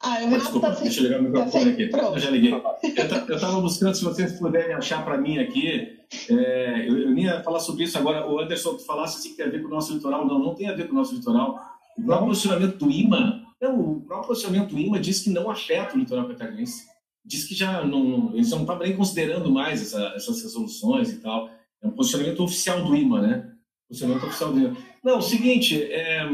Ah, 0.00 0.24
o 0.24 0.30
Desculpa, 0.30 0.70
tá 0.70 0.80
deixa 0.80 1.00
eu 1.00 1.04
ligar 1.04 1.20
o 1.20 1.22
microfone 1.24 1.70
aqui. 1.70 1.86
Pronto. 1.88 2.14
Eu 2.14 2.18
já 2.18 2.30
liguei. 2.30 2.52
Eu 2.52 3.34
estava 3.34 3.60
buscando, 3.60 3.94
se 3.96 4.04
vocês 4.04 4.38
puderem 4.38 4.74
achar 4.74 5.04
para 5.04 5.18
mim 5.18 5.38
aqui, 5.38 5.98
é, 6.30 6.88
eu, 6.88 6.98
eu 6.98 7.10
nem 7.10 7.24
ia 7.24 7.42
falar 7.42 7.58
sobre 7.58 7.82
isso 7.84 7.98
agora. 7.98 8.26
O 8.30 8.38
Anderson, 8.38 8.74
tu 8.74 8.84
falasse 8.84 9.18
assim 9.18 9.30
que 9.30 9.36
tem 9.36 9.46
a 9.46 9.50
ver 9.50 9.60
com 9.60 9.66
o 9.66 9.70
nosso 9.70 9.92
litoral. 9.92 10.24
Não, 10.24 10.38
não 10.38 10.54
tem 10.54 10.68
a 10.68 10.74
ver 10.74 10.86
com 10.86 10.92
o 10.92 10.96
nosso 10.96 11.14
litoral. 11.14 11.60
O 11.96 12.04
próprio 12.04 12.28
posicionamento 12.28 12.76
do 12.76 12.90
IMA, 12.90 13.37
não, 13.60 13.80
o 13.80 14.00
próprio 14.02 14.28
posicionamento 14.28 14.78
IMA 14.78 15.00
diz 15.00 15.20
que 15.20 15.30
não 15.30 15.50
afeta 15.50 15.94
o 15.94 15.98
litoral 15.98 16.28
catarinense. 16.28 16.86
Diz 17.24 17.44
que 17.44 17.54
já 17.54 17.84
não, 17.84 18.32
eles 18.34 18.50
não 18.50 18.60
estavam 18.60 18.82
nem 18.82 18.96
considerando 18.96 19.50
mais 19.50 19.82
essa, 19.82 20.12
essas 20.14 20.42
resoluções 20.42 21.10
e 21.10 21.20
tal. 21.20 21.50
É 21.82 21.86
um 21.86 21.90
posicionamento 21.90 22.42
oficial 22.42 22.82
do 22.84 22.96
IMA, 22.96 23.20
né? 23.20 23.52
Posicionamento 23.88 24.26
oficial 24.26 24.52
do 24.52 24.58
IMA. 24.60 24.76
Não, 25.02 25.18
o 25.18 25.22
seguinte, 25.22 25.82
é, 25.82 26.24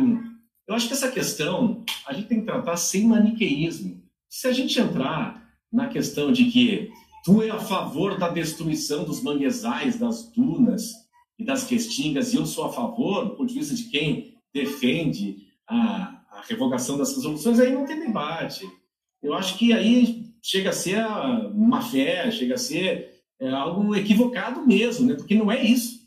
eu 0.68 0.74
acho 0.74 0.86
que 0.86 0.92
essa 0.92 1.10
questão 1.10 1.82
a 2.06 2.12
gente 2.12 2.28
tem 2.28 2.40
que 2.40 2.46
tratar 2.46 2.76
sem 2.76 3.06
maniqueísmo. 3.06 4.02
Se 4.28 4.46
a 4.46 4.52
gente 4.52 4.78
entrar 4.78 5.44
na 5.72 5.88
questão 5.88 6.30
de 6.30 6.44
que 6.46 6.90
tu 7.24 7.42
é 7.42 7.50
a 7.50 7.58
favor 7.58 8.18
da 8.18 8.28
destruição 8.28 9.04
dos 9.04 9.22
manguezais, 9.22 9.98
das 9.98 10.30
dunas 10.30 10.92
e 11.38 11.44
das 11.44 11.68
restingas, 11.68 12.32
e 12.32 12.36
eu 12.36 12.46
sou 12.46 12.66
a 12.66 12.72
favor, 12.72 13.36
de 13.44 13.54
vista 13.54 13.74
de 13.74 13.84
quem 13.84 14.34
defende 14.52 15.38
a 15.68 16.13
revogação 16.48 16.96
das 16.96 17.14
resoluções, 17.14 17.60
aí 17.60 17.72
não 17.72 17.86
tem 17.86 18.00
debate. 18.00 18.66
Eu 19.22 19.34
acho 19.34 19.56
que 19.56 19.72
aí 19.72 20.24
chega 20.42 20.70
a 20.70 20.72
ser 20.72 20.98
uma 21.52 21.80
fé, 21.80 22.30
chega 22.30 22.54
a 22.54 22.58
ser 22.58 23.22
é, 23.40 23.50
algo 23.50 23.94
equivocado 23.94 24.66
mesmo, 24.66 25.06
né? 25.06 25.14
porque 25.14 25.34
não 25.34 25.50
é 25.50 25.64
isso. 25.64 26.04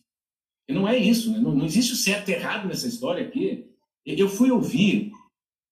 Não 0.70 0.88
é 0.88 0.98
isso, 0.98 1.32
né? 1.32 1.40
não, 1.40 1.56
não 1.56 1.66
existe 1.66 1.94
o 1.94 1.96
certo 1.96 2.30
e 2.30 2.34
errado 2.34 2.68
nessa 2.68 2.88
história 2.88 3.26
aqui. 3.26 3.66
Eu 4.06 4.30
fui 4.30 4.52
ouvir 4.52 5.12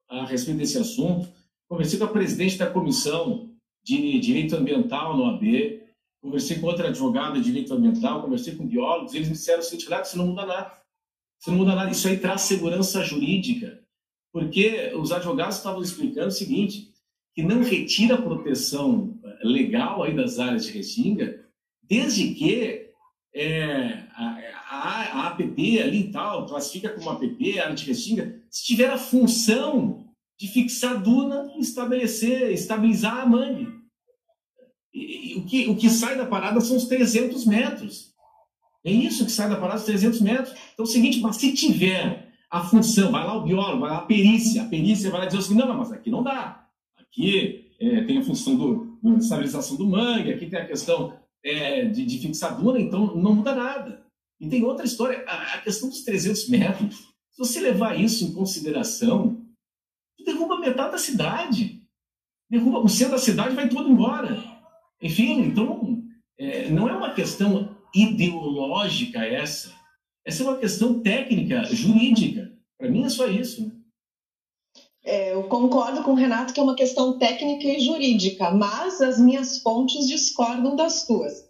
a 0.10 0.26
respeito 0.26 0.58
desse 0.58 0.78
assunto, 0.78 1.28
conversei 1.70 2.00
com 2.00 2.06
a 2.06 2.10
presidente 2.10 2.58
da 2.58 2.70
comissão 2.70 3.52
de 3.84 4.20
direito 4.20 4.56
ambiental 4.56 5.16
no 5.16 5.26
AB, 5.26 5.84
conversei 6.22 6.60
com 6.60 6.68
outra 6.68 6.88
advogada 6.88 7.36
de 7.36 7.46
direito 7.46 7.74
ambiental, 7.74 8.24
conversei 8.24 8.56
com 8.56 8.66
biólogos, 8.66 9.14
eles 9.14 9.28
me 9.28 9.34
disseram 9.34 9.60
o 9.60 9.64
seguinte, 9.64 9.88
isso 10.04 10.18
não 10.18 10.28
muda 10.28 10.46
nada. 10.46 10.82
Isso 11.40 11.52
não 11.52 11.58
muda 11.58 11.76
nada, 11.76 11.92
isso 11.92 12.08
aí 12.08 12.18
traz 12.18 12.42
segurança 12.42 13.04
jurídica, 13.04 13.85
porque 14.36 14.92
os 14.98 15.14
advogados 15.14 15.56
estavam 15.56 15.82
explicando 15.82 16.28
o 16.28 16.32
seguinte, 16.32 16.92
que 17.34 17.42
não 17.42 17.64
retira 17.64 18.22
proteção 18.22 19.18
legal 19.42 20.04
aí 20.04 20.14
das 20.14 20.40
áreas 20.40 20.66
de 20.66 20.74
restinga, 20.74 21.42
desde 21.82 22.34
que 22.34 22.90
é, 23.34 24.04
a, 24.14 24.42
a, 24.68 25.02
a, 25.22 25.28
APP 25.28 25.82
ali 25.82 26.00
e 26.02 26.12
tal, 26.12 26.46
classifica 26.48 26.90
como 26.90 27.10
APP, 27.12 27.62
área 27.62 27.74
de 27.74 27.86
restinga, 27.86 28.44
se 28.50 28.66
tiver 28.66 28.90
a 28.90 28.98
função 28.98 30.06
de 30.38 30.50
fixar 30.50 31.02
duna 31.02 31.54
e 31.56 31.62
estabelecer, 31.62 32.52
estabilizar 32.52 33.20
a 33.20 33.26
mangue. 33.26 33.70
E, 34.94 35.32
e, 35.32 35.36
o, 35.36 35.46
que, 35.46 35.68
o 35.70 35.78
que 35.78 35.90
sai 35.90 36.18
da 36.18 36.26
parada 36.26 36.60
são 36.60 36.76
os 36.76 36.88
300 36.88 37.46
metros. 37.46 38.14
É 38.84 38.92
isso 38.92 39.24
que 39.24 39.32
sai 39.32 39.48
da 39.48 39.56
parada, 39.56 39.80
os 39.80 39.86
300 39.86 40.20
metros. 40.20 40.54
Então 40.74 40.86
é 40.86 40.90
o 40.90 40.92
seguinte, 40.92 41.22
mas 41.22 41.38
se 41.38 41.54
tiver 41.54 42.25
a 42.56 42.64
função, 42.64 43.12
vai 43.12 43.26
lá 43.26 43.36
o 43.36 43.44
biólogo, 43.44 43.82
vai 43.82 43.92
lá 43.92 43.98
a 43.98 44.06
perícia, 44.06 44.64
a 44.64 44.66
perícia 44.66 45.12
vai 45.12 45.20
lá 45.20 45.26
dizer 45.26 45.40
assim, 45.40 45.56
não, 45.56 45.78
mas 45.78 45.92
aqui 45.92 46.10
não 46.10 46.24
dá. 46.24 46.66
Aqui 46.98 47.70
é, 47.82 48.02
tem 48.06 48.18
a 48.18 48.24
função 48.24 48.56
do, 48.56 48.98
da 49.04 49.18
estabilização 49.18 49.76
do 49.76 49.86
mangue, 49.86 50.32
aqui 50.32 50.46
tem 50.46 50.60
a 50.60 50.66
questão 50.66 51.20
é, 51.44 51.84
de, 51.86 52.06
de 52.06 52.18
fixadura, 52.20 52.80
então 52.80 53.14
não 53.14 53.36
muda 53.36 53.54
nada. 53.54 54.06
E 54.40 54.48
tem 54.48 54.64
outra 54.64 54.86
história, 54.86 55.22
a, 55.28 55.56
a, 55.56 55.62
questão 55.62 55.90
dos 55.90 56.04
300 56.06 56.48
metros, 56.48 56.96
se 57.32 57.38
você 57.38 57.60
levar 57.60 58.00
isso 58.00 58.24
em 58.24 58.34
consideração, 58.34 59.46
derruba 60.26 60.58
metade 60.58 60.94
da 60.94 60.98
cidade. 60.98 61.82
Derruba, 62.50 62.80
o 62.80 62.88
centro 62.88 63.14
da 63.14 63.20
cidade 63.20 63.54
vai 63.54 63.68
todo 63.68 63.90
embora. 63.90 64.42
Enfim, 65.02 65.42
então, 65.42 66.02
é, 66.40 66.70
não 66.70 66.88
é 66.88 66.96
uma 66.96 67.14
questão 67.14 67.76
ideológica 67.94 69.26
essa. 69.26 69.76
Essa 70.26 70.44
é 70.44 70.48
uma 70.48 70.58
questão 70.58 71.02
técnica, 71.02 71.64
jurídica. 71.66 72.45
Para 72.78 72.90
mim 72.90 73.04
é 73.06 73.10
só 73.10 73.28
isso. 73.28 73.72
É, 75.06 75.34
eu 75.34 75.44
concordo 75.44 76.02
com 76.02 76.12
o 76.12 76.16
Renato 76.16 76.52
que 76.52 76.60
é 76.60 76.64
uma 76.64 76.76
questão 76.76 77.20
técnica 77.20 77.68
e 77.68 77.80
jurídica, 77.80 78.50
mas 78.50 79.00
as 79.02 79.20
minhas 79.20 79.60
fontes 79.60 80.08
discordam 80.08 80.76
das 80.76 81.06
tuas. 81.06 81.48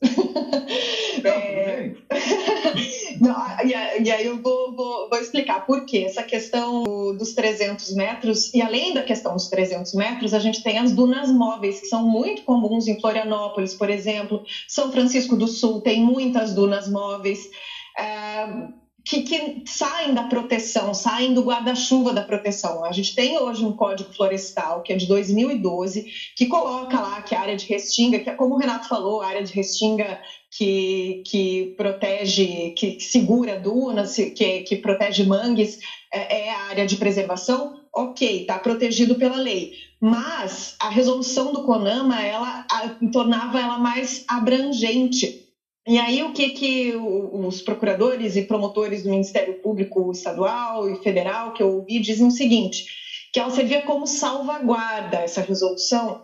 é... 1.24 1.96
Não, 3.22 3.34
e, 3.66 4.12
aí 4.12 4.26
eu 4.26 4.42
vou, 4.42 4.76
vou, 4.76 5.10
vou, 5.10 5.20
explicar 5.20 5.66
por 5.66 5.86
quê. 5.86 6.00
Essa 6.06 6.22
questão 6.24 6.84
dos 7.18 7.34
300 7.34 7.94
metros, 7.94 8.54
e 8.54 8.62
além 8.62 8.94
da 8.94 9.04
questão 9.04 9.34
dos 9.34 9.48
300 9.48 9.94
metros, 9.94 10.34
a 10.34 10.40
gente 10.40 10.62
tem 10.62 10.78
as 10.78 10.92
dunas 10.92 11.32
móveis, 11.32 11.80
que 11.80 11.88
são 11.88 12.06
muito 12.06 12.44
comuns 12.44 12.88
em 12.88 13.00
Florianópolis, 13.00 13.74
por 13.74 13.90
exemplo. 13.90 14.44
São 14.68 14.92
Francisco 14.92 15.38
do 15.38 15.48
Sul 15.48 15.80
tem 15.80 16.04
muitas 16.04 16.54
dunas 16.54 16.90
móveis. 16.90 17.50
É 17.98 18.85
que, 19.06 19.22
que, 19.22 19.62
saem 19.68 20.16
da 20.16 20.24
proteção, 20.24 20.92
saem 20.92 21.34
do 21.34 21.44
guarda-chuva 21.44 22.12
da 22.12 22.24
proteção. 22.24 22.84
A 22.84 22.92
gente 22.92 23.14
tem 23.14 23.38
hoje 23.38 23.64
um 23.64 23.72
código 23.72 24.12
florestal, 24.12 24.82
que 24.82 24.92
é 24.92 24.96
de 24.96 25.06
2012, 25.06 26.08
que 26.36 26.48
coloca 26.48 27.00
lá 27.00 27.22
que 27.22 27.36
a 27.36 27.40
área 27.40 27.56
de 27.56 27.68
restinga, 27.68 28.18
que 28.18 28.30
é 28.32 28.34
como 28.34 28.56
o 28.56 28.58
Renato 28.58 28.88
falou, 28.88 29.22
a 29.22 29.28
área 29.28 29.44
de 29.44 29.54
restinga 29.54 30.20
que, 30.50 31.22
que 31.28 31.76
protege, 31.78 32.72
que 32.72 33.00
segura 33.00 33.60
dunas, 33.60 34.16
que, 34.16 34.62
que 34.62 34.76
protege 34.78 35.24
mangues, 35.24 35.78
é, 36.12 36.48
é 36.48 36.52
a 36.52 36.64
área 36.70 36.86
de 36.88 36.96
preservação, 36.96 37.80
ok, 37.94 38.42
está 38.42 38.58
protegido 38.58 39.16
pela 39.16 39.38
lei. 39.38 39.74
Mas 40.02 40.76
a 40.80 40.90
resolução 40.90 41.54
do 41.54 41.64
CONAMA, 41.64 42.24
ela 42.24 42.66
a, 42.72 42.90
tornava 43.12 43.60
ela 43.60 43.78
mais 43.78 44.26
abrangente 44.28 45.45
e 45.88 46.00
aí 46.00 46.24
o 46.24 46.34
que 46.34 46.50
que 46.50 46.96
os 46.96 47.62
procuradores 47.62 48.36
e 48.36 48.42
promotores 48.42 49.04
do 49.04 49.10
Ministério 49.10 49.62
Público 49.62 50.12
Estadual 50.12 50.90
e 50.90 51.02
Federal 51.04 51.54
que 51.54 51.62
eu 51.62 51.76
ouvi 51.76 52.00
dizem 52.00 52.26
o 52.26 52.32
seguinte, 52.32 52.86
que 53.32 53.40
ela 53.40 53.52
servia 53.52 53.84
como 53.84 54.08
salvaguarda 54.08 55.18
essa 55.18 55.42
resolução 55.42 56.22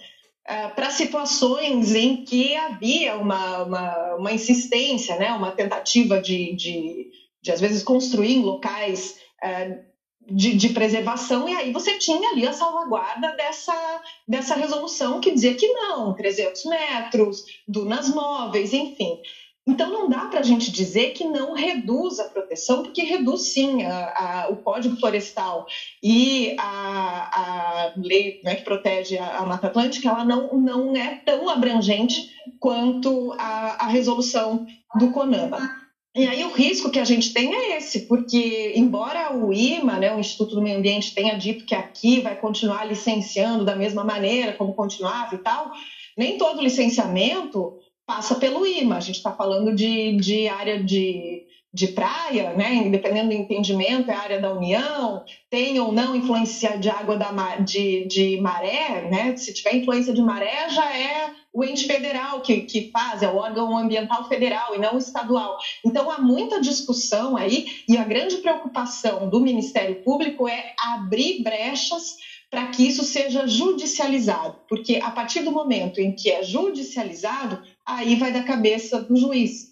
uh, 0.49 0.75
para 0.75 0.89
situações 0.89 1.93
em 1.93 2.23
que 2.23 2.55
havia 2.55 3.15
uma, 3.17 3.63
uma, 3.63 4.15
uma 4.15 4.31
insistência, 4.31 5.15
né, 5.17 5.31
uma 5.33 5.51
tentativa 5.51 6.19
de, 6.19 6.55
de, 6.55 7.11
de, 7.41 7.51
às 7.51 7.59
vezes, 7.59 7.83
construir 7.83 8.39
locais 8.39 9.17
uh, 9.43 9.91
de, 10.27 10.55
de, 10.55 10.69
preservação, 10.69 11.49
e 11.49 11.55
aí 11.55 11.73
você 11.73 11.97
tinha 11.97 12.29
ali 12.29 12.47
a 12.47 12.53
salvaguarda 12.53 13.35
dessa, 13.35 14.01
dessa 14.27 14.55
resolução 14.55 15.19
que 15.19 15.31
dizia 15.31 15.53
que 15.55 15.67
não, 15.67 16.13
300 16.15 16.65
metros, 16.65 17.43
dunas 17.67 18.09
móveis, 18.09 18.73
enfim. 18.73 19.19
Então, 19.67 19.91
não 19.91 20.09
dá 20.09 20.25
para 20.25 20.39
a 20.39 20.43
gente 20.43 20.71
dizer 20.71 21.11
que 21.11 21.23
não 21.23 21.53
reduz 21.53 22.19
a 22.19 22.23
proteção, 22.23 22.81
porque 22.81 23.03
reduz 23.03 23.53
sim 23.53 23.83
a, 23.83 24.45
a, 24.45 24.49
o 24.49 24.57
Código 24.57 24.97
Florestal 24.97 25.67
e 26.01 26.55
a, 26.57 27.91
a 27.91 27.93
lei 27.95 28.41
né, 28.43 28.55
que 28.55 28.63
protege 28.63 29.19
a, 29.19 29.45
Mata 29.45 29.67
Atlântica, 29.67 30.09
ela 30.09 30.25
não, 30.25 30.57
não 30.59 30.95
é 30.95 31.21
tão 31.23 31.47
abrangente 31.47 32.31
quanto 32.59 33.33
a, 33.37 33.87
resolução 33.87 34.65
do 34.97 35.11
CONAMA. 35.11 35.81
E 36.15 36.25
aí 36.25 36.43
o 36.43 36.51
risco 36.51 36.89
que 36.89 36.99
a 36.99 37.05
gente 37.05 37.31
tem 37.31 37.53
é 37.53 37.77
esse, 37.77 38.01
porque 38.01 38.73
embora 38.75 39.33
o 39.33 39.53
IMA, 39.53 39.99
né, 39.99 40.13
o 40.13 40.19
Instituto 40.19 40.55
do 40.55 40.61
Meio 40.61 40.79
Ambiente, 40.79 41.13
tenha 41.13 41.37
dito 41.37 41.65
que 41.65 41.75
aqui 41.75 42.19
vai 42.19 42.35
continuar 42.35 42.85
licenciando 42.85 43.63
da 43.63 43.75
mesma 43.75 44.03
maneira 44.03 44.53
como 44.53 44.73
continuava 44.73 45.35
e 45.35 45.37
tal, 45.37 45.71
nem 46.17 46.37
todo 46.37 46.61
licenciamento 46.61 47.79
passa 48.11 48.35
pelo 48.35 48.65
IMA. 48.65 48.97
A 48.97 48.99
gente 48.99 49.15
está 49.15 49.31
falando 49.31 49.73
de, 49.73 50.17
de 50.17 50.49
área 50.49 50.83
de, 50.83 51.43
de 51.73 51.87
praia, 51.87 52.51
né? 52.53 52.89
Dependendo 52.89 53.29
do 53.29 53.35
entendimento, 53.35 54.11
é 54.11 54.13
área 54.13 54.41
da 54.41 54.53
União, 54.53 55.23
tem 55.49 55.79
ou 55.79 55.93
não 55.93 56.13
influência 56.13 56.77
de 56.77 56.89
água 56.89 57.15
da, 57.15 57.31
de, 57.59 58.05
de 58.07 58.41
maré, 58.41 59.07
né? 59.09 59.37
Se 59.37 59.53
tiver 59.53 59.77
influência 59.77 60.13
de 60.13 60.21
maré, 60.21 60.69
já 60.69 60.93
é 60.93 61.31
o 61.53 61.63
ente 61.63 61.85
federal 61.85 62.41
que, 62.41 62.61
que 62.61 62.91
faz, 62.91 63.23
é 63.23 63.29
o 63.29 63.37
órgão 63.37 63.77
ambiental 63.77 64.27
federal 64.27 64.75
e 64.75 64.77
não 64.77 64.97
estadual. 64.97 65.57
Então 65.85 66.11
há 66.11 66.19
muita 66.19 66.59
discussão 66.59 67.37
aí 67.37 67.65
e 67.87 67.97
a 67.97 68.03
grande 68.03 68.37
preocupação 68.37 69.29
do 69.29 69.39
Ministério 69.39 70.03
Público 70.03 70.49
é 70.49 70.73
abrir 70.77 71.43
brechas 71.43 72.17
para 72.51 72.67
que 72.67 72.85
isso 72.85 73.05
seja 73.05 73.47
judicializado, 73.47 74.57
porque 74.67 74.97
a 74.97 75.09
partir 75.09 75.41
do 75.41 75.53
momento 75.53 76.01
em 76.01 76.11
que 76.13 76.29
é 76.29 76.43
judicializado, 76.43 77.63
aí 77.97 78.15
vai 78.15 78.31
da 78.31 78.43
cabeça 78.43 79.01
do 79.01 79.15
juiz. 79.15 79.71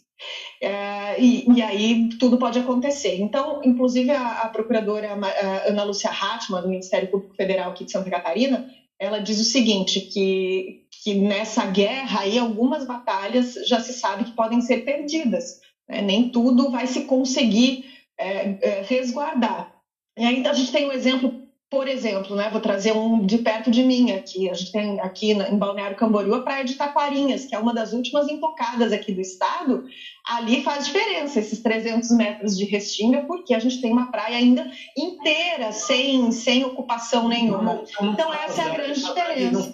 É, 0.61 1.21
e, 1.21 1.49
e, 1.49 1.61
aí 1.61 2.09
tudo 2.19 2.37
pode 2.37 2.59
acontecer. 2.59 3.21
Então, 3.21 3.61
inclusive, 3.63 4.11
a, 4.11 4.41
a 4.41 4.49
procuradora 4.49 5.13
a 5.13 5.69
Ana 5.69 5.83
Lúcia 5.83 6.09
Hartmann, 6.09 6.61
do 6.61 6.67
Ministério 6.67 7.09
Público 7.09 7.35
Federal 7.35 7.71
aqui 7.71 7.85
de 7.85 7.91
Santa 7.91 8.09
Catarina, 8.09 8.69
ela 8.99 9.19
diz 9.19 9.39
o 9.39 9.45
seguinte, 9.45 10.01
que, 10.01 10.85
que 11.03 11.13
nessa 11.15 11.65
guerra 11.65 12.21
aí 12.21 12.37
algumas 12.37 12.85
batalhas 12.85 13.53
já 13.65 13.79
se 13.79 13.93
sabe 13.93 14.25
que 14.25 14.35
podem 14.35 14.59
ser 14.59 14.83
perdidas. 14.83 15.61
Né? 15.87 16.01
Nem 16.01 16.29
tudo 16.29 16.69
vai 16.69 16.85
se 16.85 17.05
conseguir 17.05 17.85
é, 18.17 18.57
é, 18.61 18.81
resguardar. 18.81 19.73
E 20.17 20.25
aí 20.25 20.45
a 20.45 20.51
gente 20.51 20.71
tem 20.71 20.85
um 20.85 20.91
exemplo 20.91 21.38
por 21.69 21.87
exemplo, 21.87 22.35
né, 22.35 22.49
vou 22.49 22.59
trazer 22.59 22.93
um 22.93 23.23
de 23.23 23.37
perto 23.37 23.69
de 23.69 23.83
mim 23.83 24.11
aqui. 24.11 24.49
A 24.49 24.55
gente 24.55 24.71
tem 24.71 24.99
aqui 25.01 25.31
em 25.31 25.57
Balneário 25.57 25.95
Camboriú 25.95 26.33
a 26.33 26.41
Praia 26.41 26.65
de 26.65 26.73
Taquarinhas, 26.73 27.45
que 27.45 27.53
é 27.53 27.59
uma 27.59 27.73
das 27.73 27.93
últimas 27.93 28.27
intocadas 28.27 28.91
aqui 28.91 29.13
do 29.13 29.21
estado. 29.21 29.85
Ali 30.25 30.63
faz 30.63 30.87
diferença 30.87 31.39
esses 31.39 31.59
300 31.61 32.09
metros 32.11 32.57
de 32.57 32.65
restinga, 32.65 33.23
porque 33.25 33.53
a 33.53 33.59
gente 33.59 33.79
tem 33.81 33.91
uma 33.91 34.11
praia 34.11 34.37
ainda 34.37 34.69
inteira, 34.97 35.71
sem, 35.71 36.31
sem 36.31 36.65
ocupação 36.65 37.27
nenhuma. 37.27 37.83
Então, 38.01 38.33
essa 38.33 38.63
é 38.63 38.65
a 38.65 38.73
grande 38.73 38.99
diferença. 38.99 39.73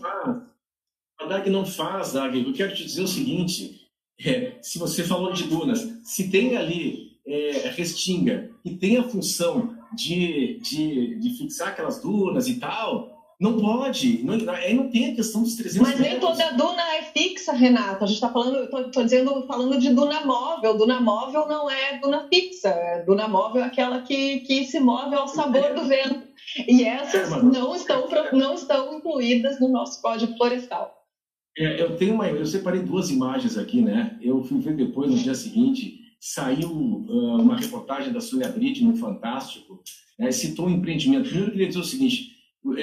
A 1.17 1.25
DAG 1.25 1.49
não 1.49 1.65
faz, 1.65 2.11
DAG. 2.11 2.45
Eu 2.45 2.53
quero 2.53 2.75
te 2.75 2.83
dizer 2.83 3.03
o 3.03 3.07
seguinte: 3.07 3.87
é, 4.19 4.57
se 4.61 4.77
você 4.77 5.01
falou 5.01 5.31
de 5.31 5.43
dunas, 5.43 5.79
se 6.03 6.29
tem 6.29 6.57
ali 6.57 7.17
é, 7.25 7.69
restinga 7.69 8.51
e 8.65 8.75
tem 8.75 8.97
a 8.97 9.03
função 9.03 9.74
de, 9.93 10.59
de, 10.59 11.15
de 11.19 11.29
fixar 11.37 11.69
aquelas 11.69 12.01
dunas 12.01 12.47
e 12.47 12.59
tal, 12.59 13.15
não 13.39 13.59
pode. 13.59 14.23
Não, 14.23 14.33
aí 14.53 14.73
não 14.73 14.89
tem 14.89 15.11
a 15.11 15.15
questão 15.15 15.43
dos 15.43 15.55
300 15.55 15.87
Mas 15.87 15.99
nem 15.99 16.19
toda 16.19 16.51
duna 16.51 16.81
é 16.95 17.01
fixa, 17.03 17.51
Renato. 17.51 18.03
A 18.03 18.07
gente 18.07 18.15
está 18.15 18.29
falando, 18.29 18.63
estou 18.63 19.03
dizendo, 19.03 19.45
falando 19.45 19.77
de 19.77 19.89
duna 19.93 20.25
móvel. 20.25 20.77
Duna 20.77 21.01
móvel 21.01 21.47
não 21.47 21.69
é 21.69 21.99
duna 21.99 22.27
fixa. 22.29 22.73
Duna 23.05 23.27
móvel 23.27 23.63
é 23.63 23.65
aquela 23.65 24.01
que, 24.01 24.39
que 24.41 24.65
se 24.65 24.79
move 24.79 25.15
ao 25.15 25.27
sabor 25.27 25.73
do 25.73 25.83
vento. 25.83 26.25
E 26.67 26.85
essas 26.85 27.31
é, 27.31 27.41
não, 27.41 27.75
estão, 27.75 28.07
não 28.31 28.53
estão 28.53 28.97
incluídas 28.97 29.59
no 29.59 29.67
nosso 29.67 30.01
código 30.01 30.37
florestal. 30.37 30.93
É, 31.57 31.81
eu 31.81 31.97
tenho 31.97 32.13
uma, 32.13 32.27
eu 32.27 32.45
separei 32.45 32.81
duas 32.81 33.09
imagens 33.09 33.57
aqui, 33.57 33.81
né? 33.81 34.17
Eu 34.21 34.43
fui 34.43 34.59
ver 34.59 34.75
depois 34.75 35.11
no 35.11 35.17
dia 35.17 35.35
seguinte 35.35 36.04
saiu 36.19 36.69
uh, 36.71 37.41
uma 37.41 37.57
reportagem 37.57 38.11
da 38.11 38.21
Sônia 38.21 38.49
Bride 38.49 38.83
no 38.83 38.95
Fantástico, 38.95 39.81
né, 40.17 40.31
citou 40.31 40.67
um 40.67 40.71
empreendimento. 40.71 41.25
Primeiro, 41.25 41.49
eu 41.49 41.51
queria 41.51 41.67
dizer 41.67 41.79
o 41.79 41.83
seguinte: 41.83 42.35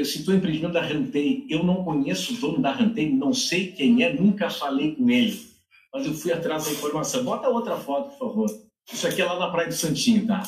citou 0.05 0.35
o 0.35 0.37
empreendimento 0.37 0.73
da 0.73 0.83
Rantei. 0.83 1.47
Eu 1.49 1.65
não 1.65 1.85
conheço 1.85 2.35
o 2.35 2.37
dono 2.37 2.63
da 2.63 2.73
Rantei, 2.73 3.11
não 3.11 3.33
sei 3.33 3.73
quem 3.73 4.03
é, 4.03 4.13
nunca 4.13 4.49
falei 4.51 4.95
com 4.95 5.09
ele, 5.11 5.41
mas 5.93 6.07
eu 6.07 6.15
fui 6.15 6.33
atrás 6.33 6.65
da 6.65 6.73
informação. 6.73 7.25
Bota 7.25 7.49
outra 7.49 7.77
foto, 7.77 8.11
por 8.11 8.19
favor. 8.19 8.47
Isso 8.93 9.07
aqui 9.07 9.23
é 9.23 9.25
lá 9.25 9.39
na 9.39 9.51
Praia 9.51 9.69
do 9.69 9.75
Santinho, 9.75 10.27
tá? 10.27 10.43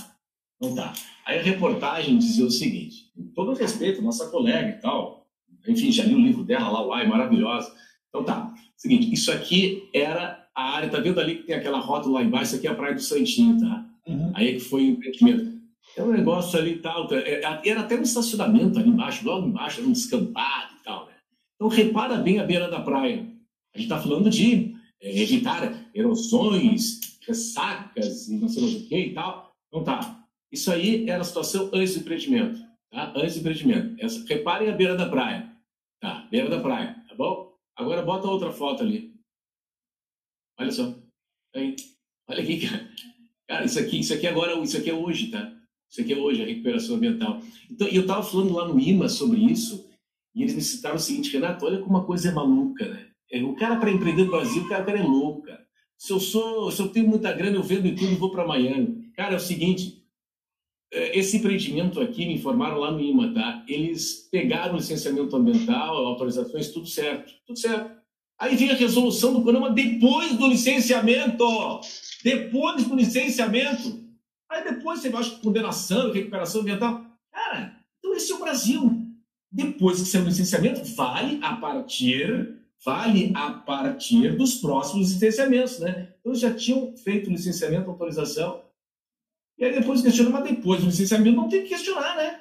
Não 0.61 0.75
tá. 0.75 0.92
Aí 1.27 1.38
a 1.38 1.42
reportagem 1.42 2.18
dizia 2.18 2.44
o 2.44 2.51
seguinte: 2.51 3.11
com 3.14 3.25
todo 3.35 3.55
respeito, 3.55 4.03
nossa 4.03 4.29
colega 4.29 4.68
e 4.68 4.81
tal, 4.81 5.27
enfim, 5.66 5.90
já 5.90 6.05
li 6.05 6.14
o 6.14 6.20
livro 6.20 6.44
dela 6.44 6.68
lá, 6.68 6.87
uai, 6.87 7.07
maravilhosa. 7.07 7.73
Então 8.09 8.25
tá. 8.25 8.53
Seguinte, 8.77 9.12
isso 9.12 9.33
aqui 9.33 9.88
era 9.94 10.43
a 10.55 10.77
área, 10.77 10.88
tá 10.88 11.01
vendo 11.01 11.21
ali 11.21 11.37
que 11.37 11.43
tem 11.45 11.57
aquela 11.57 11.79
rota 11.79 12.09
lá 12.09 12.23
embaixo? 12.23 12.47
Isso 12.47 12.57
aqui 12.57 12.67
é 12.67 12.71
a 12.71 12.75
Praia 12.75 12.95
do 12.95 13.01
Santinho, 13.01 13.61
tá? 13.61 13.87
Uhum. 14.07 14.33
Aí 14.35 14.49
é 14.49 14.53
que 14.53 14.61
foi 14.61 14.83
o 14.83 14.90
empreendimento. 14.90 15.55
É 15.97 16.03
um 16.03 16.12
negócio 16.12 16.59
ali 16.59 16.73
e 16.73 16.79
tal. 16.79 17.07
Tá? 17.07 17.17
É, 17.17 17.43
era 17.64 17.81
até 17.81 17.97
um 17.97 18.03
estacionamento 18.03 18.79
ali 18.79 18.88
embaixo, 18.88 19.27
logo 19.27 19.47
embaixo, 19.47 19.81
era 19.81 19.88
um 19.88 19.93
descampado 19.93 20.75
e 20.81 20.85
tal, 20.85 21.07
né? 21.07 21.12
Então, 21.55 21.69
repara 21.69 22.17
bem 22.17 22.38
a 22.38 22.45
beira 22.45 22.69
da 22.69 22.81
praia. 22.81 23.27
A 23.75 23.79
gente 23.79 23.87
está 23.87 23.99
falando 24.01 24.31
de 24.31 24.75
é, 25.01 25.23
evitar 25.23 25.90
erosões, 25.95 27.01
ressacas 27.27 28.29
e 28.29 28.37
não 28.37 28.49
sei 28.49 28.77
o 28.77 28.88
que 28.88 28.99
e 28.99 29.14
tal. 29.14 29.53
Então, 29.69 29.85
tá. 29.85 30.25
Isso 30.53 30.71
aí 30.71 31.09
era 31.09 31.23
a 31.23 31.25
situação 31.25 31.71
antes 31.73 31.95
do 31.95 32.01
empreendimento, 32.01 32.61
tá? 32.90 33.12
Antes 33.17 33.35
do 33.35 33.40
empreendimento. 33.40 33.97
Essa, 33.99 34.25
reparem 34.27 34.69
a 34.69 34.73
beira 34.73 34.97
da 34.97 35.09
praia. 35.09 35.51
Tá, 36.01 36.27
beira 36.31 36.51
da 36.51 36.61
praia, 36.61 36.97
tá 37.09 37.14
bom? 37.14 37.55
Agora 37.77 38.03
bota 38.03 38.29
outra 38.29 38.53
foto 38.53 38.83
ali. 38.83 39.13
Olha 40.59 40.73
só. 40.73 40.95
Aí. 41.55 41.77
Olha 42.29 42.43
aqui, 42.43 42.69
cara. 42.69 43.65
Isso 43.65 43.79
aqui, 43.79 44.00
isso 44.00 44.15
aqui 44.15 44.27
agora, 44.27 44.59
isso 44.63 44.77
aqui 44.77 44.90
é 44.90 44.94
hoje, 44.94 45.31
tá? 45.31 45.52
Isso 45.90 46.00
aqui 46.00 46.13
é 46.13 46.17
hoje, 46.17 46.42
a 46.42 46.46
recuperação 46.46 46.96
ambiental. 46.96 47.40
Então, 47.71 47.87
eu 47.88 48.02
estava 48.02 48.23
falando 48.23 48.55
lá 48.55 48.67
no 48.67 48.81
IMA 48.81 49.09
sobre 49.09 49.40
isso, 49.40 49.88
e 50.35 50.42
eles 50.42 50.55
me 50.55 50.63
citaram 50.63 50.96
o 50.96 50.98
seguinte, 50.98 51.33
Renato, 51.33 51.65
olha 51.65 51.79
como 51.79 51.90
uma 51.90 52.05
coisa 52.05 52.31
é 52.31 52.33
maluca, 52.33 52.88
né? 52.88 53.07
É, 53.31 53.42
o 53.42 53.55
cara, 53.55 53.77
para 53.77 53.90
empreender 53.90 54.25
no 54.25 54.31
Brasil, 54.31 54.63
o 54.63 54.69
cara, 54.69 54.83
o 54.83 54.87
cara 54.87 54.98
é 54.98 55.02
louco, 55.02 55.42
cara. 55.42 55.65
Se 55.96 56.13
eu, 56.13 56.19
sou, 56.19 56.71
se 56.71 56.81
eu 56.81 56.88
tenho 56.88 57.09
muita 57.09 57.33
grana, 57.33 57.57
eu 57.57 57.63
vendo 57.63 57.87
e 57.87 57.94
tudo 57.94 58.17
vou 58.17 58.31
para 58.31 58.46
Miami. 58.46 59.11
Cara, 59.15 59.35
é 59.35 59.37
o 59.37 59.40
seguinte, 59.40 60.05
é, 60.92 61.19
esse 61.19 61.37
empreendimento 61.37 62.00
aqui, 62.00 62.27
me 62.27 62.35
informaram 62.35 62.79
lá 62.79 62.90
no 62.90 63.00
IMA, 63.00 63.33
tá? 63.33 63.65
Eles 63.69 64.29
pegaram 64.31 64.75
o 64.75 64.77
licenciamento 64.79 65.37
ambiental, 65.37 65.96
autorizações, 66.07 66.73
tudo 66.73 66.87
certo, 66.87 67.33
tudo 67.46 67.59
certo. 67.59 68.04
Aí 68.38 68.56
vem 68.56 68.70
a 68.70 68.74
resolução 68.74 69.32
do 69.32 69.42
programa 69.42 69.70
depois 69.70 70.37
do 70.37 70.46
licenciamento. 70.48 71.44
Depois 72.22 72.85
do 72.85 72.94
licenciamento. 72.94 74.02
Aí 74.50 74.64
depois 74.64 75.00
você 75.00 75.08
vai 75.08 75.24
condenação, 75.42 76.12
recuperação 76.12 76.60
ambiental. 76.60 77.04
Cara, 77.32 77.76
então 77.98 78.14
esse 78.14 78.32
é 78.32 78.35
o 78.35 78.40
Brasil. 78.40 79.00
Depois 79.50 80.00
que 80.00 80.06
saiu 80.06 80.24
o 80.24 80.28
licenciamento, 80.28 80.85
vale 80.94 81.38
a 81.42 81.56
partir, 81.56 82.60
vale 82.85 83.32
a 83.35 83.52
partir 83.52 84.37
dos 84.37 84.56
próximos 84.56 85.12
licenciamentos, 85.12 85.78
né? 85.78 86.12
Então 86.20 86.35
já 86.35 86.52
tinham 86.52 86.96
feito 86.96 87.30
licenciamento, 87.30 87.88
autorização. 87.88 88.64
E 89.56 89.64
aí 89.64 89.72
depois 89.72 90.02
questiona, 90.02 90.30
mas 90.30 90.44
depois 90.44 90.80
do 90.80 90.87
licenciamento 90.87 91.37
não 91.37 91.48
tem 91.48 91.62
que 91.62 91.68
questionar, 91.68 92.16
né? 92.16 92.40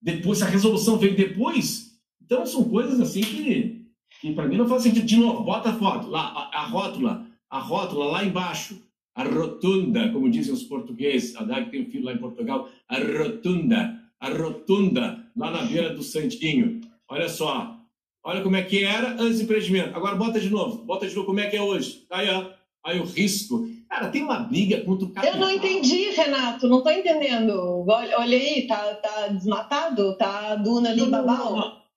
Depois, 0.00 0.38
se 0.38 0.44
a 0.44 0.48
resolução 0.48 0.96
veio 0.96 1.16
depois, 1.16 1.98
então 2.22 2.46
são 2.46 2.64
coisas 2.64 3.00
assim 3.00 3.20
que, 3.20 3.77
que 4.20 4.32
para 4.32 4.46
mim 4.46 4.56
não 4.56 4.68
faz 4.68 4.82
sentido. 4.82 5.06
De 5.06 5.16
novo, 5.16 5.42
bota 5.42 5.70
a 5.70 5.74
foto, 5.74 6.08
lá, 6.08 6.50
a, 6.52 6.62
a 6.62 6.66
rótula, 6.66 7.26
a 7.48 7.58
rótula 7.58 8.06
lá 8.06 8.24
embaixo, 8.24 8.80
a 9.14 9.24
rotunda, 9.24 10.10
como 10.12 10.30
dizem 10.30 10.52
os 10.52 10.62
portugueses, 10.62 11.34
a 11.36 11.42
Dag 11.42 11.70
tem 11.70 11.82
um 11.82 11.90
filho 11.90 12.04
lá 12.04 12.12
em 12.12 12.18
Portugal, 12.18 12.68
a 12.88 12.98
rotunda, 12.98 14.00
a 14.20 14.28
rotunda, 14.28 15.24
lá 15.36 15.50
na 15.50 15.62
beira 15.62 15.94
do 15.94 16.02
Santinho. 16.02 16.80
Olha 17.08 17.28
só, 17.28 17.76
olha 18.22 18.42
como 18.42 18.56
é 18.56 18.62
que 18.62 18.84
era 18.84 19.20
antes 19.20 19.38
do 19.38 19.44
empreendimento. 19.44 19.96
Agora 19.96 20.16
bota 20.16 20.38
de 20.38 20.50
novo, 20.50 20.84
bota 20.84 21.08
de 21.08 21.14
novo 21.14 21.26
como 21.26 21.40
é 21.40 21.46
que 21.48 21.56
é 21.56 21.62
hoje. 21.62 22.04
Aí, 22.10 22.28
ó, 22.30 22.46
aí 22.84 23.00
o 23.00 23.04
risco. 23.04 23.68
Cara, 23.88 24.08
tem 24.08 24.22
uma 24.22 24.40
briga 24.40 24.82
contra 24.82 25.06
o 25.06 25.10
capital. 25.10 25.34
Eu 25.34 25.40
não 25.40 25.50
entendi, 25.50 26.10
Renato, 26.10 26.68
não 26.68 26.78
estou 26.78 26.92
entendendo. 26.92 27.84
Olha, 27.88 28.18
olha, 28.18 28.36
aí, 28.36 28.66
tá, 28.66 28.94
tá 28.94 29.28
desmatado? 29.28 30.16
Tá 30.16 30.52
a 30.52 30.56
duna 30.56 30.90
ali, 30.90 31.06
babau? 31.06 31.87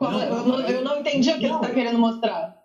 Eu, 0.00 0.60
eu, 0.76 0.84
não 0.84 1.00
entendi 1.00 1.30
o 1.30 1.38
que 1.38 1.48
não. 1.48 1.58
você 1.58 1.64
está 1.64 1.74
querendo 1.74 1.98
mostrar. 1.98 2.60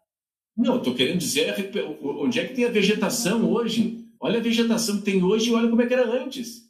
Não, 0.56 0.78
estou 0.78 0.96
querendo 0.96 1.18
dizer 1.18 1.54
onde 2.02 2.40
é 2.40 2.48
que 2.48 2.54
tem 2.54 2.66
a 2.66 2.70
vegetação 2.70 3.52
hoje. 3.52 4.06
Olha 4.20 4.40
a 4.40 4.44
vegetação 4.44 4.98
que 4.98 5.04
tem 5.04 5.22
hoje 5.22 5.50
e 5.50 5.54
olha 5.54 5.70
como 5.70 5.82
é 5.82 5.86
que 5.86 5.94
era 5.94 6.10
antes. 6.10 6.66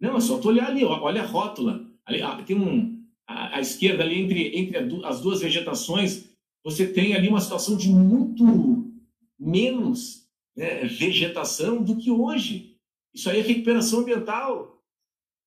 Não, 0.00 0.16
é 0.16 0.20
só 0.20 0.38
tu 0.38 0.48
olhar 0.48 0.68
ali, 0.68 0.84
olha 0.84 1.22
a 1.22 1.26
rótula. 1.26 1.86
Ali, 2.04 2.22
ah, 2.22 2.42
tem 2.44 2.56
um, 2.56 3.04
à, 3.26 3.56
à 3.56 3.60
esquerda, 3.60 4.02
ali 4.02 4.20
entre, 4.20 4.58
entre 4.58 4.76
as 5.04 5.20
duas 5.20 5.40
vegetações, 5.40 6.24
você 6.64 6.86
tem 6.86 7.14
ali 7.14 7.28
uma 7.28 7.40
situação 7.40 7.76
de 7.76 7.88
muito 7.88 8.90
menos 9.38 10.26
né, 10.56 10.84
vegetação 10.84 11.82
do 11.82 11.96
que 11.96 12.10
hoje. 12.10 12.76
Isso 13.14 13.30
aí 13.30 13.38
é 13.38 13.42
recuperação 13.42 14.00
ambiental 14.00 14.80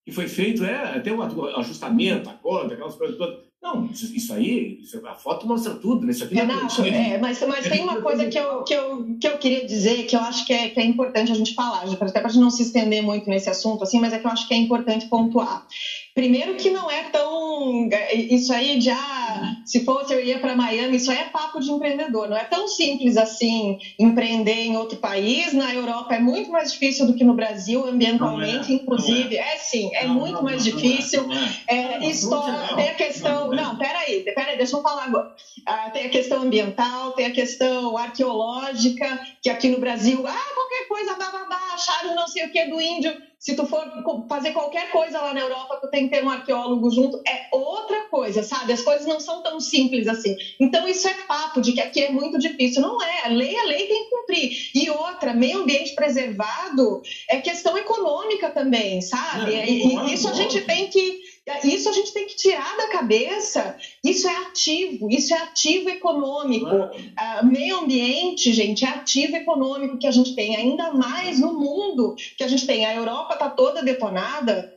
que 0.05 0.11
foi 0.11 0.27
feito, 0.27 0.65
é 0.65 0.97
até 0.97 1.13
um 1.13 1.21
ajustamento, 1.21 2.29
a 2.29 2.33
corda, 2.33 2.73
aquelas 2.73 2.95
coisas 2.95 3.17
todas. 3.17 3.39
Não, 3.63 3.89
isso 3.93 4.33
aí, 4.33 4.77
isso, 4.81 5.01
a 5.07 5.15
foto 5.15 5.47
mostra 5.47 5.73
tudo, 5.73 6.05
né? 6.05 6.11
Isso 6.11 6.25
aqui 6.25 6.35
Renato, 6.35 6.81
é, 6.81 7.17
mas, 7.17 7.41
mas 7.47 7.65
tem 7.65 7.81
uma 7.81 8.01
coisa 8.01 8.27
que 8.27 8.37
eu, 8.37 8.61
que, 8.63 8.73
eu, 8.73 9.17
que 9.17 9.25
eu 9.25 9.37
queria 9.37 9.65
dizer 9.65 10.03
que 10.03 10.17
eu 10.17 10.19
acho 10.19 10.45
que 10.45 10.51
é, 10.51 10.67
que 10.67 10.81
é 10.81 10.83
importante 10.83 11.31
a 11.31 11.35
gente 11.35 11.55
falar, 11.55 11.83
até 11.83 12.19
para 12.19 12.27
a 12.27 12.29
gente 12.29 12.41
não 12.41 12.49
se 12.49 12.63
estender 12.63 13.01
muito 13.01 13.29
nesse 13.29 13.49
assunto, 13.49 13.81
assim, 13.81 14.01
mas 14.01 14.11
é 14.11 14.19
que 14.19 14.27
eu 14.27 14.31
acho 14.31 14.49
que 14.49 14.53
é 14.53 14.57
importante 14.57 15.07
pontuar. 15.07 15.65
Primeiro 16.13 16.55
que 16.55 16.69
não 16.69 16.91
é 16.91 17.01
tão. 17.09 17.89
Isso 18.13 18.53
aí 18.53 18.79
já. 18.79 19.55
Se 19.65 19.83
fosse 19.83 20.13
eu 20.13 20.19
ia 20.19 20.37
para 20.37 20.55
Miami, 20.55 20.97
isso 20.97 21.09
aí 21.09 21.17
é 21.17 21.23
papo 21.25 21.59
de 21.59 21.71
empreendedor. 21.71 22.29
Não 22.29 22.37
é 22.37 22.43
tão 22.43 22.67
simples 22.67 23.17
assim 23.17 23.75
empreender 23.97 24.65
em 24.65 24.75
outro 24.75 24.99
país. 24.99 25.53
Na 25.53 25.73
Europa 25.73 26.13
é 26.13 26.19
muito 26.19 26.51
mais 26.51 26.71
difícil 26.71 27.07
do 27.07 27.15
que 27.15 27.23
no 27.23 27.33
Brasil, 27.33 27.83
ambientalmente, 27.83 28.71
é, 28.71 28.75
inclusive. 28.75 29.35
É. 29.35 29.53
é. 29.53 29.57
sim, 29.57 29.89
é 29.95 30.05
não, 30.05 30.13
muito 30.13 30.35
não, 30.35 30.43
mais 30.43 30.63
não, 30.63 30.71
difícil. 30.71 31.27
É, 31.67 31.75
é. 31.75 32.05
história, 32.05 32.75
tem 32.75 32.89
a 32.89 32.93
questão. 32.93 33.49
Não, 33.49 33.75
peraí, 33.75 34.23
peraí, 34.35 34.55
deixa 34.55 34.75
eu 34.75 34.81
falar 34.83 35.05
agora. 35.05 35.31
Ah, 35.65 35.89
tem 35.89 36.05
a 36.05 36.09
questão 36.09 36.43
ambiental, 36.43 37.13
tem 37.13 37.25
a 37.25 37.31
questão 37.31 37.97
arqueológica, 37.97 39.19
que 39.43 39.49
aqui 39.49 39.67
no 39.67 39.77
Brasil, 39.77 40.25
ah, 40.25 40.53
qualquer 40.55 40.87
coisa, 40.87 41.15
bababá, 41.15 41.73
acharam 41.73 42.15
não 42.15 42.27
sei 42.27 42.45
o 42.45 42.51
que 42.51 42.63
do 42.63 42.79
índio 42.79 43.13
se 43.43 43.53
tu 43.53 43.65
for 43.65 43.85
fazer 44.29 44.51
qualquer 44.51 44.89
coisa 44.89 45.19
lá 45.19 45.33
na 45.33 45.41
Europa, 45.41 45.77
tu 45.81 45.89
tem 45.89 46.07
que 46.07 46.15
ter 46.15 46.23
um 46.23 46.29
arqueólogo 46.29 46.89
junto, 46.89 47.21
é 47.27 47.49
outra 47.51 48.07
coisa, 48.09 48.41
sabe? 48.41 48.71
As 48.71 48.81
coisas 48.81 49.05
não 49.05 49.19
são 49.19 49.43
tão 49.43 49.59
simples 49.59 50.07
assim. 50.07 50.33
Então, 50.61 50.87
isso 50.87 51.05
é 51.09 51.13
papo 51.27 51.59
de 51.59 51.73
que 51.73 51.81
aqui 51.81 51.99
é 51.99 52.09
muito 52.09 52.39
difícil. 52.39 52.81
Não 52.81 53.01
é. 53.03 53.25
A 53.25 53.27
lei, 53.27 53.53
a 53.57 53.65
lei 53.65 53.85
tem 53.85 54.05
que 54.05 54.09
cumprir. 54.09 54.71
E 54.73 54.89
outra, 54.89 55.33
meio 55.33 55.57
ambiente 55.57 55.93
preservado 55.93 57.01
é 57.29 57.35
questão 57.35 57.77
econômica 57.77 58.49
também, 58.49 59.01
sabe? 59.01 59.51
e, 59.51 59.93
e 59.93 60.13
isso 60.13 60.29
a 60.29 60.33
gente 60.33 60.61
tem 60.61 60.87
que 60.87 61.19
isso 61.63 61.89
a 61.89 61.91
gente 61.91 62.13
tem 62.13 62.25
que 62.25 62.35
tirar 62.35 62.77
da 62.77 62.87
cabeça. 62.87 63.77
Isso 64.03 64.27
é 64.27 64.35
ativo, 64.37 65.09
isso 65.09 65.33
é 65.33 65.37
ativo 65.37 65.89
econômico. 65.89 66.67
Uh, 66.67 67.45
meio 67.45 67.79
ambiente, 67.79 68.53
gente, 68.53 68.85
é 68.85 68.89
ativo 68.89 69.35
econômico 69.35 69.97
que 69.97 70.07
a 70.07 70.11
gente 70.11 70.35
tem, 70.35 70.55
ainda 70.55 70.93
mais 70.93 71.39
no 71.39 71.53
mundo 71.53 72.15
que 72.37 72.43
a 72.43 72.47
gente 72.47 72.65
tem. 72.65 72.85
A 72.85 72.95
Europa 72.95 73.33
está 73.33 73.49
toda 73.49 73.83
detonada, 73.83 74.73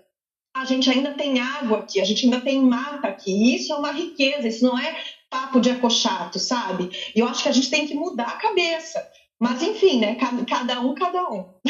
a 0.56 0.64
gente 0.64 0.90
ainda 0.90 1.12
tem 1.12 1.38
água 1.38 1.78
aqui, 1.78 2.00
a 2.00 2.04
gente 2.04 2.24
ainda 2.24 2.40
tem 2.40 2.60
mata 2.60 3.08
aqui. 3.08 3.54
Isso 3.54 3.72
é 3.72 3.76
uma 3.76 3.92
riqueza, 3.92 4.48
isso 4.48 4.64
não 4.64 4.78
é 4.78 4.96
papo 5.30 5.60
de 5.60 5.70
ecochato, 5.70 6.38
sabe? 6.38 6.90
E 7.14 7.20
eu 7.20 7.28
acho 7.28 7.42
que 7.42 7.48
a 7.48 7.52
gente 7.52 7.70
tem 7.70 7.86
que 7.86 7.94
mudar 7.94 8.28
a 8.28 8.38
cabeça. 8.38 9.06
Mas, 9.38 9.62
enfim, 9.62 10.00
né? 10.00 10.14
Cada, 10.14 10.80
um, 10.80 10.94
cada 10.94 11.30
um. 11.30 11.44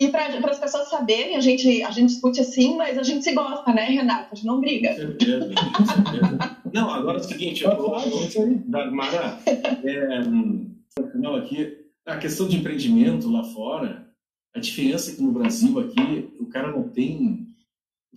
e 0.00 0.08
para 0.08 0.50
as 0.50 0.58
pessoas 0.58 0.88
saberem, 0.88 1.36
a 1.36 1.40
gente, 1.40 1.82
a 1.84 1.92
gente 1.92 2.08
discute 2.08 2.40
assim, 2.40 2.76
mas 2.76 2.98
a 2.98 3.04
gente 3.04 3.22
se 3.22 3.32
gosta, 3.32 3.72
né, 3.72 3.84
Renato? 3.84 4.30
A 4.32 4.34
gente 4.34 4.46
não 4.46 4.60
briga. 4.60 4.90
Com 4.90 4.96
certeza, 4.96 5.54
com 5.76 5.86
certeza. 5.86 6.56
não, 6.72 6.90
agora 6.90 7.18
é 7.18 7.20
o 7.20 7.24
seguinte, 7.24 7.62
eu 7.62 7.76
vou, 7.76 7.96
Dagmara, 8.66 9.38
é, 9.46 10.22
final 11.12 11.36
aqui, 11.36 11.76
a 12.04 12.16
questão 12.16 12.48
de 12.48 12.56
empreendimento 12.56 13.30
lá 13.30 13.44
fora, 13.44 14.08
a 14.56 14.58
diferença 14.58 15.12
é 15.12 15.14
que 15.14 15.22
no 15.22 15.30
Brasil 15.30 15.78
aqui, 15.78 16.34
o 16.40 16.46
cara 16.46 16.72
não 16.72 16.88
tem... 16.88 17.46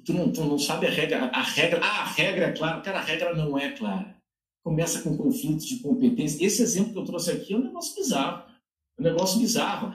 Tu 0.04 0.14
não, 0.14 0.32
tu 0.32 0.44
não 0.44 0.58
sabe 0.58 0.88
a 0.88 0.90
regra, 0.90 1.26
a 1.26 1.42
regra... 1.44 1.82
Ah, 1.84 2.02
a 2.02 2.06
regra 2.06 2.46
é 2.46 2.52
clara. 2.52 2.82
Cara, 2.82 3.00
a 3.00 3.02
regra 3.02 3.36
não 3.36 3.58
é 3.58 3.72
clara 3.72 4.17
começa 4.68 5.02
com 5.02 5.16
conflitos 5.16 5.66
de 5.66 5.80
competência. 5.80 6.46
Esse 6.46 6.62
exemplo 6.62 6.92
que 6.92 7.00
eu 7.00 7.06
trouxe 7.06 7.32
aqui 7.32 7.54
é 7.54 7.58
um 7.58 7.64
negócio 7.64 7.96
bizarro. 7.96 8.44
É 8.98 9.02
um 9.02 9.04
negócio 9.06 9.40
bizarro. 9.40 9.94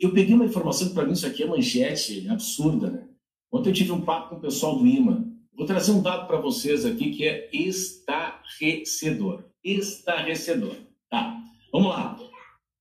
Eu 0.00 0.12
peguei 0.12 0.32
uma 0.32 0.44
informação 0.44 0.86
que 0.86 0.94
para 0.94 1.04
mim 1.04 1.10
isso 1.12 1.26
aqui 1.26 1.42
é 1.42 1.46
manchete 1.46 2.28
absurda, 2.28 2.88
né? 2.88 3.08
Ontem 3.50 3.70
eu 3.70 3.74
tive 3.74 3.90
um 3.90 4.00
papo 4.00 4.28
com 4.30 4.36
o 4.36 4.40
pessoal 4.40 4.78
do 4.78 4.86
IMA. 4.86 5.26
Vou 5.52 5.66
trazer 5.66 5.90
um 5.90 6.00
dado 6.00 6.28
para 6.28 6.40
vocês 6.40 6.86
aqui 6.86 7.10
que 7.10 7.26
é 7.26 7.50
estarrecedor. 7.52 9.42
Estarrecedor. 9.64 10.76
Tá, 11.10 11.42
vamos 11.72 11.88
lá. 11.88 12.16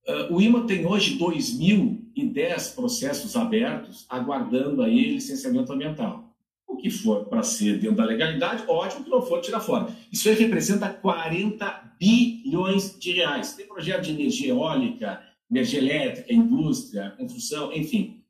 Uh, 0.07 0.35
o 0.35 0.41
IMA 0.41 0.67
tem 0.67 0.85
hoje 0.85 1.17
2.010 1.17 2.75
processos 2.75 3.35
abertos 3.35 4.05
aguardando 4.07 4.83
aí 4.83 5.09
licenciamento 5.09 5.73
ambiental. 5.73 6.30
O 6.71 6.77
que 6.77 6.89
for 6.89 7.25
para 7.25 7.43
ser 7.43 7.79
dentro 7.79 7.97
da 7.97 8.05
legalidade, 8.05 8.63
ótimo, 8.65 9.03
que 9.03 9.09
não 9.09 9.21
for, 9.21 9.41
tira 9.41 9.59
fora. 9.59 9.93
Isso 10.11 10.29
aí 10.29 10.35
representa 10.35 10.87
40 10.87 11.95
bilhões 11.99 12.97
de 12.97 13.11
reais. 13.11 13.53
Tem 13.53 13.67
projeto 13.67 14.03
de 14.03 14.11
energia 14.11 14.49
eólica, 14.49 15.21
energia 15.49 15.79
elétrica, 15.79 16.33
indústria, 16.33 17.11
construção, 17.17 17.73
enfim. 17.73 18.23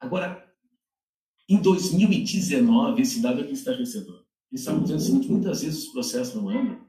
Agora, 0.00 0.42
em 1.46 1.58
2019, 1.58 3.02
esse 3.02 3.20
dado 3.20 3.42
aqui 3.42 3.52
está 3.52 3.72
recebendo. 3.72 4.22
Eles 4.50 4.62
estavam 4.62 4.82
dizendo 4.82 4.98
o 4.98 5.02
seguinte, 5.02 5.30
muitas 5.30 5.62
vezes 5.62 5.84
os 5.84 5.92
processos 5.92 6.34
não 6.34 6.48
andam. 6.48 6.80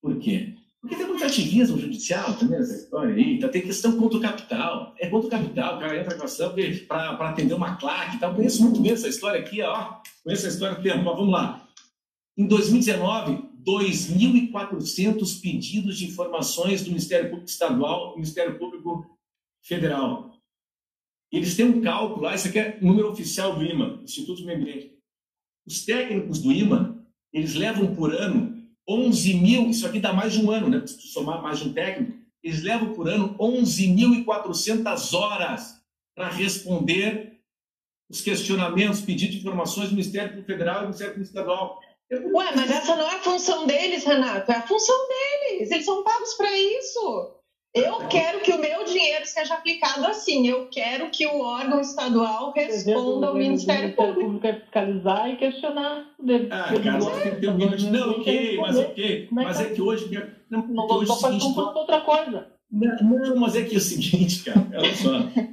Por 0.00 0.16
quê? 0.18 0.54
Porque 0.80 0.94
tem 0.94 1.06
muito 1.06 1.24
ativismo 1.24 1.76
judicial 1.76 2.34
também 2.34 2.60
nessa 2.60 2.76
história 2.76 3.14
aí, 3.14 3.40
tá? 3.40 3.48
tem 3.48 3.62
questão 3.62 3.96
contra 3.96 4.18
o 4.18 4.20
capital. 4.20 4.94
É 5.00 5.08
contra 5.08 5.26
o 5.26 5.30
capital, 5.30 5.76
o 5.76 5.80
cara 5.80 6.00
entra 6.00 6.16
com 6.16 6.24
ação 6.24 6.54
para 6.86 7.30
atender 7.30 7.54
uma 7.54 7.74
claque 7.76 8.16
e 8.16 8.20
tal. 8.20 8.30
Eu 8.30 8.36
conheço 8.36 8.62
muito 8.62 8.80
bem 8.80 8.92
essa 8.92 9.08
história 9.08 9.40
aqui, 9.40 9.60
ó. 9.62 9.96
Conheço 10.26 10.44
essa 10.44 10.56
história 10.56 10.74
do 10.74 10.82
tempo, 10.82 11.04
mas 11.04 11.16
vamos 11.16 11.30
lá. 11.30 11.68
Em 12.36 12.48
2019, 12.48 13.48
2.400 13.64 15.40
pedidos 15.40 15.96
de 15.96 16.06
informações 16.06 16.82
do 16.82 16.88
Ministério 16.88 17.30
Público 17.30 17.48
Estadual 17.48 18.16
Ministério 18.16 18.58
Público 18.58 19.16
Federal. 19.62 20.36
Eles 21.30 21.54
têm 21.54 21.66
um 21.66 21.80
cálculo 21.80 22.22
lá, 22.22 22.34
isso 22.34 22.48
aqui 22.48 22.58
é 22.58 22.76
número 22.82 23.08
oficial 23.08 23.54
do 23.54 23.64
IMA, 23.64 24.00
Instituto 24.02 24.44
do. 24.44 24.98
Os 25.64 25.84
técnicos 25.84 26.40
do 26.40 26.50
IMA, 26.50 27.06
eles 27.32 27.54
levam 27.54 27.94
por 27.94 28.12
ano 28.12 28.66
11 28.88 29.34
mil, 29.34 29.70
isso 29.70 29.86
aqui 29.86 30.00
dá 30.00 30.12
mais 30.12 30.32
de 30.32 30.44
um 30.44 30.50
ano, 30.50 30.68
né? 30.68 30.84
Se 30.84 31.06
somar 31.06 31.40
mais 31.40 31.60
de 31.60 31.68
um 31.68 31.72
técnico, 31.72 32.18
eles 32.42 32.64
levam 32.64 32.92
por 32.94 33.08
ano 33.08 33.36
11.400 33.38 35.14
horas 35.16 35.80
para 36.16 36.28
responder 36.30 37.25
os 38.08 38.20
questionamentos, 38.20 39.00
pedidos 39.00 39.34
de 39.34 39.40
informações 39.40 39.88
do 39.88 39.96
Ministério 39.96 40.44
Federal 40.44 40.76
e 40.76 40.80
do 40.80 40.84
Ministério 40.84 41.22
Estadual. 41.22 41.80
Ué, 42.10 42.52
mas 42.54 42.70
essa 42.70 42.94
não 42.94 43.08
é 43.10 43.16
a 43.16 43.20
função 43.20 43.66
deles, 43.66 44.04
Renato, 44.04 44.50
é 44.52 44.56
a 44.56 44.62
função 44.62 44.96
deles. 45.08 45.70
Eles 45.70 45.84
são 45.84 46.04
pagos 46.04 46.34
para 46.34 46.56
isso. 46.56 47.32
Eu 47.74 48.08
quero 48.08 48.40
que 48.40 48.52
o 48.52 48.58
meu 48.58 48.84
dinheiro 48.84 49.26
seja 49.26 49.52
aplicado 49.52 50.06
assim. 50.06 50.46
Eu 50.48 50.66
quero 50.70 51.10
que 51.10 51.26
o 51.26 51.40
órgão 51.40 51.78
estadual 51.78 52.52
responda 52.54 53.26
ao 53.26 53.34
Ministério 53.34 53.94
Público. 53.94 54.20
Público 54.20 54.46
é 54.46 54.60
fiscalizar 54.60 55.28
e 55.28 55.36
questionar. 55.36 56.06
Ah, 56.50 56.72
cara, 56.82 57.00
você 57.00 57.20
tem 57.20 57.34
que 57.34 57.40
ter 57.40 57.48
um 57.50 57.58
limite. 57.58 57.90
Não, 57.90 58.10
ok, 58.12 58.56
mas 58.58 58.78
ok. 58.78 59.28
Mas 59.30 59.60
é 59.60 59.64
que 59.66 59.82
hoje. 59.82 60.08
Não, 60.48 60.66
não 60.66 60.88
vou 60.88 61.04
fazer 61.04 61.44
outra 61.44 62.00
coisa. 62.00 62.46
Não, 62.70 63.36
mas 63.36 63.56
é 63.56 63.62
que 63.64 63.74
é 63.74 63.78
o 63.78 63.80
seguinte, 63.80 64.44
cara, 64.44 64.66
olha 64.74 64.94
só. 64.94 65.10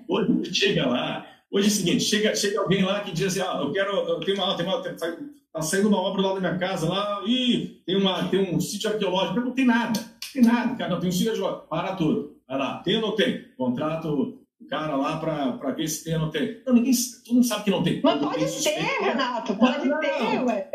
Hoje 0.07 0.53
chega 0.53 0.87
lá. 0.87 1.27
Hoje 1.53 1.67
é 1.67 1.69
o 1.69 1.71
seguinte, 1.71 2.03
chega, 2.03 2.35
chega 2.35 2.59
alguém 2.59 2.83
lá 2.83 3.01
que 3.01 3.11
diz 3.11 3.27
assim, 3.27 3.41
ah, 3.41 3.61
eu 3.61 3.71
quero, 3.71 3.95
eu 3.95 4.19
tenho 4.21 4.37
uma, 4.37 4.57
tem 4.57 4.65
uma, 4.65 4.81
tá 4.81 5.61
saindo 5.61 5.87
uma 5.87 5.99
obra 5.99 6.21
lá 6.23 6.33
da 6.33 6.39
minha 6.39 6.57
casa 6.57 6.89
lá, 6.89 7.21
e 7.27 7.81
tem, 7.85 7.95
uma, 7.95 8.27
tem 8.27 8.53
um 8.53 8.59
sítio 8.59 8.89
arqueológico, 8.89 9.39
não 9.39 9.51
tem 9.51 9.65
nada 9.65 10.13
tem 10.33 10.41
nada, 10.41 10.75
cara, 10.75 10.89
não 10.89 10.99
tem 10.99 11.09
um 11.09 11.11
sítio 11.11 11.59
para 11.69 11.95
tudo. 11.95 12.35
Vai 12.47 12.57
lá, 12.57 12.79
tem 12.79 12.95
ou 12.95 13.01
não 13.01 13.15
tem? 13.15 13.45
Contrato 13.55 14.39
o 14.59 14.67
cara 14.67 14.95
lá 14.95 15.17
para 15.17 15.71
ver 15.71 15.87
se 15.87 16.03
tem 16.03 16.15
ou 16.15 16.21
não 16.21 16.31
tem. 16.31 16.61
Não, 16.65 16.73
ninguém, 16.73 16.93
todo 17.23 17.35
mundo 17.35 17.45
sabe 17.45 17.63
que 17.63 17.71
não 17.71 17.83
tem. 17.83 18.01
Mas 18.03 18.19
pode 18.19 18.63
ter, 18.63 18.79
Renato, 19.01 19.55
pode 19.55 19.87
não, 19.87 19.99
ter, 19.99 20.19
não. 20.19 20.45
ué. 20.45 20.69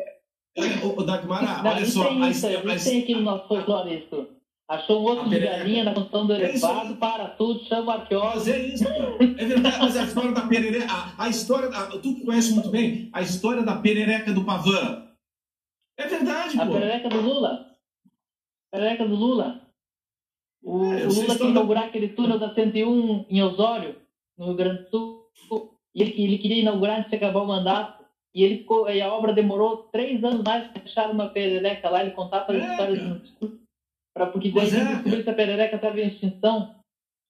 O, 0.82 1.02
Dagmar, 1.02 1.62
não, 1.62 1.70
olha 1.70 1.86
só. 1.86 2.08
Tem 2.08 2.22
a, 2.22 2.30
isso, 2.30 2.46
a, 2.46 2.50
a, 2.50 2.78
tem 2.78 3.02
aqui 3.02 3.14
no 3.14 3.22
nosso 3.22 3.48
folclore 3.48 3.98
isso. 3.98 4.28
Achou 4.68 5.00
um 5.00 5.04
osso 5.06 5.30
de 5.30 5.40
galinha 5.40 5.82
na 5.82 5.94
construção 5.94 6.26
do 6.26 6.34
é 6.34 6.42
elevado, 6.42 6.96
para 6.96 7.28
tudo, 7.30 7.64
chama 7.64 7.86
o 7.86 7.90
arqueólogo. 8.00 8.34
Mas 8.34 8.48
é 8.48 8.66
isso, 8.66 8.84
cara. 8.84 9.16
É 9.38 9.44
verdade, 9.46 9.78
mas 9.80 9.96
a 9.96 10.04
história 10.04 10.32
da 10.32 10.46
perereca, 10.46 10.92
a, 10.92 11.24
a 11.24 11.28
história, 11.30 11.68
a, 11.70 11.86
tu 11.98 12.20
conhece 12.22 12.52
muito 12.52 12.68
bem, 12.68 13.08
a 13.14 13.22
história 13.22 13.62
da 13.62 13.76
perereca 13.76 14.30
do 14.30 14.44
Pavan. 14.44 15.08
É 15.98 16.06
verdade, 16.06 16.60
a 16.60 16.66
pô. 16.66 16.72
A 16.72 16.74
perereca 16.74 17.08
do 17.08 17.20
Lula. 17.22 17.66
A 18.70 18.76
perereca 18.76 19.08
do 19.08 19.14
Lula. 19.14 19.62
O, 20.62 20.92
é, 20.92 21.06
o 21.06 21.14
Lula 21.14 21.38
quer 21.38 21.44
inaugurar 21.46 21.82
da... 21.84 21.88
aquele 21.88 22.08
túnel 22.10 22.38
da 22.38 22.54
101 22.54 23.24
em 23.30 23.42
Osório, 23.42 23.96
no 24.36 24.46
Rio 24.48 24.54
Grande 24.54 24.90
do 24.90 25.30
Sul. 25.48 25.78
E 25.94 26.02
ele, 26.02 26.22
ele 26.22 26.38
queria 26.38 26.60
inaugurar 26.60 26.98
antes 26.98 27.10
de 27.10 27.16
acabar 27.16 27.40
o 27.40 27.46
mandato. 27.46 28.04
E, 28.34 28.44
ele, 28.44 28.66
e 28.94 29.00
a 29.00 29.14
obra 29.14 29.32
demorou 29.32 29.88
três 29.90 30.22
anos 30.22 30.42
mais 30.44 30.68
para 30.68 30.82
fechar 30.82 31.10
uma 31.10 31.30
perereca 31.30 31.88
lá. 31.88 32.02
Ele 32.02 32.10
contava 32.10 32.52
as 32.52 32.62
é, 32.62 32.70
histórias 32.70 33.02
no 33.40 33.58
discurso. 34.26 34.32
porque 34.32 34.50
daí 34.50 34.80
é, 34.80 34.94
descobriu 34.94 35.24
que 35.24 35.30
a 35.30 35.34
perereca 35.34 35.76
estava 35.76 36.00
em 36.00 36.08
extinção. 36.08 36.74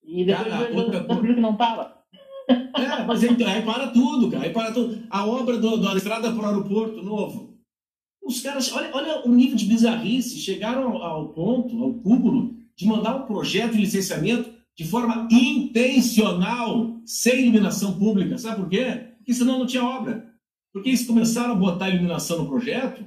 E 0.04 0.24
depois 0.24 0.48
cara, 0.48 0.70
outra, 0.74 1.00
descobriu 1.00 1.34
que 1.34 1.40
não 1.40 1.52
estava. 1.52 1.98
É, 2.48 3.04
mas 3.04 3.22
então, 3.22 3.46
aí 3.46 3.62
para 3.62 3.88
tudo, 3.88 4.30
cara. 4.30 4.44
Aí 4.44 4.50
para 4.50 4.72
tudo. 4.72 5.02
A 5.10 5.26
obra 5.26 5.58
do, 5.58 5.76
da 5.76 5.94
estrada 5.94 6.32
para 6.32 6.42
o 6.42 6.46
aeroporto 6.46 7.02
novo. 7.02 7.58
Os 8.22 8.40
caras, 8.40 8.72
olha, 8.72 8.90
olha 8.92 9.26
o 9.26 9.30
nível 9.30 9.56
de 9.56 9.66
bizarrice. 9.66 10.38
Chegaram 10.38 10.96
ao, 10.96 11.02
ao 11.02 11.28
ponto, 11.28 11.82
ao 11.82 11.94
cúmulo, 11.94 12.54
de 12.76 12.86
mandar 12.86 13.16
um 13.16 13.26
projeto 13.26 13.72
de 13.72 13.80
licenciamento 13.80 14.50
de 14.76 14.84
forma 14.84 15.28
intencional, 15.30 17.00
sem 17.04 17.42
iluminação 17.42 17.98
pública. 17.98 18.38
Sabe 18.38 18.60
por 18.60 18.68
quê? 18.68 19.08
Porque 19.16 19.34
senão 19.34 19.58
não 19.58 19.66
tinha 19.66 19.84
obra. 19.84 20.32
Porque 20.72 20.90
eles 20.90 21.06
começaram 21.06 21.52
a 21.52 21.56
botar 21.56 21.90
iluminação 21.90 22.38
no 22.38 22.48
projeto, 22.48 23.04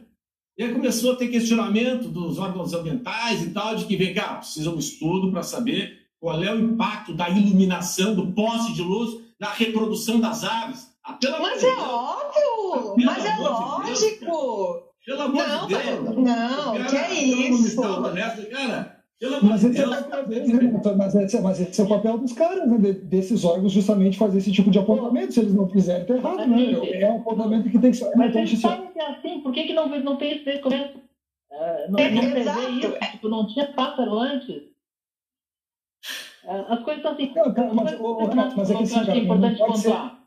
e 0.58 0.64
aí 0.64 0.74
começou 0.74 1.14
a 1.14 1.16
ter 1.16 1.28
questionamento 1.28 2.08
dos 2.08 2.38
órgãos 2.38 2.74
ambientais 2.74 3.43
e 3.43 3.49
tal, 3.52 3.76
de 3.76 3.86
que 3.86 3.95
vem 3.95 4.14
cá, 4.14 4.36
precisa 4.36 4.70
um 4.70 4.78
estudo 4.78 5.32
para 5.32 5.43
saber 5.43 5.99
qual 6.20 6.43
é 6.43 6.54
o 6.54 6.60
impacto 6.60 7.14
da 7.14 7.30
iluminação, 7.30 8.14
do 8.14 8.32
poste 8.34 8.74
de 8.74 8.82
luz, 8.82 9.20
na 9.39 9.52
reprodução 9.52 10.20
das 10.20 10.43
aves. 10.43 10.91
Ah, 11.04 11.18
mas 11.41 11.64
é 11.64 11.76
óbvio! 11.78 12.95
mas 13.04 13.26
é 13.26 13.38
lógico! 13.38 14.91
pelo 15.04 15.22
amor 15.22 15.47
não, 15.47 15.68
de 15.68 15.76
Deus! 15.76 16.16
Não, 16.18 16.78
cara, 16.78 16.86
que 16.86 16.95
é 16.95 17.24
isso? 17.24 17.82
Cara, 18.52 19.01
mas 19.44 19.64
esse, 19.64 19.80
é 19.80 19.88
papel 19.88 20.28
deles, 20.28 20.50
né? 20.52 20.82
mas, 20.98 21.16
esse, 21.16 21.42
mas 21.42 21.62
esse 21.62 21.80
é 21.80 21.84
o 21.84 21.88
papel 21.88 22.18
dos 22.18 22.34
caras, 22.34 22.68
né? 22.68 22.92
desses 22.92 23.46
órgãos, 23.46 23.72
justamente 23.72 24.18
fazer 24.18 24.40
esse 24.40 24.52
tipo 24.52 24.72
de 24.72 24.80
apontamento. 24.80 25.34
Se 25.34 25.42
eles 25.42 25.54
não 25.54 25.70
fizerem, 25.70 26.06
tá 26.06 26.16
errado, 26.16 26.48
né? 26.48 26.74
É 27.00 27.12
um 27.12 27.18
apontamento 27.18 27.70
que 27.70 27.78
tem 27.78 27.92
que 27.92 27.98
ser. 27.98 28.12
Mas 28.16 28.36
eles 28.36 28.60
sabem 28.60 28.92
que 28.92 29.00
é 29.00 29.12
assim, 29.12 29.42
por 29.42 29.54
que, 29.54 29.66
que 29.66 29.74
não, 29.74 29.88
não 29.88 30.18
tem 30.18 30.38
esse 30.38 30.58
documento? 30.58 30.98
Uh, 31.52 31.92
não, 31.92 32.00
é, 32.00 32.10
não 32.10 32.32
prevê 32.32 32.70
isso, 32.72 33.12
tipo, 33.12 33.30
não 33.30 33.48
tinha 33.48 33.72
pássaro 33.74 34.18
antes. 34.18 34.64
As 36.44 36.84
coisas 36.84 37.04
são 37.04 37.12
assim. 37.12 37.32
Não, 37.36 37.54
cara, 37.54 37.74
mas, 37.74 38.00
o, 38.00 38.04
o, 38.04 38.36
mas 38.36 38.72
é 38.72 38.76
que, 38.76 38.84
assim, 38.84 38.96
cara, 38.96 39.12
é 39.12 39.18
importante 39.20 39.58
pontuar. 39.60 40.22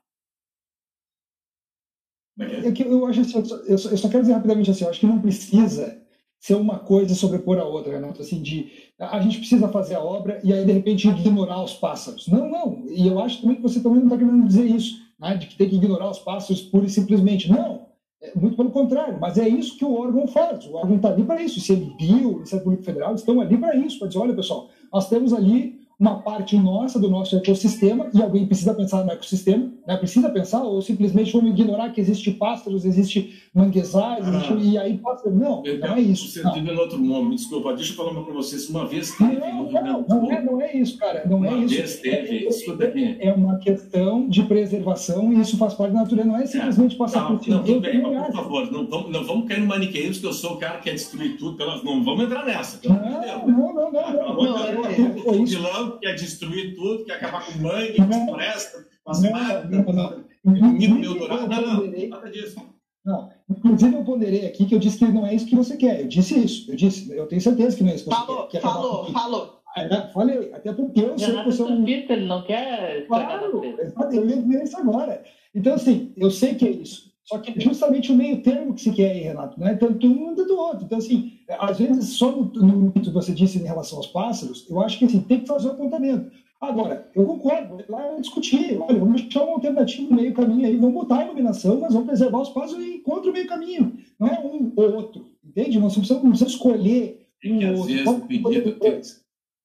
É 2.39 2.73
que 2.73 2.83
eu 2.83 3.07
acho 3.07 3.21
assim, 3.23 3.39
eu 3.39 3.79
só, 3.79 3.89
eu 3.89 3.97
só 3.97 4.09
quero 4.09 4.23
dizer 4.23 4.35
rapidamente 4.35 4.71
assim, 4.71 4.85
eu 4.85 4.91
acho 4.91 5.01
que 5.01 5.07
não 5.07 5.21
precisa 5.21 6.04
ser 6.45 6.57
uma 6.57 6.79
coisa 6.79 7.15
sobrepor 7.15 7.59
a 7.59 7.65
outra, 7.65 7.95
Renato, 7.95 8.21
assim, 8.21 8.43
de 8.43 8.71
a 8.99 9.19
gente 9.19 9.39
precisa 9.39 9.67
fazer 9.69 9.95
a 9.95 10.05
obra 10.05 10.43
e 10.45 10.53
aí 10.53 10.63
de 10.63 10.73
repente 10.73 11.09
ignorar 11.09 11.65
os 11.65 11.73
pássaros. 11.73 12.29
Não, 12.29 12.51
não, 12.51 12.85
e 12.87 13.07
eu 13.07 13.19
acho 13.19 13.41
também 13.41 13.57
que 13.57 13.63
você 13.63 13.81
também 13.81 14.01
não 14.01 14.09
está 14.09 14.19
querendo 14.19 14.47
dizer 14.47 14.67
isso, 14.67 14.99
né, 15.19 15.39
de 15.39 15.47
que 15.47 15.57
tem 15.57 15.71
que 15.71 15.77
ignorar 15.77 16.11
os 16.11 16.19
pássaros 16.19 16.61
pura 16.61 16.85
e 16.85 16.91
simplesmente. 16.91 17.51
Não, 17.51 17.87
é 18.21 18.39
muito 18.39 18.59
pelo 18.59 18.71
contrário, 18.71 19.19
mas 19.19 19.39
é 19.39 19.49
isso 19.49 19.79
que 19.79 19.87
o 19.87 19.95
órgão 19.95 20.27
faz, 20.29 20.67
o 20.67 20.75
órgão 20.75 20.97
está 20.97 21.09
ali 21.09 21.25
para 21.25 21.43
isso, 21.43 21.61
o 21.61 21.63
CNBio, 21.63 22.29
o 22.29 22.35
Ministério 22.35 22.63
Público 22.63 22.85
Federal 22.85 23.15
estão 23.15 23.41
ali 23.41 23.57
para 23.57 23.75
isso, 23.75 23.99
para 23.99 24.09
dizer, 24.09 24.21
olha 24.21 24.35
pessoal, 24.35 24.69
nós 24.93 25.09
temos 25.09 25.33
ali 25.33 25.81
uma 25.99 26.21
parte 26.21 26.57
nossa 26.57 26.99
do 26.99 27.09
nosso 27.09 27.37
ecossistema 27.37 28.09
e 28.13 28.21
alguém 28.21 28.47
precisa 28.47 28.75
pensar 28.75 29.05
no 29.05 29.13
ecossistema, 29.13 29.73
né? 29.87 29.97
precisa 29.97 30.29
pensar, 30.29 30.63
ou 30.63 30.83
simplesmente 30.83 31.33
vamos 31.33 31.51
ignorar 31.51 31.91
que 31.91 32.01
existe 32.01 32.33
pássaros, 32.33 32.85
existe 32.85 33.43
manguezais, 33.55 34.27
ah, 34.27 34.31
existe, 34.31 34.55
e 34.69 34.79
aí 34.79 34.99
pássaro. 34.99 35.35
Não, 35.35 35.63
não 35.63 35.95
é 35.95 36.01
isso. 36.01 36.29
Você 36.29 36.59
em 36.59 36.77
outro 36.77 36.99
nome, 36.99 37.37
desculpa, 37.37 37.75
deixa 37.75 37.93
eu 37.93 37.97
falar 37.97 38.23
para 38.23 38.35
vocês, 38.35 38.69
uma 38.69 38.87
vez 38.87 39.13
teve 39.13 39.37
não, 39.37 39.71
não, 39.71 40.07
não, 40.09 40.33
é, 40.33 40.43
não 40.43 40.61
é 40.61 40.77
isso, 40.77 40.99
cara, 40.99 41.25
não 41.27 41.45
é 41.45 41.51
uma 41.51 41.59
é 41.59 41.65
isso. 41.65 41.75
Vez 41.75 42.01
teve, 42.01 42.47
escuta 42.49 42.85
aqui. 42.85 43.17
É 43.21 43.33
uma 43.33 43.59
questão 43.59 44.29
de 44.29 44.43
preservação 44.43 45.33
e 45.33 45.41
isso 45.41 45.57
faz 45.57 45.75
parte 45.75 45.93
da 45.93 46.01
natureza, 46.01 46.29
não 46.29 46.37
é 46.37 46.47
simplesmente 46.47 46.97
passar 46.97 47.23
não, 47.23 47.37
por 47.37 47.45
cima. 47.45 47.57
Não, 47.57 47.65
tudo 47.65 47.81
bem, 47.81 48.03
mas, 48.03 48.27
por 48.27 48.35
favor, 48.35 48.73
não 48.73 48.87
vamos, 48.87 49.11
não 49.11 49.25
vamos 49.25 49.49
cair 49.49 49.61
no 49.61 49.67
maniqueísmo 49.67 50.23
que 50.23 50.27
eu 50.27 50.33
sou 50.33 50.55
o 50.55 50.57
cara 50.57 50.79
que 50.79 50.85
quer 50.85 50.93
destruir 50.95 51.37
tudo, 51.37 51.57
pelas, 51.57 51.85
não 51.85 52.03
vamos 52.03 52.25
entrar 52.25 52.45
nessa. 52.45 52.81
Não, 52.85 52.97
não, 52.97 53.11
não, 53.47 53.75
não, 53.75 53.93
não, 53.93 53.93
não, 53.93 54.35
não, 54.35 54.45
não, 54.45 55.63
não, 55.63 55.84
quer 55.99 56.14
destruir 56.14 56.74
tudo, 56.74 57.05
quer 57.05 57.14
acabar 57.14 57.45
com 57.47 57.59
mangue, 57.59 57.97
com 57.97 58.26
floresta, 58.26 58.87
com 59.03 59.11
as 59.11 59.20
máquinas, 59.22 59.85
comida 60.45 60.95
meu 60.95 61.14
dourado. 61.14 61.49
Não, 61.49 61.87
não, 61.87 62.09
nada 62.09 62.30
disso. 62.30 62.57
Não, 63.05 63.30
inclusive 63.51 63.95
eu 63.95 64.05
ponderei 64.05 64.47
aqui 64.47 64.64
que 64.64 64.74
eu 64.74 64.78
disse 64.78 64.99
que 64.99 65.05
não 65.07 65.26
é 65.26 65.35
isso 65.35 65.47
que 65.47 65.57
você 65.57 65.76
quer. 65.76 66.01
Eu 66.01 66.09
disse 66.09 66.39
isso, 66.39 66.70
eu 66.70 66.76
disse, 66.76 67.11
eu 67.14 67.26
tenho 67.26 67.41
certeza 67.41 67.76
que 67.76 67.82
não 67.82 67.91
é 67.91 67.95
isso 67.97 68.05
que 68.05 68.11
você 68.11 68.16
falou, 68.16 68.47
quer. 68.49 68.61
Falou, 68.61 69.12
falou, 69.12 69.62
falou. 69.74 70.11
falei, 70.12 70.53
até 70.55 70.72
porque 70.72 71.01
eu 71.01 71.18
sei 71.18 71.37
que 71.37 71.45
você 71.45 71.62
é 71.62 71.64
um... 71.66 71.87
ele 71.87 72.26
não 72.26 72.43
quer 72.45 73.07
Claro, 73.07 73.76
eu 74.12 74.26
ia 74.26 74.64
isso 74.64 74.76
agora. 74.78 75.22
Então, 75.55 75.74
assim, 75.74 76.12
eu 76.16 76.30
sei 76.30 76.55
que 76.55 76.66
é 76.66 76.70
isso. 76.70 77.12
Só 77.24 77.39
que 77.39 77.59
é 77.59 77.61
justamente 77.61 78.12
o 78.12 78.16
meio 78.16 78.43
termo 78.43 78.74
que 78.74 78.82
se 78.82 78.93
quer 78.93 79.12
aí, 79.12 79.20
Renato, 79.20 79.59
não 79.59 79.66
é 79.66 79.74
tanto 79.74 80.07
um 80.07 80.35
quanto 80.35 80.45
do 80.47 80.59
outro. 80.59 80.85
Então, 80.85 80.99
assim, 80.99 81.34
às 81.49 81.79
vezes, 81.79 82.11
só 82.11 82.31
no, 82.33 82.45
no 82.45 82.93
que 82.93 83.11
você 83.11 83.33
disse 83.33 83.59
em 83.59 83.65
relação 83.65 83.99
aos 83.99 84.07
pássaros, 84.07 84.67
eu 84.69 84.81
acho 84.81 84.99
que 84.99 85.05
assim, 85.05 85.21
tem 85.21 85.41
que 85.41 85.47
fazer 85.47 85.69
o 85.69 85.71
um 85.71 85.75
apontamento. 85.75 86.31
Agora, 86.61 87.11
eu 87.15 87.27
concordo, 87.27 87.85
lá 87.89 88.17
discutir, 88.19 88.79
olha, 88.81 88.99
vamos 88.99 89.23
achar 89.23 89.43
uma 89.43 89.55
alternativa 89.55 90.09
no 90.09 90.17
meio 90.17 90.33
caminho 90.33 90.67
aí, 90.67 90.77
vamos 90.77 90.95
botar 90.95 91.19
a 91.19 91.25
iluminação, 91.25 91.79
mas 91.79 91.93
vamos 91.93 92.09
preservar 92.09 92.41
os 92.41 92.49
pássaros 92.49 92.85
e 92.85 92.97
encontra 92.97 93.31
o 93.31 93.33
meio 93.33 93.47
caminho. 93.47 93.99
Não 94.19 94.29
é 94.29 94.41
um 94.41 94.73
ou 94.75 94.95
outro, 94.95 95.27
entende? 95.45 95.79
Nós 95.79 95.95
não 95.95 96.01
precisamos, 96.01 96.23
não 96.25 96.31
precisamos 96.31 96.55
escolher 96.55 97.27
um 97.45 97.59
que, 97.59 97.65
às 97.65 97.79
outro. 97.79 97.95
Vezes, 97.95 98.09
o 98.09 98.21
pedido, 98.21 98.79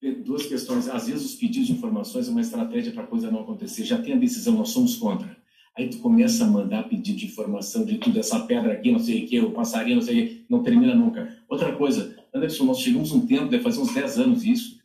tem 0.02 0.22
duas 0.22 0.46
questões. 0.46 0.88
Às 0.88 1.08
vezes, 1.08 1.26
os 1.26 1.36
pedidos 1.36 1.68
de 1.68 1.74
informações 1.74 2.28
é 2.28 2.32
uma 2.32 2.42
estratégia 2.42 2.94
para 2.94 3.04
a 3.04 3.08
coisa 3.08 3.30
não 3.30 3.42
acontecer. 3.42 3.84
Já 3.84 4.02
tem 4.02 4.14
a 4.14 4.18
decisão, 4.18 4.54
nós 4.54 4.70
somos 4.70 4.96
contra. 4.96 5.38
Aí 5.80 5.88
tu 5.88 6.00
começa 6.00 6.44
a 6.44 6.48
mandar 6.48 6.90
pedido 6.90 7.20
de 7.20 7.26
informação 7.26 7.86
de 7.86 7.98
tudo, 8.00 8.20
essa 8.20 8.38
pedra 8.42 8.74
aqui, 8.74 8.92
não 8.92 9.00
sei 9.00 9.24
o 9.24 9.28
que, 9.30 9.40
o 9.40 9.54
passarinho, 9.54 9.96
não 9.96 10.02
sei 10.02 10.22
o 10.22 10.28
que, 10.28 10.46
não 10.50 10.62
termina 10.62 10.94
nunca. 10.94 11.42
Outra 11.48 11.74
coisa, 11.74 12.18
Anderson, 12.34 12.66
nós 12.66 12.80
chegamos 12.80 13.14
um 13.14 13.26
tempo, 13.26 13.48
deve 13.48 13.64
fazer 13.64 13.80
uns 13.80 13.94
10 13.94 14.20
anos 14.20 14.44
isso, 14.44 14.78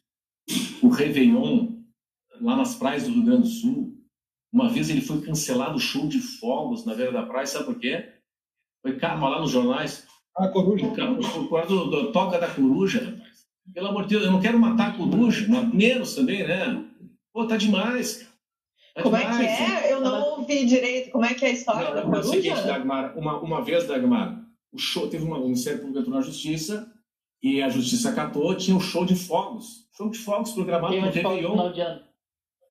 o 0.80 0.88
Réveillon, 0.88 1.72
lá 2.40 2.54
nas 2.54 2.76
praias 2.76 3.02
do 3.02 3.12
Rio 3.12 3.24
Grande 3.24 3.42
do 3.42 3.48
Sul, 3.48 3.98
uma 4.52 4.68
vez 4.68 4.88
ele 4.88 5.00
foi 5.00 5.20
cancelado 5.20 5.74
o 5.74 5.80
show 5.80 6.06
de 6.06 6.20
fogos 6.20 6.84
na 6.84 6.94
beira 6.94 7.10
da 7.10 7.26
praia, 7.26 7.44
sabe 7.44 7.64
por 7.64 7.74
quê? 7.80 8.12
Foi 8.80 8.96
karma 8.96 9.28
lá 9.28 9.40
nos 9.40 9.50
jornais. 9.50 10.06
A 10.36 10.46
coruja. 10.46 10.86
Por 10.86 11.50
causa 11.50 11.66
do, 11.66 11.90
do, 11.90 12.12
toca 12.12 12.38
da 12.38 12.48
coruja, 12.48 13.00
rapaz. 13.00 13.46
Pelo 13.72 13.88
amor 13.88 14.04
de 14.04 14.10
Deus, 14.10 14.26
eu 14.26 14.30
não 14.30 14.40
quero 14.40 14.60
matar 14.60 14.90
a 14.90 14.96
coruja, 14.96 15.44
menos 15.72 16.14
também, 16.14 16.46
né? 16.46 16.84
Pô, 17.32 17.48
tá 17.48 17.56
demais, 17.56 18.32
como 19.02 19.16
é 19.16 19.24
que 19.24 19.44
é? 19.44 19.92
Eu 19.92 20.00
não 20.00 20.38
ouvi 20.38 20.64
direito. 20.64 21.10
Como 21.10 21.24
é 21.24 21.34
que 21.34 21.44
é 21.44 21.48
a 21.48 21.52
história 21.52 21.88
não, 21.88 21.94
da 21.94 22.02
coruja? 22.02 22.18
É 22.18 22.22
o 22.22 22.32
seguinte, 22.32 22.66
Dagmar, 22.66 23.18
uma, 23.18 23.38
uma 23.40 23.62
vez, 23.62 23.86
Dagmar, 23.86 24.40
o 24.72 24.78
show, 24.78 25.08
teve 25.08 25.24
uma, 25.24 25.38
o 25.38 25.44
Ministério 25.44 25.80
Público 25.80 26.00
entrou 26.00 26.14
na 26.16 26.22
Justiça 26.22 26.92
e 27.42 27.60
a 27.60 27.68
Justiça 27.68 28.10
acatou, 28.10 28.54
tinha 28.54 28.76
um 28.76 28.80
show 28.80 29.04
de 29.04 29.16
fogos. 29.16 29.88
Show 29.96 30.10
de 30.10 30.18
fogos 30.18 30.52
programado 30.52 30.94
no 30.94 31.10
Réveillon. 31.10 31.72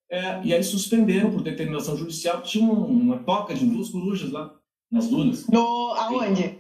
É, 0.10 0.42
e 0.44 0.54
aí 0.54 0.64
suspenderam 0.64 1.32
por 1.32 1.42
determinação 1.42 1.98
judicial, 1.98 2.42
tinha 2.42 2.72
uma, 2.72 2.86
uma 2.86 3.18
toca 3.20 3.54
de 3.54 3.66
duas 3.66 3.90
corujas 3.90 4.32
lá, 4.32 4.54
nas 4.92 5.08
dunas. 5.08 5.48
No, 5.48 5.94
aonde? 5.94 6.60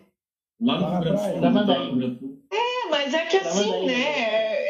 Lá 0.59 0.80
no 0.80 0.89
Rio 0.89 1.01
Grande 1.01 2.16
do 2.16 2.20
Sul. 2.20 2.43
É, 2.51 2.89
mas 2.89 3.14
é 3.14 3.26
que 3.26 3.38
assim, 3.38 3.86
né? 3.86 4.64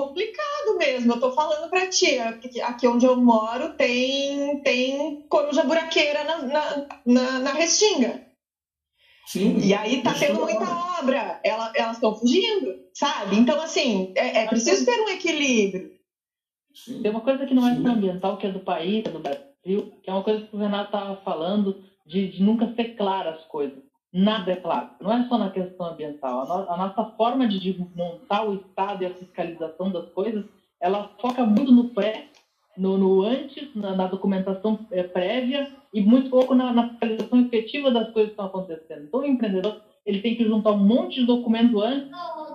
complicado 0.00 0.49
mesmo. 0.80 1.12
Eu 1.12 1.20
tô 1.20 1.32
falando 1.32 1.68
para 1.68 1.88
ti, 1.88 2.18
aqui 2.18 2.88
onde 2.88 3.06
eu 3.06 3.16
moro 3.16 3.74
tem, 3.74 4.60
tem 4.62 5.22
coruja 5.28 5.62
buraqueira 5.62 6.24
na, 6.24 6.42
na, 6.42 6.86
na, 7.06 7.38
na 7.40 7.52
Restinga. 7.52 8.26
Sim, 9.26 9.58
e 9.58 9.72
aí 9.72 10.02
tá 10.02 10.12
tendo 10.12 10.40
muita 10.40 10.64
obra, 10.98 11.38
Ela, 11.44 11.72
elas 11.76 11.96
estão 11.96 12.16
fugindo, 12.16 12.74
sabe? 12.92 13.36
Então, 13.36 13.60
assim, 13.60 14.12
é, 14.16 14.42
é 14.42 14.46
preciso 14.48 14.84
ter 14.84 15.00
um 15.02 15.08
equilíbrio. 15.08 15.92
Sim. 16.74 17.00
Tem 17.00 17.10
uma 17.12 17.20
coisa 17.20 17.46
que 17.46 17.54
não 17.54 17.68
é 17.68 17.76
só 17.76 17.88
ambiental, 17.88 18.38
que 18.38 18.46
é 18.48 18.50
do 18.50 18.60
país, 18.60 19.04
é 19.04 19.10
do 19.10 19.20
Brasil, 19.20 19.92
que 20.02 20.10
é 20.10 20.12
uma 20.12 20.24
coisa 20.24 20.44
que 20.44 20.56
o 20.56 20.58
Renato 20.58 20.86
estava 20.86 21.16
falando 21.18 21.84
de, 22.04 22.28
de 22.28 22.42
nunca 22.42 22.74
ser 22.74 22.96
claras 22.96 23.38
as 23.38 23.44
coisas 23.44 23.78
nada 24.12 24.52
é 24.52 24.56
claro. 24.56 24.90
Não 25.00 25.12
é 25.12 25.28
só 25.28 25.38
na 25.38 25.50
questão 25.50 25.86
ambiental. 25.86 26.40
A, 26.40 26.46
no, 26.46 26.70
a, 26.70 26.76
nossa 26.76 27.04
forma 27.16 27.46
de 27.46 27.78
montar 27.94 28.44
o 28.44 28.54
Estado 28.54 29.02
e 29.02 29.06
a 29.06 29.14
fiscalização 29.14 29.90
das 29.90 30.08
coisas, 30.10 30.44
ela 30.80 31.10
foca 31.20 31.44
muito 31.44 31.72
no 31.72 31.90
pré, 31.90 32.28
no, 32.76 32.96
no 32.96 33.22
antes, 33.22 33.74
na, 33.74 33.94
na 33.94 34.06
documentação 34.06 34.78
é, 34.90 35.02
prévia 35.02 35.70
e 35.92 36.00
muito 36.00 36.30
pouco 36.30 36.54
na, 36.54 36.72
na 36.72 36.96
realização 37.00 37.40
efetiva 37.40 37.90
das 37.90 38.10
coisas 38.12 38.30
que 38.30 38.32
estão 38.32 38.46
acontecendo. 38.46 39.04
Então, 39.04 39.20
o 39.20 39.24
empreendedor 39.24 39.82
ele 40.06 40.20
tem 40.20 40.36
que 40.36 40.44
juntar 40.44 40.72
um 40.72 40.78
monte 40.78 41.20
de 41.20 41.26
documento 41.26 41.80
antes, 41.80 42.10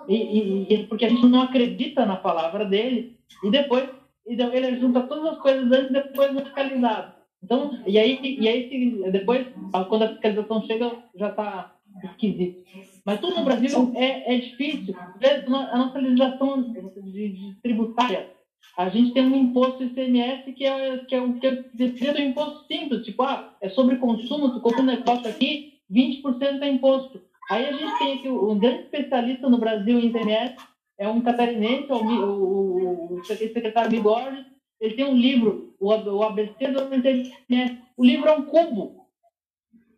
e, 0.07 0.73
e, 0.73 0.87
porque 0.87 1.05
a 1.05 1.09
gente 1.09 1.25
não 1.27 1.41
acredita 1.41 2.05
na 2.05 2.15
palavra 2.15 2.65
dele, 2.65 3.17
e 3.43 3.51
depois 3.51 3.87
ele 4.25 4.79
junta 4.79 5.01
todas 5.01 5.33
as 5.33 5.39
coisas 5.39 5.71
antes 5.71 5.89
e 5.89 5.93
depois 5.93 6.33
não 6.33 6.43
fiscalizado. 6.43 7.13
Então, 7.43 7.79
e 7.85 7.99
aí, 7.99 8.19
e 8.39 8.47
aí 8.47 9.11
depois, 9.11 9.45
quando 9.87 10.03
a 10.03 10.09
fiscalização 10.09 10.65
chega, 10.65 10.91
já 11.15 11.29
está 11.29 11.75
esquisito. 12.03 12.63
Mas 13.05 13.19
tudo 13.21 13.35
no 13.35 13.45
Brasil 13.45 13.91
é, 13.95 14.35
é 14.35 14.37
difícil. 14.39 14.95
A 14.97 15.77
nossa 15.77 15.99
legislação 15.99 16.73
de, 16.73 17.29
de 17.29 17.55
tributária, 17.61 18.31
a 18.75 18.89
gente 18.89 19.13
tem 19.13 19.23
um 19.23 19.35
imposto 19.35 19.83
ICMS 19.83 20.51
que 20.53 20.65
é, 20.65 20.97
que 21.05 21.15
é, 21.15 21.21
um, 21.21 21.39
que 21.39 21.47
é 21.47 22.11
um 22.11 22.29
imposto 22.29 22.65
simples, 22.65 23.05
tipo, 23.05 23.21
ah, 23.21 23.55
é 23.61 23.69
sobre 23.69 23.97
consumo, 23.97 24.53
tu 24.53 24.59
compra 24.59 24.81
um 24.81 24.85
negócio 24.85 25.29
aqui, 25.29 25.75
20% 25.91 26.61
é 26.61 26.69
imposto. 26.69 27.21
Aí 27.49 27.65
a 27.67 27.71
gente 27.73 27.97
tem 27.99 28.13
aqui 28.17 28.27
um 28.27 28.57
grande 28.57 28.83
especialista 28.85 29.47
no 29.47 29.59
Brasil 29.59 29.99
em 29.99 30.07
ICMS, 30.07 30.55
é 30.97 31.07
um 31.07 31.21
catarinense, 31.21 31.91
o, 31.91 31.95
o, 31.95 33.19
o 33.19 33.25
secretário 33.25 33.91
Bigorges, 33.91 34.45
ele 34.81 34.95
tem 34.95 35.05
um 35.05 35.15
livro, 35.15 35.75
o, 35.79 35.89
o 35.89 36.23
ABC 36.23 36.67
do 36.67 36.93
ICMS. 36.93 37.81
O 37.95 38.03
livro 38.03 38.27
é 38.27 38.33
um 38.33 38.45
cubo. 38.45 39.05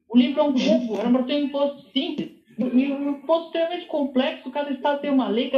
O 0.09 0.17
livro 0.17 0.39
é 0.39 0.43
um 0.43 0.53
cubo, 0.53 0.99
era 0.99 1.09
para 1.09 1.23
ter 1.23 1.35
um 1.35 1.45
imposto 1.45 1.89
simples. 1.91 2.36
E 2.57 2.91
um 2.91 3.11
imposto 3.11 3.47
extremamente 3.47 3.85
complexo, 3.85 4.49
cada 4.49 4.71
estado 4.71 4.99
tem 4.99 5.11
uma 5.11 5.27
lei 5.27 5.49
que, 5.49 5.57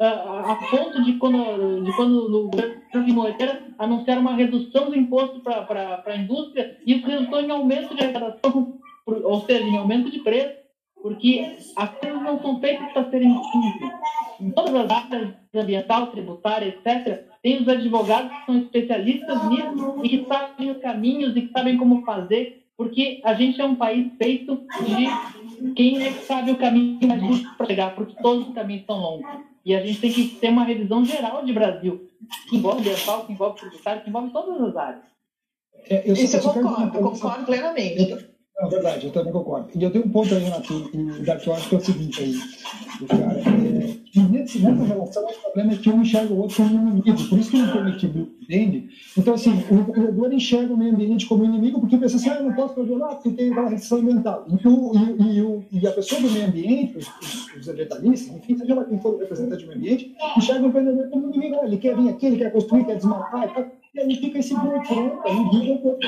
a, 0.00 0.52
a, 0.52 0.54
ponto 0.70 1.02
de 1.02 1.14
quando, 1.14 1.84
de 1.84 1.92
quando 1.94 2.28
no 2.28 2.48
governo 2.48 3.14
Moreira 3.14 3.62
anunciaram 3.78 4.22
uma 4.22 4.34
redução 4.34 4.88
do 4.88 4.96
imposto 4.96 5.40
para 5.40 6.02
a 6.06 6.16
indústria, 6.16 6.78
isso 6.86 7.06
resultou 7.06 7.40
em 7.40 7.50
aumento 7.50 7.94
de 7.94 8.02
arrecadação, 8.02 8.78
ou 9.06 9.40
seja, 9.42 9.64
em 9.64 9.76
aumento 9.76 10.10
de 10.10 10.20
preço 10.20 10.62
porque 11.02 11.56
as 11.76 11.90
coisas 11.98 12.22
não 12.22 12.40
são 12.40 12.60
feitas 12.60 12.92
para 12.92 13.10
serem 13.10 13.34
simples. 13.50 13.92
Em 14.40 14.50
todas 14.52 14.74
as 14.74 14.90
áreas 14.90 15.34
ambiental, 15.54 16.06
tributária, 16.06 16.68
etc., 16.68 17.24
tem 17.42 17.60
os 17.60 17.68
advogados 17.68 18.30
que 18.30 18.46
são 18.46 18.58
especialistas 18.58 19.48
nisso 19.48 20.00
e 20.04 20.08
que 20.08 20.26
sabem 20.26 20.70
os 20.70 20.78
caminhos 20.78 21.36
e 21.36 21.42
que 21.42 21.52
sabem 21.52 21.76
como 21.76 22.04
fazer, 22.04 22.64
porque 22.76 23.20
a 23.24 23.34
gente 23.34 23.60
é 23.60 23.64
um 23.64 23.74
país 23.74 24.12
feito 24.16 24.64
de 24.86 25.41
quem 25.74 26.02
é 26.02 26.12
que 26.12 26.24
sabe 26.24 26.50
o 26.50 26.58
caminho 26.58 27.06
mais 27.06 27.20
justo 27.22 27.56
para 27.56 27.66
chegar, 27.66 27.94
porque 27.94 28.14
todos 28.22 28.48
os 28.48 28.54
caminhos 28.54 28.84
são 28.86 28.98
longos. 28.98 29.26
E 29.64 29.74
a 29.74 29.84
gente 29.84 30.00
tem 30.00 30.12
que 30.12 30.24
ter 30.40 30.48
uma 30.48 30.64
revisão 30.64 31.04
geral 31.04 31.44
de 31.44 31.52
Brasil, 31.52 32.10
que 32.48 32.56
envolve 32.56 32.80
ambiental, 32.80 33.26
que 33.26 33.32
envolve 33.32 33.60
tributário, 33.60 34.02
que 34.02 34.08
envolve 34.08 34.30
todas 34.32 34.60
as 34.60 34.76
áreas. 34.76 35.04
É, 35.88 36.08
eu 36.08 36.14
Isso 36.14 36.36
eu 36.36 36.42
concordo, 36.42 36.98
concordo 36.98 37.46
plenamente. 37.46 38.31
É 38.62 38.68
verdade, 38.68 39.06
eu 39.06 39.12
também 39.12 39.32
concordo. 39.32 39.68
E 39.74 39.82
eu 39.82 39.90
tenho 39.90 40.06
um 40.06 40.08
ponto 40.08 40.32
aí, 40.32 40.44
Renato, 40.44 40.62
que 40.62 41.48
eu 41.48 41.54
acho 41.54 41.68
que 41.68 41.74
é 41.74 41.78
o 41.78 41.80
seguinte 41.80 42.22
aí, 42.22 43.08
cara. 43.08 43.40
É, 43.40 44.20
nesse, 44.30 44.60
nessa 44.60 44.84
relação, 44.84 45.24
o 45.24 45.42
problema 45.42 45.72
é 45.72 45.76
que 45.76 45.90
um 45.90 46.02
enxerga 46.02 46.32
o 46.32 46.38
outro 46.38 46.56
como 46.56 46.70
inimigo. 46.70 47.28
Por 47.28 47.38
isso 47.40 47.50
que 47.50 47.56
não 47.58 47.72
tem 47.72 47.88
equilíbrio, 47.88 48.30
entende? 48.40 48.88
Então, 49.18 49.34
assim, 49.34 49.50
o 49.68 49.74
empreendedor 49.74 50.32
enxerga 50.32 50.72
o 50.72 50.76
meio 50.76 50.94
ambiente 50.94 51.26
como 51.26 51.44
inimigo 51.44 51.80
porque 51.80 51.96
pensa 51.96 52.16
assim, 52.16 52.28
ah, 52.30 52.36
eu 52.36 52.44
não 52.44 52.54
posso 52.54 52.80
lá 52.96 53.16
porque 53.16 53.30
tem 53.30 53.52
restrição 53.52 53.98
ambiental. 53.98 54.46
E, 54.48 54.68
o, 54.68 54.92
e, 54.94 55.42
o, 55.42 55.64
e, 55.72 55.86
a 55.86 55.90
pessoa 55.90 56.20
do 56.20 56.30
meio 56.30 56.46
ambiente, 56.46 56.98
os, 56.98 57.56
os 57.56 57.68
ambientalistas, 57.68 58.36
enfim, 58.36 58.56
seja 58.56 58.74
lá 58.76 58.84
quem 58.84 59.00
for 59.00 59.14
o 59.14 59.18
representante 59.18 59.64
do 59.64 59.68
meio 59.70 59.80
ambiente, 59.80 60.14
enxerga 60.36 60.64
o 60.64 60.68
empreendedor 60.68 61.08
como 61.10 61.28
inimigo. 61.30 61.56
Ele 61.64 61.78
quer 61.78 61.96
vir 61.96 62.10
aqui, 62.10 62.26
ele 62.26 62.36
quer 62.36 62.52
construir, 62.52 62.84
quer 62.84 62.94
desmatar, 62.94 63.48
e, 63.48 63.54
tal, 63.54 63.66
e 63.94 64.00
aí 64.00 64.16
fica 64.16 64.38
esse 64.38 64.54
né? 64.54 64.82
Aí 65.24 65.48
liga 65.52 65.72
um 65.72 65.78
pouco 65.78 65.98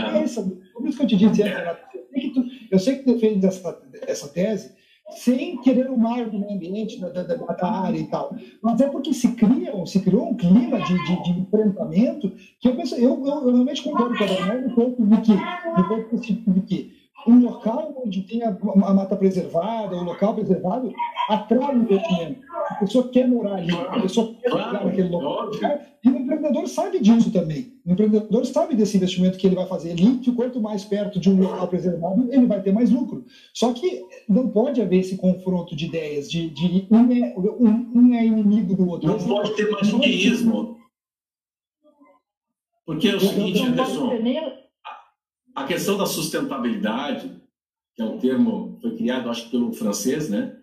Por 0.73 0.89
isso 0.89 0.97
que 0.97 1.05
eu 1.05 1.07
te 1.09 1.17
disse, 1.17 1.43
Renato, 1.43 1.94
tu, 2.33 2.45
eu 2.71 2.79
sei 2.79 2.97
que 2.97 3.05
tu 3.05 3.47
essa, 3.47 3.83
essa 4.07 4.29
tese 4.29 4.73
sem 5.11 5.61
querer 5.61 5.91
o 5.91 5.99
mar 5.99 6.29
do 6.31 6.39
meio 6.39 6.55
ambiente, 6.55 6.99
da, 6.99 7.11
da, 7.11 7.23
da, 7.23 7.71
área 7.71 7.99
e 7.99 8.07
tal. 8.07 8.35
Mas 8.63 8.81
é 8.81 8.89
porque 8.89 9.13
se, 9.13 9.33
cria, 9.33 9.73
se 9.87 10.01
criou 10.01 10.31
um 10.31 10.35
clima 10.35 10.81
de, 10.81 10.95
de, 11.05 11.23
de 11.23 11.41
enfrentamento 11.41 12.33
que 12.59 12.69
eu, 12.69 12.77
penso, 12.77 12.95
eu, 12.95 13.25
eu, 13.27 13.49
eu 13.49 13.53
realmente 13.53 13.83
concordo 13.83 14.17
com 14.17 14.25
a 14.25 14.27
Daniela 14.27 14.61
no 14.63 14.75
ponto 14.75 15.05
de 15.05 15.17
que, 15.21 16.51
de 16.51 16.61
que 16.63 17.04
um 17.27 17.41
local 17.41 17.95
onde 18.05 18.23
tem 18.23 18.43
a, 18.43 18.49
a 18.51 18.95
mata 18.95 19.17
preservada, 19.17 19.97
o 19.97 20.01
um 20.01 20.05
local 20.05 20.35
preservado, 20.35 20.93
atrai 21.29 21.75
o 21.75 21.83
investimento. 21.83 22.41
A 22.71 22.75
pessoa 22.77 23.09
quer 23.09 23.27
morar 23.27 23.57
ali, 23.57 23.73
a 23.73 24.01
pessoa 24.01 24.35
quer 24.35 24.51
morar 24.51 24.85
naquele 24.85 25.09
local. 25.09 25.51
E 26.05 26.09
o 26.09 26.17
empreendedor 26.17 26.69
sabe 26.69 27.01
disso 27.01 27.31
também. 27.31 27.73
O 27.85 27.93
empreendedor 27.93 28.45
sabe 28.47 28.75
desse 28.75 28.97
investimento 28.97 29.39
que 29.39 29.47
ele 29.47 29.57
vai 29.57 29.67
fazer 29.67 29.93
ali, 29.93 30.19
que 30.19 30.33
quanto 30.33 30.61
mais 30.61 30.85
perto 30.85 31.19
de 31.19 31.31
um 31.31 31.41
local 31.41 31.69
preservado, 31.69 32.29
ele 32.31 32.47
vai 32.47 32.61
ter 32.63 32.73
mais 32.73 32.91
lucro. 32.91 33.25
Só 33.53 33.73
que 33.73 34.03
não 34.29 34.49
pode 34.49 34.81
haver 34.81 35.01
esse 35.01 35.17
confronto 35.17 35.75
de 35.75 35.87
ideias, 35.87 36.31
de, 36.31 36.51
de 36.51 36.87
um, 36.91 37.13
é, 37.13 37.35
um, 37.39 37.91
um 37.95 38.15
é 38.15 38.25
inimigo 38.25 38.75
do 38.75 38.89
outro. 38.89 39.09
Não 39.09 39.19
pode 39.19 39.55
ter 39.55 39.71
maniqueísmo. 39.71 40.79
Porque 42.87 43.09
é 43.09 43.17
o 43.17 43.21
seguinte, 43.21 43.63
Anderson 43.63 44.11
a 45.55 45.67
questão 45.67 45.97
da 45.97 46.07
sustentabilidade, 46.07 47.41
que 47.95 48.03
é 48.03 48.05
um 48.05 48.19
termo 48.19 48.79
foi 48.81 48.97
criado, 48.97 49.31
acho 49.31 49.51
pelo 49.51 49.73
francês, 49.73 50.29
né? 50.29 50.61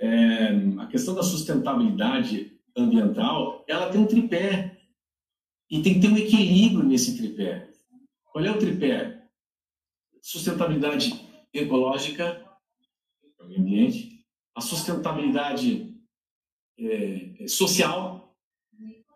É, 0.00 0.48
a 0.78 0.86
questão 0.86 1.14
da 1.14 1.22
sustentabilidade 1.22 2.58
ambiental, 2.76 3.64
ela 3.68 3.90
tem 3.90 4.00
um 4.00 4.06
tripé 4.06 4.80
e 5.70 5.80
tem 5.80 5.94
que 5.94 6.00
ter 6.00 6.08
um 6.08 6.16
equilíbrio 6.16 6.84
nesse 6.84 7.16
tripé. 7.16 7.70
Qual 8.24 8.44
é 8.44 8.50
o 8.50 8.58
tripé? 8.58 9.22
Sustentabilidade 10.20 11.12
ecológica, 11.52 12.44
ambiente, 13.40 14.24
a 14.54 14.60
sustentabilidade 14.60 15.94
é, 16.78 17.46
social, 17.46 18.36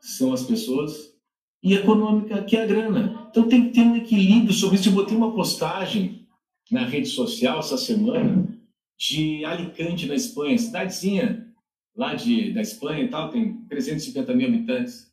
são 0.00 0.32
as 0.32 0.44
pessoas, 0.44 1.15
e 1.62 1.74
econômica, 1.74 2.42
que 2.42 2.56
é 2.56 2.62
a 2.62 2.66
grana. 2.66 3.28
Então 3.30 3.48
tem 3.48 3.66
que 3.66 3.74
ter 3.74 3.80
um 3.80 3.96
equilíbrio 3.96 4.52
sobre 4.52 4.76
isso. 4.76 4.88
Eu 4.88 4.94
botei 4.94 5.16
uma 5.16 5.32
postagem 5.32 6.26
na 6.70 6.84
rede 6.84 7.08
social 7.08 7.58
essa 7.58 7.76
semana 7.76 8.48
de 8.98 9.44
Alicante, 9.44 10.06
na 10.06 10.14
Espanha, 10.14 10.58
cidadezinha 10.58 11.46
lá 11.96 12.14
de, 12.14 12.52
da 12.52 12.60
Espanha 12.60 13.04
e 13.04 13.08
tal, 13.08 13.30
tem 13.30 13.64
350 13.64 14.34
mil 14.34 14.48
habitantes. 14.48 15.10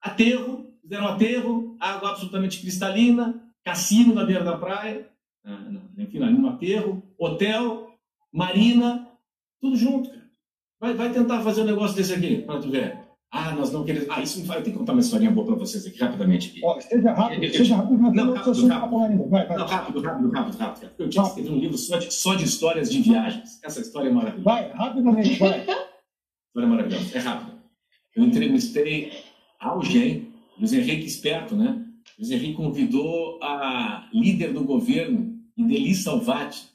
Aterro, 0.00 0.72
fizeram 0.80 1.08
aterro, 1.08 1.76
água 1.80 2.10
absolutamente 2.10 2.60
cristalina, 2.60 3.42
cassino 3.64 4.14
na 4.14 4.24
beira 4.24 4.44
da 4.44 4.56
praia, 4.56 5.08
enfim, 5.98 6.22
ali 6.22 6.38
no 6.38 6.48
aterro, 6.48 7.02
hotel, 7.18 7.92
marina, 8.32 9.08
tudo 9.60 9.76
junto, 9.76 10.08
cara. 10.08 10.30
Vai, 10.78 10.94
vai 10.94 11.12
tentar 11.12 11.42
fazer 11.42 11.62
um 11.62 11.66
negócio 11.66 11.96
desse 11.96 12.14
aqui, 12.14 12.42
para 12.42 12.60
tu 12.60 12.70
ver. 12.70 12.98
Ah, 13.32 13.54
nós 13.54 13.70
não 13.70 13.84
queremos. 13.84 14.08
Ah, 14.10 14.20
isso 14.20 14.40
me 14.40 14.46
faz. 14.46 14.58
Eu 14.58 14.64
tenho 14.64 14.74
que 14.74 14.80
contar 14.80 14.92
uma 14.92 15.00
historinha 15.00 15.30
boa 15.30 15.46
para 15.46 15.54
vocês 15.54 15.86
aqui, 15.86 15.98
rapidamente. 15.98 16.50
Aqui. 16.50 16.60
Oh, 16.64 16.80
seja 16.80 17.12
rápido, 17.12 17.44
eu, 17.44 17.52
seja 17.52 17.76
rápido, 17.76 18.02
não, 18.02 18.12
não 18.12 18.34
rápido, 18.34 18.66
rápido. 18.66 19.28
Vai, 19.28 19.46
vai. 19.46 19.56
Não, 19.56 19.66
rápido, 19.66 20.00
rápido, 20.00 20.30
rápido, 20.30 20.58
rápido. 20.58 20.90
Eu 20.98 21.08
tinha 21.08 21.24
escrever 21.24 21.50
um 21.50 21.58
livro 21.58 21.78
só 21.78 21.96
de, 21.96 22.12
só 22.12 22.34
de 22.34 22.44
histórias 22.44 22.90
de 22.90 23.00
viagens. 23.00 23.60
Essa 23.62 23.80
história 23.80 24.08
é 24.08 24.12
maravilhosa. 24.12 24.42
Vai, 24.42 24.72
rapidamente, 24.72 25.38
vai. 25.38 25.60
história 25.60 26.68
maravilhosa, 26.68 27.16
é 27.16 27.20
rápido. 27.20 27.52
Eu 28.16 28.24
entrevistei 28.24 29.12
alguém, 29.60 30.32
Luiz 30.58 30.72
Henrique 30.72 31.06
Esperto, 31.06 31.54
né? 31.54 31.86
Luiz 32.18 32.32
Henrique 32.32 32.54
convidou 32.54 33.38
a 33.40 34.08
líder 34.12 34.52
do 34.52 34.64
governo, 34.64 35.38
Ideli 35.56 35.94
Salvati, 35.94 36.68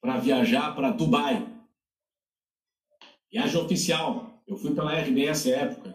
para 0.00 0.18
viajar 0.18 0.72
para 0.76 0.92
Dubai. 0.92 1.44
Viagem 3.32 3.60
oficial. 3.60 4.35
Eu 4.46 4.56
fui 4.56 4.74
pela 4.74 4.94
RBS 4.94 5.46
época. 5.46 5.94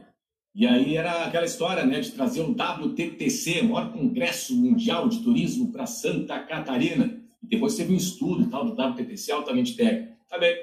E 0.53 0.67
aí 0.67 0.97
era 0.97 1.25
aquela 1.25 1.45
história, 1.45 1.85
né, 1.85 2.01
de 2.01 2.11
trazer 2.11 2.41
o 2.41 2.51
WTTC, 2.51 3.61
maior 3.63 3.93
congresso 3.93 4.55
mundial 4.55 5.07
de 5.07 5.23
turismo 5.23 5.71
para 5.71 5.85
Santa 5.85 6.39
Catarina. 6.39 7.17
E 7.41 7.47
depois 7.47 7.75
teve 7.75 7.93
um 7.93 7.97
estudo 7.97 8.49
tal 8.49 8.65
do 8.65 8.73
WTTC 8.73 9.31
altamente 9.31 9.75
técnico. 9.75 10.17
Tá 10.29 10.37
bem. 10.37 10.57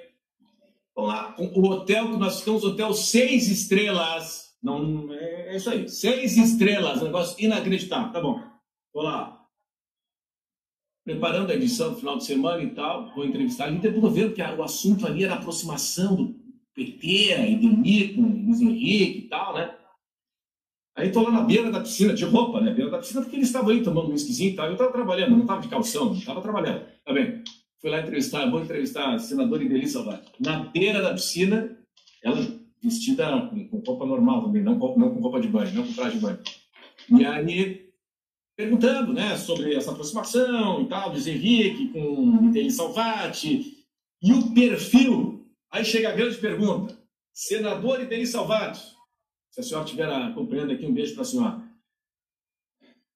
Vamos 0.95 1.11
lá. 1.11 1.35
O 1.39 1.67
hotel 1.69 2.11
que 2.11 2.17
nós 2.19 2.41
ficamos, 2.41 2.65
hotel 2.65 2.93
seis 2.93 3.49
estrelas. 3.49 4.57
Não, 4.63 5.13
é, 5.13 5.55
é 5.55 5.57
isso 5.57 5.71
aí. 5.71 5.89
Seis 5.89 6.37
estrelas, 6.37 7.03
negócio 7.03 7.43
inacreditável. 7.43 8.13
Tá 8.13 8.21
bom. 8.21 8.43
Vou 8.93 9.03
lá. 9.03 9.47
Preparando 11.05 11.51
a 11.51 11.55
edição 11.55 11.93
do 11.93 11.97
final 11.97 12.19
de 12.19 12.25
semana 12.25 12.63
e 12.63 12.75
tal, 12.75 13.15
vou 13.15 13.25
entrevistar 13.25 13.65
ali, 13.65 13.79
depois 13.79 14.13
vendo 14.13 14.35
que 14.35 14.43
o 14.43 14.63
assunto 14.63 15.07
ali 15.07 15.25
era 15.25 15.35
a 15.35 15.39
aproximação 15.39 16.15
do 16.15 16.38
PT, 16.79 17.33
Edemir, 17.33 18.15
com 18.15 18.23
Luiz 18.23 18.61
Henrique 18.61 19.19
e 19.19 19.29
tal, 19.29 19.55
né? 19.55 19.75
Aí 20.97 21.11
tô 21.11 21.23
lá 21.23 21.31
na 21.31 21.43
beira 21.43 21.71
da 21.71 21.81
piscina, 21.81 22.15
de 22.15 22.25
roupa, 22.25 22.61
né? 22.61 22.73
Beira 22.73 22.91
da 22.91 22.99
piscina, 22.99 23.21
porque 23.21 23.37
eles 23.37 23.49
estavam 23.49 23.71
aí 23.71 23.83
tomando 23.83 24.09
um 24.09 24.13
whiskyzinho 24.13 24.53
e 24.53 24.55
tal. 24.55 24.67
Eu 24.67 24.77
tava 24.77 24.93
trabalhando, 24.93 25.37
não 25.37 25.47
tava 25.47 25.61
de 25.61 25.69
calção, 25.69 26.15
não 26.15 26.21
tava 26.21 26.41
trabalhando. 26.41 26.85
Tá 27.05 27.13
bem? 27.13 27.43
Fui 27.81 27.91
lá 27.91 28.01
entrevistar, 28.01 28.51
vou 28.51 28.63
entrevistar 28.63 29.15
a 29.15 29.19
senadora 29.19 29.63
Ideli 29.63 29.89
Salvati. 29.89 30.31
Na 30.41 30.65
beira 30.65 31.03
da 31.03 31.15
piscina, 31.15 31.77
ela 32.23 32.37
vestida 32.83 33.49
com, 33.49 33.69
com 33.69 33.79
roupa 33.79 34.07
normal 34.07 34.45
também, 34.45 34.63
não, 34.63 34.75
não 34.75 35.15
com 35.15 35.21
roupa 35.21 35.41
de 35.41 35.49
banho, 35.49 35.75
não 35.75 35.87
com 35.87 35.93
traje 35.93 36.17
de 36.17 36.23
banho. 36.23 36.39
E 37.11 37.25
aí, 37.25 37.89
perguntando 38.57 39.13
né, 39.13 39.37
sobre 39.37 39.75
essa 39.75 39.93
aproximação 39.93 40.83
e 40.83 40.89
tal, 40.89 41.11
do 41.11 41.19
Henrique 41.19 41.89
com 41.89 42.51
Denis 42.51 42.77
Salvati, 42.77 43.79
e 44.23 44.33
o 44.33 44.53
perfil. 44.53 45.38
Aí 45.71 45.85
chega 45.85 46.11
a 46.11 46.17
grande 46.17 46.37
pergunta: 46.39 46.99
senador 47.33 48.05
Denis 48.07 48.31
Salvati, 48.31 48.81
se 49.51 49.61
a 49.61 49.63
senhora 49.63 49.85
estiver 49.85 50.09
acompanhando 50.09 50.73
aqui, 50.73 50.87
um 50.87 50.93
beijo 50.93 51.15
para 51.15 51.23
a 51.23 51.27
senhora. 51.27 51.69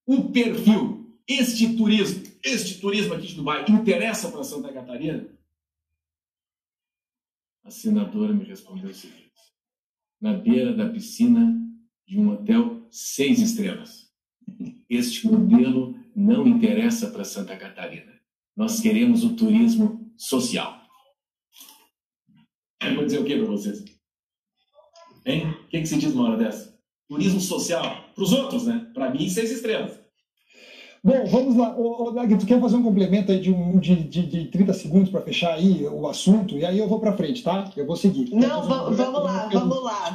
O 0.07 0.30
perfil, 0.30 1.18
este 1.26 1.76
turismo, 1.76 2.24
este 2.44 2.80
turismo 2.80 3.14
aqui 3.14 3.28
de 3.28 3.34
Dubai, 3.34 3.64
interessa 3.68 4.30
para 4.30 4.44
Santa 4.44 4.72
Catarina? 4.72 5.26
A 7.64 7.70
senadora 7.70 8.32
me 8.32 8.44
respondeu 8.44 8.90
o 8.90 8.94
seguinte: 8.94 9.32
na 10.20 10.34
beira 10.34 10.74
da 10.74 10.88
piscina 10.88 11.59
de 12.07 12.18
um 12.18 12.30
hotel 12.30 12.86
seis 12.90 13.40
estrelas. 13.40 14.12
Este 14.88 15.26
modelo 15.26 15.98
não 16.14 16.46
interessa 16.46 17.11
para 17.11 17.24
Santa 17.24 17.57
Catarina. 17.57 18.12
Nós 18.55 18.80
queremos 18.80 19.24
o 19.24 19.34
turismo 19.34 20.12
social. 20.16 20.81
Eu 22.84 22.94
vou 22.96 23.04
dizer 23.04 23.20
o 23.20 23.24
que 23.24 23.36
para 23.36 23.46
vocês? 23.46 23.84
Hein? 25.24 25.50
O 25.50 25.68
que, 25.68 25.80
que 25.80 25.86
se 25.86 25.98
diz 25.98 26.12
uma 26.12 26.28
hora 26.28 26.36
dessa? 26.36 26.74
Turismo 27.08 27.40
social. 27.40 28.04
Para 28.14 28.24
os 28.24 28.32
outros, 28.32 28.66
né? 28.66 28.90
Para 28.92 29.10
mim, 29.10 29.28
seis 29.28 29.50
estrelas. 29.50 30.00
Bom, 31.04 31.24
vamos 31.26 31.56
lá. 31.56 31.76
Ô, 31.76 32.08
ô 32.08 32.10
Dag, 32.12 32.38
tu 32.38 32.46
quer 32.46 32.60
fazer 32.60 32.76
um 32.76 32.82
complemento 32.82 33.32
aí 33.32 33.40
de, 33.40 33.50
um, 33.50 33.78
de, 33.78 33.96
de, 33.96 34.26
de 34.26 34.44
30 34.46 34.72
segundos 34.72 35.10
para 35.10 35.20
fechar 35.20 35.54
aí 35.54 35.84
o 35.84 36.06
assunto? 36.06 36.56
E 36.56 36.64
aí 36.64 36.78
eu 36.78 36.88
vou 36.88 37.00
para 37.00 37.16
frente, 37.16 37.42
tá? 37.42 37.70
Eu 37.76 37.86
vou 37.86 37.96
seguir. 37.96 38.30
Não, 38.32 38.62
vamos, 38.62 38.96
vamos 38.96 39.22
lá, 39.22 39.48
vamos 39.52 39.82
lá. 39.82 40.14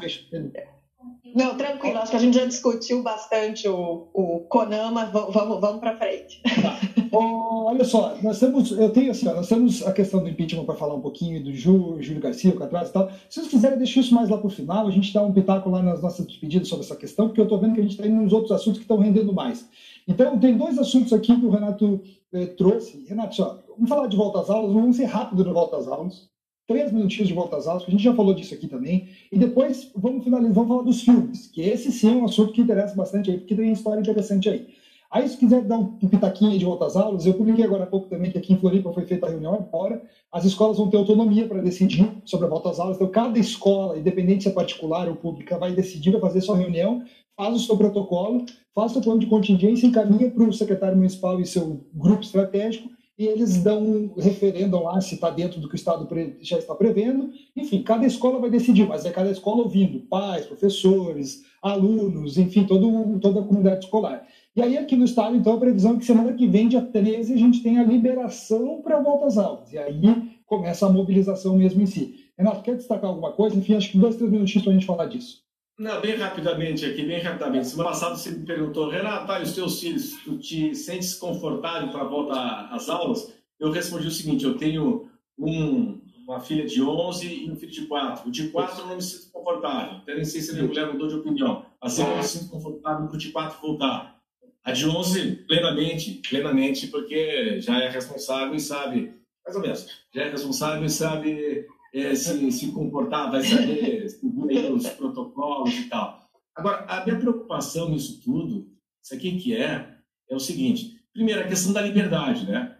Não, 1.36 1.56
tranquilo, 1.56 1.98
acho 2.00 2.12
que 2.12 2.18
a 2.18 2.20
gente 2.20 2.36
já 2.36 2.46
discutiu 2.46 3.04
bastante 3.04 3.68
o, 3.68 4.08
o 4.14 4.40
Conama, 4.50 5.06
vamos, 5.06 5.62
vamos 5.62 5.80
para 5.80 5.98
frente. 5.98 6.42
Tá. 6.62 6.80
Oh, 7.12 7.66
olha 7.66 7.86
só, 7.86 8.16
nós 8.22 8.40
temos, 8.40 8.72
eu 8.72 8.90
tenho 8.92 9.12
assim, 9.12 9.28
ó, 9.28 9.34
nós 9.34 9.48
temos 9.48 9.86
a 9.86 9.94
questão 9.94 10.22
do 10.22 10.30
impeachment 10.30 10.66
para 10.66 10.76
falar 10.76 10.96
um 10.96 11.02
pouquinho, 11.02 11.44
do 11.44 11.54
Júlio, 11.54 12.02
Júlio 12.02 12.22
Garcia, 12.22 12.52
o 12.52 12.58
Catraz 12.58 12.90
e 12.90 12.94
tal. 12.94 13.10
Se 13.30 13.40
vocês 13.40 13.48
quiserem, 13.48 13.78
deixar 13.78 14.02
isso 14.02 14.14
mais 14.14 14.30
lá 14.30 14.38
para 14.38 14.48
o 14.48 14.52
final, 14.52 14.88
a 14.88 14.92
gente 14.92 15.14
dá 15.14 15.22
um 15.22 15.32
pitaco 15.32 15.70
lá 15.70 15.82
nas 15.82 16.02
nossas 16.02 16.26
despedidas 16.26 16.68
sobre 16.68 16.86
essa 16.86 16.96
questão, 16.96 17.28
porque 17.28 17.40
eu 17.40 17.46
estou 17.46 17.60
vendo 17.60 17.76
que 17.76 17.80
a 17.80 17.84
gente 17.84 17.92
está 17.92 18.06
indo 18.06 18.22
nos 18.22 18.34
outros 18.34 18.52
assuntos 18.52 18.80
que 18.80 18.84
estão 18.84 18.98
rendendo 18.98 19.34
mais. 19.34 19.68
Então, 20.08 20.38
tem 20.40 20.58
dois 20.58 20.78
assuntos 20.78 21.14
aqui 21.14 21.36
que 21.40 21.46
o 21.46 21.50
Renato 21.50 22.02
eh, 22.34 22.46
trouxe. 22.48 23.06
Renato, 23.08 23.36
só, 23.36 23.60
vamos 23.70 23.90
falar 23.90 24.08
de 24.08 24.18
volta 24.18 24.42
às 24.42 24.50
aulas, 24.50 24.74
vamos 24.74 24.98
ser 24.98 25.06
rápido 25.06 25.44
no 25.44 25.54
volta 25.54 25.78
às 25.78 25.88
aulas. 25.88 26.30
Três 26.68 26.92
minutinhos 26.92 27.30
de 27.30 27.34
volta 27.34 27.56
às 27.56 27.66
aulas, 27.66 27.84
porque 27.84 27.96
a 27.96 27.98
gente 27.98 28.04
já 28.04 28.14
falou 28.14 28.34
disso 28.34 28.54
aqui 28.54 28.68
também. 28.68 29.08
E 29.32 29.38
depois 29.38 29.90
vamos 29.96 30.24
finalizar, 30.24 30.54
vamos 30.54 30.70
falar 30.70 30.84
dos 30.84 31.02
filmes, 31.02 31.48
que 31.48 31.62
esse 31.62 31.92
sim 31.92 32.10
é 32.10 32.16
um 32.16 32.26
assunto 32.26 32.52
que 32.52 32.62
interessa 32.62 32.94
bastante 32.94 33.32
aí, 33.32 33.38
porque 33.38 33.56
tem 33.56 33.66
uma 33.66 33.74
história 33.74 34.02
interessante 34.02 34.50
aí. 34.50 34.68
Aí, 35.10 35.28
se 35.28 35.38
quiser 35.38 35.64
dar 35.64 35.78
um 35.78 35.86
pitaquinho 35.86 36.60
de 36.60 36.66
volta 36.66 36.86
às 36.86 36.98
aulas, 36.98 37.26
eu 37.26 37.34
publiquei 37.34 37.64
agora 37.64 37.86
há 37.86 37.88
pouco 37.88 38.10
também 38.10 38.30
que 38.30 38.38
aqui 38.38 38.52
em 38.52 38.58
Floripa 38.58 38.92
foi 38.92 39.06
feita 39.06 39.26
a 39.26 39.30
reunião 39.30 39.54
agora. 39.54 40.02
As 40.30 40.44
escolas 40.44 40.78
vão 40.78 40.90
ter 40.90 40.98
autonomia 40.98 41.48
para 41.48 41.62
decidir 41.62 42.12
sobre 42.26 42.46
a 42.46 42.50
volta 42.50 42.70
às 42.70 42.80
aulas. 42.80 42.98
Então, 42.98 43.08
cada 43.08 43.40
escola, 43.40 43.98
independente 43.98 44.44
se 44.44 44.50
é 44.50 44.52
particular 44.52 45.08
ou 45.08 45.16
pública, 45.16 45.58
vai 45.58 45.72
decidir, 45.72 46.12
vai 46.12 46.20
fazer 46.20 46.42
sua 46.42 46.58
reunião, 46.58 47.04
faz 47.38 47.56
o 47.56 47.60
seu 47.60 47.78
protocolo, 47.78 48.46
faz 48.76 48.92
o 48.92 48.94
seu 48.96 49.02
plano 49.02 49.22
de 49.22 49.28
contingência, 49.28 49.88
encaminha 49.88 50.30
para 50.30 50.44
o 50.44 50.52
secretário 50.52 50.98
municipal 50.98 51.40
e 51.40 51.46
seu 51.46 51.86
grupo 51.94 52.24
estratégico, 52.24 52.90
e 53.18 53.26
eles 53.26 53.64
dão 53.64 53.82
um 53.82 54.14
referendo 54.16 54.82
lá 54.82 55.02
se 55.02 55.16
está 55.16 55.30
dentro 55.30 55.60
do 55.60 55.68
que 55.68 55.74
o 55.74 55.76
Estado 55.76 56.08
já 56.40 56.58
está 56.58 56.76
prevendo. 56.76 57.32
Enfim, 57.56 57.82
cada 57.82 58.06
escola 58.06 58.40
vai 58.40 58.50
decidir, 58.50 58.88
mas 58.88 59.06
é 59.06 59.12
cada 59.12 59.32
escola 59.32 59.64
ouvindo 59.64 60.02
pais, 60.02 60.46
professores, 60.46 61.44
alunos, 61.62 62.38
enfim, 62.38 62.66
todo, 62.66 63.20
toda 63.20 63.40
a 63.40 63.44
comunidade 63.44 63.86
escolar. 63.86 64.26
E 64.56 64.62
aí, 64.62 64.78
aqui 64.78 64.96
no 64.96 65.06
Estado, 65.06 65.36
então, 65.36 65.54
a 65.54 65.60
previsão 65.60 65.96
é 65.96 65.98
que 65.98 66.06
semana 66.06 66.34
que 66.34 66.48
vem, 66.48 66.68
dia 66.68 66.82
13, 66.82 67.34
a 67.34 67.38
gente 67.38 67.64
tem 67.64 67.80
a 67.80 67.84
liberação 67.84 68.82
para 68.82 68.98
a 68.98 69.02
volta 69.02 69.26
às 69.26 69.38
aulas. 69.38 69.72
E 69.74 69.78
aí 69.78 70.02
começa 70.46 70.86
a 70.86 70.90
mobilização 70.90 71.58
mesmo 71.58 71.82
em 71.82 71.86
si. 71.86 72.16
Renato, 72.38 72.62
quer 72.62 72.76
destacar 72.76 73.10
alguma 73.10 73.32
coisa? 73.32 73.56
Enfim, 73.56 73.76
acho 73.76 73.92
que 73.92 73.98
dois, 73.98 74.16
três 74.16 74.32
minutinhos 74.32 74.64
para 74.64 74.72
a 74.72 74.76
gente 74.76 74.86
falar 74.86 75.06
disso. 75.08 75.47
Não, 75.78 76.02
bem 76.02 76.16
rapidamente 76.16 76.84
aqui, 76.86 77.04
bem 77.04 77.22
rapidamente. 77.22 77.68
Semana 77.68 77.90
passada 77.90 78.16
você 78.16 78.32
me 78.32 78.44
perguntou, 78.44 78.90
Renato, 78.90 79.28
tá, 79.28 79.40
os 79.40 79.54
teus 79.54 79.80
filhos, 79.80 80.18
tu 80.24 80.36
te 80.40 80.74
sentes 80.74 81.14
confortável 81.14 81.90
para 81.90 82.02
a 82.02 82.08
volta 82.08 82.34
às 82.72 82.90
aulas? 82.90 83.32
Eu 83.60 83.70
respondi 83.70 84.08
o 84.08 84.12
seguinte, 84.12 84.44
eu 84.44 84.58
tenho 84.58 85.08
um, 85.38 86.02
uma 86.28 86.40
filha 86.40 86.66
de 86.66 86.82
11 86.82 87.28
e 87.28 87.52
um 87.52 87.56
filho 87.56 87.72
de 87.72 87.86
4. 87.86 88.28
O 88.28 88.32
de 88.32 88.50
4 88.50 88.80
eu 88.82 88.88
não 88.88 88.96
me 88.96 89.02
sinto 89.04 89.32
confortável, 89.32 89.98
até 89.98 90.16
nem 90.16 90.26
sei 90.26 90.42
se 90.42 90.50
a 90.50 90.54
minha 90.56 90.66
mulher 90.66 90.92
mudou 90.92 91.08
de 91.08 91.16
opinião. 91.16 91.64
Assim 91.80 92.02
eu 92.02 92.18
me 92.18 92.24
sinto 92.24 92.50
confortável 92.50 93.06
para 93.06 93.16
o 93.16 93.20
de 93.20 93.30
4 93.30 93.62
voltar. 93.62 94.20
A 94.64 94.72
de 94.72 94.90
11, 94.90 95.46
plenamente, 95.48 96.22
plenamente, 96.28 96.88
porque 96.88 97.62
já 97.62 97.80
é 97.80 97.88
responsável 97.88 98.56
e 98.56 98.60
sabe, 98.60 99.14
mais 99.46 99.56
ou 99.56 99.62
menos, 99.62 99.88
já 100.12 100.24
é 100.24 100.30
responsável 100.30 100.84
e 100.84 100.90
sabe 100.90 101.68
é, 101.94 102.16
se, 102.16 102.52
se 102.52 102.72
comportar, 102.72 103.32
vai 103.32 103.44
saber 103.44 104.10
seguir 104.10 104.72
os 104.72 104.88
protocolos 104.90 105.74
e 105.74 105.90
tal. 105.90 106.28
Agora, 106.56 106.86
a 106.86 107.06
minha 107.06 107.20
preocupação 107.20 107.90
nisso 107.90 108.22
tudo, 108.24 108.68
isso 109.04 109.14
aqui 109.14 109.38
que 109.38 109.56
é, 109.56 109.96
é 110.30 110.36
o 110.36 110.40
seguinte: 110.40 111.00
primeiro, 111.14 111.42
a 111.42 111.48
questão 111.48 111.74
da 111.74 111.82
liberdade, 111.82 112.46
né? 112.46 112.76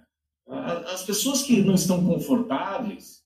As 0.48 1.04
pessoas 1.04 1.44
que 1.44 1.62
não 1.62 1.76
estão 1.76 2.06
confortáveis 2.06 3.22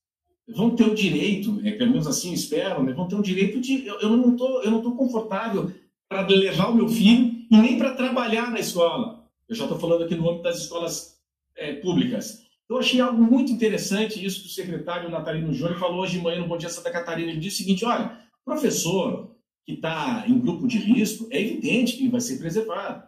vão 0.48 0.76
ter 0.76 0.86
o 0.86 0.96
direito, 0.96 1.62
é, 1.64 1.72
pelo 1.72 1.92
menos 1.92 2.08
assim 2.08 2.34
esperam, 2.34 2.84
né? 2.84 2.94
vão 2.94 3.08
ter 3.08 3.16
o 3.16 3.22
direito 3.22 3.60
de. 3.62 3.86
Eu, 3.86 4.00
eu 4.00 4.10
não 4.10 4.32
estou 4.32 4.64
eu 4.64 4.72
não 4.72 4.82
tô 4.82 4.96
confortável 4.96 5.72
para 6.10 6.28
levar 6.28 6.70
o 6.70 6.76
meu 6.76 6.90
filho 6.90 7.46
e 7.50 7.58
nem 7.58 7.78
para 7.78 7.94
trabalhar 7.94 8.52
na 8.52 8.60
escola. 8.60 9.26
Eu 9.48 9.56
já 9.56 9.64
estou 9.64 9.80
falando 9.80 10.04
aqui 10.04 10.16
no 10.16 10.28
âmbito 10.30 10.44
das 10.44 10.60
escolas 10.60 11.18
é, 11.56 11.76
públicas. 11.76 12.44
Eu 12.72 12.78
achei 12.78 13.02
algo 13.02 13.22
muito 13.22 13.52
interessante 13.52 14.26
isso 14.26 14.44
que 14.44 14.48
o 14.48 14.50
secretário 14.50 15.10
Natalino 15.10 15.54
Júnior 15.54 15.78
falou 15.78 16.00
hoje 16.00 16.14
de 16.14 16.24
manhã 16.24 16.40
no 16.40 16.48
Bom 16.48 16.58
Dia 16.58 16.70
Santa 16.70 16.90
Catarina. 16.90 17.30
Ele 17.30 17.40
disse 17.42 17.56
o 17.56 17.66
seguinte: 17.66 17.84
olha, 17.84 18.18
professor 18.46 19.36
que 19.66 19.74
está 19.74 20.24
em 20.26 20.40
grupo 20.40 20.66
de 20.66 20.78
risco, 20.78 21.28
é 21.32 21.42
evidente 21.42 21.98
que 21.98 22.04
ele 22.04 22.12
vai 22.12 22.22
ser 22.22 22.38
preservado. 22.38 23.04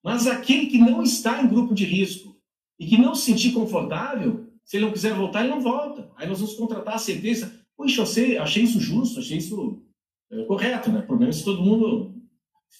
Mas 0.00 0.28
aquele 0.28 0.66
que 0.66 0.78
não 0.78 1.02
está 1.02 1.42
em 1.42 1.48
grupo 1.48 1.74
de 1.74 1.84
risco 1.84 2.36
e 2.78 2.86
que 2.86 2.96
não 2.96 3.12
se 3.12 3.24
sentir 3.24 3.50
confortável, 3.50 4.46
se 4.64 4.76
ele 4.76 4.84
não 4.84 4.92
quiser 4.92 5.12
voltar, 5.12 5.40
ele 5.40 5.50
não 5.50 5.60
volta. 5.60 6.08
Aí 6.16 6.28
nós 6.28 6.38
vamos 6.38 6.54
contratar 6.54 6.94
a 6.94 6.98
sentença. 6.98 7.52
Poxa, 7.76 8.02
eu 8.02 8.06
sei, 8.06 8.38
achei 8.38 8.62
isso 8.62 8.78
justo, 8.78 9.18
achei 9.18 9.38
isso 9.38 9.82
é, 10.30 10.44
correto, 10.44 10.88
né? 10.88 11.00
O 11.00 11.06
problema 11.06 11.30
é 11.30 11.32
se 11.32 11.44
todo 11.44 11.64
mundo 11.64 12.14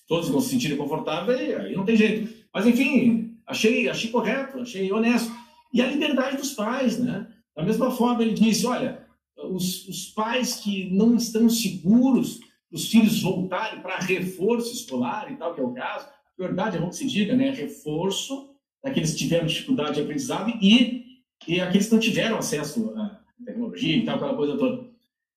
todos 0.07 0.31
não 0.31 0.41
se 0.41 0.51
sentirem 0.51 0.77
confortáveis, 0.77 1.57
aí 1.57 1.75
não 1.75 1.85
tem 1.85 1.97
jeito. 1.97 2.33
Mas, 2.55 2.69
enfim, 2.69 3.37
achei, 3.45 3.89
achei 3.89 4.13
correto, 4.13 4.61
achei 4.61 4.93
honesto. 4.93 5.40
E 5.73 5.81
a 5.81 5.87
liberdade 5.87 6.37
dos 6.37 6.53
pais, 6.53 6.99
né? 6.99 7.29
Da 7.57 7.63
mesma 7.63 7.91
forma, 7.91 8.23
ele 8.23 8.35
disse, 8.35 8.67
olha, 8.67 9.07
os, 9.37 9.87
os 9.89 10.07
pais 10.07 10.57
que 10.57 10.91
não 10.91 11.17
estão 11.17 11.49
seguros 11.49 12.41
os 12.73 12.89
filhos 12.89 13.21
voltarem 13.21 13.81
para 13.81 13.99
reforço 13.99 14.73
escolar 14.73 15.31
e 15.31 15.37
tal, 15.37 15.55
que 15.55 15.61
é 15.61 15.65
o 15.65 15.73
caso, 15.73 16.07
a 16.07 16.43
verdade 16.43 16.77
é 16.77 16.81
bom 16.81 16.89
que 16.89 16.97
se 16.97 17.07
diga, 17.07 17.35
né? 17.37 17.51
Reforço 17.51 18.51
daqueles 18.83 19.13
que 19.13 19.19
tiveram 19.19 19.47
dificuldade 19.47 19.97
de 19.97 20.03
aprendizado 20.03 20.51
e, 20.63 21.05
e 21.47 21.61
aqueles 21.61 21.87
que 21.87 21.93
não 21.93 22.01
tiveram 22.01 22.39
acesso 22.39 22.91
à 22.97 23.21
tecnologia 23.45 23.97
e 23.97 24.05
tal, 24.05 24.17
aquela 24.17 24.37
coisa 24.37 24.57
toda. 24.57 24.89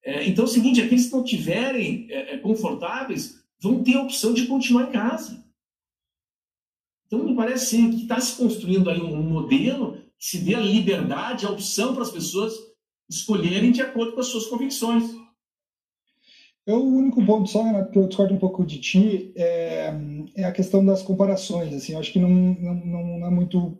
É, 0.02 0.26
então, 0.28 0.44
é 0.44 0.48
o 0.48 0.50
seguinte, 0.50 0.80
aqueles 0.80 1.06
que 1.06 1.12
não 1.12 1.24
tiverem 1.24 2.06
é, 2.10 2.34
é 2.34 2.38
confortáveis 2.38 3.42
vão 3.60 3.82
ter 3.82 3.96
a 3.96 4.02
opção 4.02 4.32
de 4.32 4.46
continuar 4.46 4.88
em 4.88 4.92
casa. 4.92 5.44
Então, 7.06 7.24
me 7.24 7.34
parece 7.34 7.76
que 7.76 8.02
está 8.02 8.20
se 8.20 8.36
construindo 8.36 8.88
aí 8.88 9.00
um 9.00 9.22
modelo 9.22 9.98
se 10.24 10.38
dê 10.38 10.54
a 10.54 10.60
liberdade, 10.60 11.44
a 11.44 11.50
opção 11.50 11.92
para 11.92 12.02
as 12.02 12.10
pessoas 12.10 12.54
escolherem 13.10 13.70
de 13.70 13.82
acordo 13.82 14.14
com 14.14 14.20
as 14.20 14.28
suas 14.28 14.46
convicções. 14.46 15.04
Eu, 16.64 16.82
o 16.82 16.96
único 16.96 17.22
ponto 17.26 17.46
só, 17.50 17.62
Renato, 17.62 17.92
que 17.92 17.98
eu 17.98 18.08
discordo 18.08 18.32
um 18.32 18.38
pouco 18.38 18.64
de 18.64 18.80
ti, 18.80 19.34
é, 19.36 19.92
é 20.34 20.44
a 20.44 20.52
questão 20.52 20.82
das 20.82 21.02
comparações. 21.02 21.74
Assim, 21.74 21.92
eu 21.92 21.98
acho 21.98 22.10
que 22.10 22.18
não, 22.18 22.30
não, 22.30 23.18
não 23.18 23.26
é 23.26 23.30
muito 23.30 23.76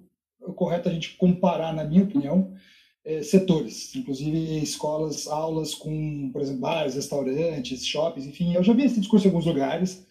correto 0.55 0.91
a 0.91 0.93
gente 0.93 1.17
comparar, 1.17 1.73
na 1.73 1.83
minha 1.83 2.05
opinião, 2.05 2.53
é, 3.07 3.23
setores, 3.23 3.97
inclusive 3.97 4.63
escolas, 4.63 5.27
aulas 5.27 5.75
com, 5.75 6.31
por 6.31 6.43
exemplo, 6.43 6.61
bares, 6.61 6.95
restaurantes, 6.95 7.87
shoppings, 7.87 8.27
enfim. 8.27 8.53
Eu 8.53 8.63
já 8.63 8.75
vi 8.75 8.83
esse 8.85 9.01
discurso 9.01 9.27
em 9.27 9.31
alguns 9.31 9.47
lugares 9.47 10.07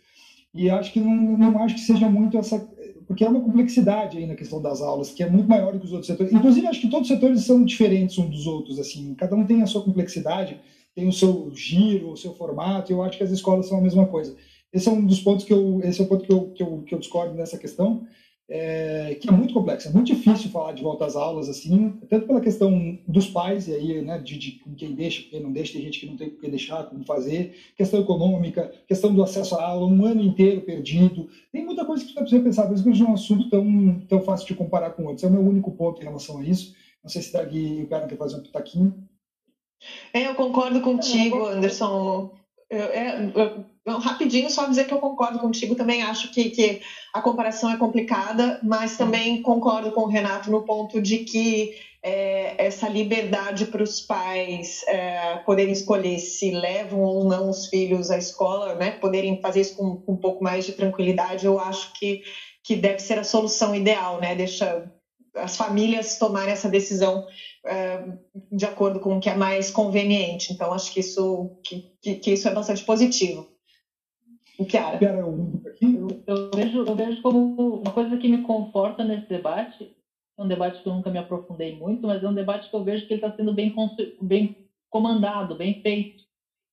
e 0.51 0.67
acho 0.67 0.91
que 0.91 0.99
não, 0.99 1.37
não 1.37 1.63
acho 1.63 1.75
que 1.75 1.81
seja 1.81 2.09
muito 2.09 2.39
essa, 2.39 2.67
porque 3.07 3.23
é 3.23 3.29
uma 3.29 3.41
complexidade 3.41 4.17
aí 4.17 4.25
na 4.25 4.35
questão 4.35 4.61
das 4.61 4.81
aulas 4.81 5.11
que 5.11 5.23
é 5.23 5.29
muito 5.29 5.47
maior 5.47 5.73
do 5.73 5.79
que 5.79 5.85
os 5.85 5.91
outros 5.91 6.07
setores. 6.07 6.31
Inclusive 6.31 6.67
acho 6.67 6.81
que 6.81 6.89
todos 6.89 7.09
os 7.09 7.15
setores 7.15 7.43
são 7.43 7.63
diferentes 7.63 8.17
uns 8.17 8.29
dos 8.29 8.47
outros, 8.47 8.79
assim. 8.79 9.13
Cada 9.15 9.35
um 9.35 9.45
tem 9.45 9.61
a 9.61 9.67
sua 9.67 9.83
complexidade, 9.83 10.59
tem 10.95 11.07
o 11.07 11.13
seu 11.13 11.51
giro, 11.53 12.11
o 12.11 12.17
seu 12.17 12.33
formato. 12.33 12.91
E 12.91 12.93
eu 12.93 13.03
acho 13.03 13.17
que 13.17 13.23
as 13.23 13.31
escolas 13.31 13.67
são 13.67 13.77
a 13.77 13.81
mesma 13.81 14.05
coisa. 14.05 14.35
Esse 14.71 14.89
é 14.89 14.91
um 14.91 15.05
dos 15.05 15.19
pontos 15.19 15.45
que 15.45 15.53
eu, 15.53 15.81
esse 15.83 16.01
é 16.01 16.03
o 16.03 16.07
ponto 16.07 16.25
que 16.25 16.33
eu, 16.33 16.49
que 16.51 16.63
eu, 16.63 16.81
que 16.81 16.95
eu 16.95 16.99
discordo 16.99 17.35
nessa 17.35 17.57
questão. 17.57 18.07
É, 18.49 19.15
que 19.19 19.29
é 19.29 19.31
muito 19.31 19.53
complexa. 19.53 19.89
É 19.89 19.91
muito 19.91 20.07
difícil 20.07 20.49
falar 20.49 20.73
de 20.73 20.83
volta 20.83 21.05
às 21.05 21.15
aulas, 21.15 21.49
assim, 21.49 21.91
tanto 22.09 22.27
pela 22.27 22.41
questão 22.41 22.97
dos 23.07 23.27
pais, 23.27 23.67
e 23.67 23.73
aí, 23.73 24.01
né, 24.01 24.19
de, 24.19 24.37
de 24.37 24.51
quem 24.77 24.93
deixa, 24.93 25.27
quem 25.29 25.41
não 25.41 25.51
deixa, 25.51 25.73
tem 25.73 25.81
gente 25.81 25.99
que 25.99 26.05
não 26.05 26.17
tem 26.17 26.29
por 26.29 26.41
que 26.41 26.49
deixar, 26.49 26.83
como 26.83 27.05
fazer, 27.05 27.55
questão 27.75 28.01
econômica, 28.01 28.71
questão 28.87 29.13
do 29.13 29.23
acesso 29.23 29.55
à 29.55 29.63
aula, 29.63 29.87
um 29.87 30.05
ano 30.05 30.21
inteiro 30.21 30.61
perdido. 30.61 31.29
Tem 31.51 31.65
muita 31.65 31.85
coisa 31.85 32.03
que 32.03 32.13
você 32.13 32.19
precisa 32.19 32.43
pensar, 32.43 32.67
por 32.67 32.75
isso 32.75 32.83
que 32.83 32.89
não 32.89 33.07
é 33.07 33.09
um 33.09 33.13
assunto 33.13 33.49
tão, 33.49 33.99
tão 34.07 34.21
fácil 34.21 34.47
de 34.47 34.55
comparar 34.55 34.91
com 34.91 35.05
outros. 35.05 35.23
É 35.23 35.27
o 35.27 35.31
meu 35.31 35.41
único 35.41 35.71
ponto 35.71 36.01
em 36.01 36.05
relação 36.05 36.39
a 36.39 36.43
isso. 36.43 36.75
Não 37.03 37.09
sei 37.09 37.21
se 37.21 37.33
Dagui 37.33 37.79
e 37.79 37.83
o 37.83 37.87
cara 37.87 38.07
quer 38.07 38.17
fazer 38.17 38.37
um 38.37 38.43
pitaquinho. 38.43 38.93
É, 40.13 40.27
eu 40.27 40.35
concordo 40.35 40.79
contigo, 40.81 41.45
Anderson. 41.45 42.31
É, 42.75 43.31
eu, 43.85 43.99
rapidinho, 43.99 44.49
só 44.49 44.65
dizer 44.65 44.85
que 44.85 44.93
eu 44.93 44.99
concordo 44.99 45.39
contigo. 45.39 45.75
Também 45.75 46.01
acho 46.01 46.31
que, 46.31 46.49
que 46.49 46.81
a 47.13 47.21
comparação 47.21 47.69
é 47.69 47.77
complicada, 47.77 48.59
mas 48.63 48.97
também 48.97 49.41
concordo 49.41 49.91
com 49.91 50.01
o 50.01 50.07
Renato 50.07 50.49
no 50.49 50.63
ponto 50.63 51.01
de 51.01 51.19
que 51.19 51.71
é, 52.01 52.55
essa 52.57 52.87
liberdade 52.87 53.65
para 53.65 53.81
os 53.81 54.01
pais 54.01 54.83
é, 54.87 55.37
poderem 55.45 55.71
escolher 55.71 56.19
se 56.19 56.51
levam 56.51 57.01
ou 57.01 57.25
não 57.25 57.49
os 57.49 57.67
filhos 57.67 58.11
à 58.11 58.17
escola, 58.17 58.75
né, 58.75 58.91
poderem 58.91 59.39
fazer 59.41 59.61
isso 59.61 59.75
com, 59.75 59.95
com 59.97 60.11
um 60.11 60.17
pouco 60.17 60.43
mais 60.43 60.65
de 60.65 60.73
tranquilidade, 60.73 61.45
eu 61.45 61.57
acho 61.57 61.93
que, 61.93 62.21
que 62.63 62.75
deve 62.75 62.99
ser 62.99 63.19
a 63.19 63.23
solução 63.23 63.73
ideal, 63.73 64.19
né? 64.19 64.35
Deixa 64.35 64.89
as 65.35 65.55
famílias 65.57 66.17
tomarem 66.17 66.53
essa 66.53 66.69
decisão 66.69 67.25
de 68.51 68.65
acordo 68.65 68.99
com 68.99 69.17
o 69.17 69.19
que 69.19 69.29
é 69.29 69.35
mais 69.35 69.71
conveniente. 69.71 70.51
Então, 70.51 70.73
acho 70.73 70.93
que 70.93 70.99
isso, 70.99 71.51
que, 71.63 71.89
que, 72.01 72.15
que 72.15 72.31
isso 72.33 72.47
é 72.47 72.53
bastante 72.53 72.83
positivo. 72.83 73.49
O 74.59 74.65
que 74.65 74.77
era? 74.77 75.03
Eu, 75.03 75.61
eu, 76.27 76.51
vejo, 76.53 76.83
eu 76.83 76.95
vejo 76.95 77.21
como 77.21 77.79
uma 77.79 77.91
coisa 77.91 78.17
que 78.17 78.27
me 78.27 78.43
conforta 78.43 79.03
nesse 79.03 79.27
debate, 79.27 79.95
é 80.37 80.43
um 80.43 80.47
debate 80.47 80.81
que 80.81 80.89
eu 80.89 80.93
nunca 80.93 81.09
me 81.09 81.17
aprofundei 81.17 81.75
muito, 81.75 82.05
mas 82.05 82.23
é 82.23 82.27
um 82.27 82.33
debate 82.33 82.69
que 82.69 82.75
eu 82.75 82.83
vejo 82.83 83.07
que 83.07 83.13
ele 83.13 83.23
está 83.23 83.35
sendo 83.35 83.53
bem, 83.53 83.73
bem 84.21 84.57
comandado, 84.89 85.55
bem 85.55 85.81
feito. 85.81 86.23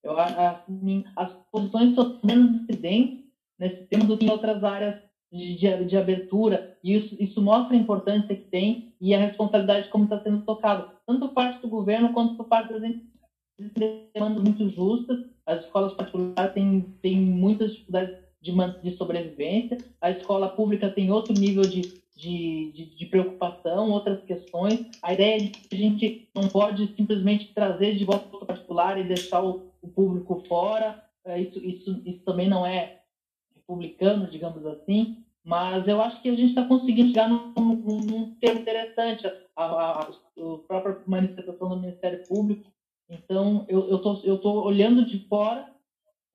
Eu, 0.03 0.19
assim, 0.19 1.05
as 1.17 1.33
posições 1.53 1.95
são 1.95 2.19
menos 2.25 2.63
incidentes 2.63 3.25
nesse 3.59 3.85
tema 3.85 4.05
do 4.05 4.17
que 4.17 4.25
em 4.25 4.31
outras 4.31 4.65
áreas 4.65 4.97
de, 5.31 5.57
de, 5.57 5.85
de, 5.85 5.97
abertura, 5.97 6.77
e 6.83 6.97
isso, 6.97 7.17
isso 7.19 7.41
mostra 7.41 7.77
a 7.77 7.81
importância 7.81 8.35
que 8.35 8.49
tem 8.51 8.93
e 9.01 9.15
a 9.15 9.21
responsabilidade 9.21 9.89
como 9.89 10.05
está 10.05 10.21
sendo 10.23 10.43
tocado, 10.43 10.91
tanto 11.07 11.29
por 11.29 11.35
parte 11.35 11.63
do 11.63 11.69
governo 11.69 12.13
quanto 12.13 12.37
por 12.37 12.47
parte 12.47 12.73
das 12.73 12.83
demandas 14.15 14.43
muito 14.43 14.69
justas. 14.71 15.25
As 15.47 15.65
escolas 15.65 15.93
particulares 15.95 16.53
têm, 16.53 16.95
têm 17.03 17.17
muitas 17.17 17.73
dificuldades 17.73 18.17
de, 18.41 18.53
de 18.83 18.97
sobrevivência, 18.97 19.79
a 20.01 20.11
escola 20.11 20.49
pública 20.49 20.91
tem 20.91 21.11
outro 21.11 21.33
nível 21.35 21.63
de, 21.63 21.83
de, 22.17 22.73
de, 22.73 22.97
de, 22.97 23.07
preocupação, 23.07 23.91
outras 23.91 24.23
questões. 24.25 24.87
A 25.03 25.13
ideia 25.13 25.39
de 25.39 25.51
que 25.51 25.75
a 25.75 25.79
gente 25.79 26.29
não 26.35 26.49
pode 26.49 26.95
simplesmente 26.97 27.53
trazer 27.55 27.97
de 27.97 28.05
volta 28.05 28.37
o 28.37 28.47
particular 28.47 28.99
e 28.99 29.05
deixar 29.05 29.43
o, 29.43 29.71
o 29.83 29.89
público 29.89 30.43
fora, 30.49 31.03
é, 31.25 31.41
isso, 31.41 31.59
isso, 31.59 32.03
isso 32.05 32.25
também 32.25 32.49
não 32.49 32.65
é 32.65 33.00
republicano, 33.71 34.27
digamos 34.27 34.65
assim, 34.67 35.25
mas 35.45 35.87
eu 35.87 36.01
acho 36.01 36.21
que 36.21 36.29
a 36.29 36.35
gente 36.35 36.51
está 36.51 36.65
conseguindo 36.65 37.09
chegar 37.09 37.29
num, 37.29 37.53
num, 37.57 38.01
num 38.01 38.35
termo 38.35 38.61
interessante, 38.61 39.27
a, 39.57 39.65
a, 39.65 40.01
a, 40.03 40.09
própria 40.67 40.99
manifestação 41.07 41.69
do 41.69 41.81
Ministério 41.81 42.27
Público. 42.27 42.71
Então, 43.09 43.65
eu 43.69 43.97
estou 43.97 44.21
eu 44.23 44.39
tô 44.39 44.63
olhando 44.63 45.05
de 45.05 45.27
fora, 45.27 45.67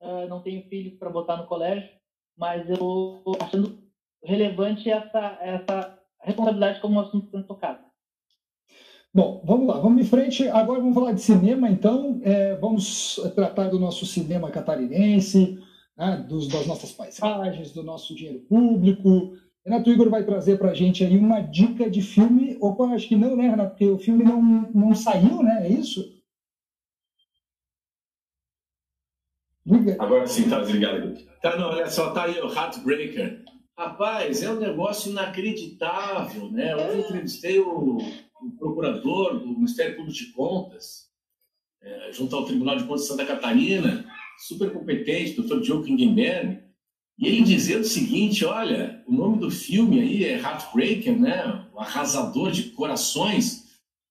uh, 0.00 0.28
não 0.28 0.42
tenho 0.42 0.68
filhos 0.68 0.98
para 0.98 1.10
botar 1.10 1.36
no 1.36 1.46
colégio, 1.46 1.88
mas 2.36 2.68
eu 2.68 2.74
estou 3.18 3.36
achando 3.40 3.78
relevante 4.22 4.90
essa, 4.90 5.38
essa 5.40 5.98
responsabilidade 6.20 6.80
como 6.80 6.96
um 6.96 7.00
assunto 7.00 7.30
sendo 7.30 7.44
tocado. 7.44 7.78
Bom, 9.14 9.40
vamos 9.46 9.66
lá, 9.66 9.80
vamos 9.80 10.02
em 10.02 10.04
frente. 10.04 10.46
Agora 10.48 10.80
vamos 10.80 10.94
falar 10.94 11.12
de 11.12 11.22
cinema, 11.22 11.70
então. 11.70 12.20
É, 12.22 12.54
vamos 12.56 13.16
tratar 13.34 13.68
do 13.68 13.78
nosso 13.78 14.04
cinema 14.04 14.50
catarinense, 14.50 15.58
né, 15.96 16.24
dos, 16.28 16.48
das 16.48 16.66
nossas 16.66 16.92
paisagens, 16.92 17.72
do 17.72 17.82
nosso 17.82 18.14
dinheiro 18.14 18.40
público. 18.40 19.36
Renato 19.64 19.90
Igor 19.90 20.08
vai 20.10 20.24
trazer 20.24 20.58
para 20.58 20.70
a 20.70 20.74
gente 20.74 21.04
aí 21.04 21.16
uma 21.16 21.40
dica 21.40 21.90
de 21.90 22.02
filme. 22.02 22.56
Opa, 22.60 22.84
acho 22.86 23.08
que 23.08 23.16
não, 23.16 23.36
né, 23.36 23.48
Renato? 23.48 23.70
Porque 23.70 23.86
o 23.86 23.98
filme 23.98 24.22
não, 24.22 24.40
não 24.72 24.94
saiu, 24.94 25.42
né? 25.42 25.66
É 25.66 25.68
isso? 25.68 26.14
Agora 29.98 30.26
sim, 30.28 30.48
tá 30.48 30.60
desligado. 30.60 31.16
Tá, 31.42 31.56
não, 31.56 31.70
olha 31.70 31.90
só, 31.90 32.12
tá 32.12 32.24
aí 32.24 32.40
o 32.40 32.52
Heartbreaker. 32.52 33.44
Rapaz, 33.76 34.42
é 34.42 34.50
um 34.50 34.60
negócio 34.60 35.10
inacreditável, 35.10 36.50
né? 36.50 36.72
Eu 36.72 37.00
entrevistei 37.00 37.58
o, 37.58 37.98
o 37.98 38.50
procurador 38.56 39.40
do 39.40 39.48
Ministério 39.48 39.96
Público 39.96 40.16
de 40.16 40.32
Contas, 40.32 41.10
é, 41.82 42.12
junto 42.12 42.34
ao 42.36 42.44
Tribunal 42.44 42.76
de 42.76 42.84
Contas 42.84 43.02
de 43.02 43.08
Santa 43.08 43.26
Catarina, 43.26 44.06
super 44.38 44.72
competente, 44.72 45.34
doutor 45.34 45.60
Diogo 45.60 45.84
Kingenberg, 45.84 46.60
e 47.18 47.26
ele 47.26 47.42
dizendo 47.42 47.80
o 47.80 47.84
seguinte, 47.84 48.44
olha, 48.44 49.02
o 49.06 49.12
nome 49.12 49.38
do 49.38 49.50
filme 49.50 50.00
aí 50.00 50.24
é 50.24 50.38
Heartbreaker, 50.38 51.18
né? 51.18 51.64
O 51.74 51.80
arrasador 51.80 52.50
de 52.50 52.64
corações, 52.64 53.64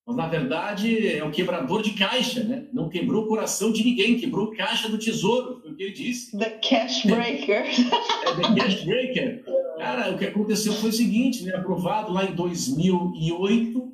mas 0.08 0.16
na 0.16 0.28
verdade 0.28 1.08
é 1.08 1.24
o 1.24 1.32
quebrador 1.32 1.84
de 1.84 1.92
caixa, 1.92 2.44
né? 2.44 2.68
Não 2.74 2.90
quebrou 2.90 3.26
o 3.26 3.28
coração 3.28 3.72
de 3.72 3.84
ninguém, 3.84 4.18
quebrou 4.18 4.52
a 4.52 4.56
caixa 4.56 4.90
do 4.90 4.98
tesouro, 4.98 5.62
foi 5.62 5.72
o 5.72 5.76
que 5.76 5.84
ele 5.84 5.94
disse. 5.94 6.36
The 6.38 6.50
Cash 6.50 7.04
Breaker. 7.06 7.66
é, 8.26 8.36
The 8.36 8.56
Cash 8.56 8.84
Breaker. 8.84 9.46
Cara, 9.78 10.12
o 10.12 10.18
que 10.18 10.26
aconteceu 10.26 10.74
foi 10.74 10.90
o 10.90 10.94
seguinte, 10.94 11.44
né? 11.44 11.54
Aprovado 11.54 12.12
lá 12.12 12.26
em 12.26 12.34
2008, 12.34 13.94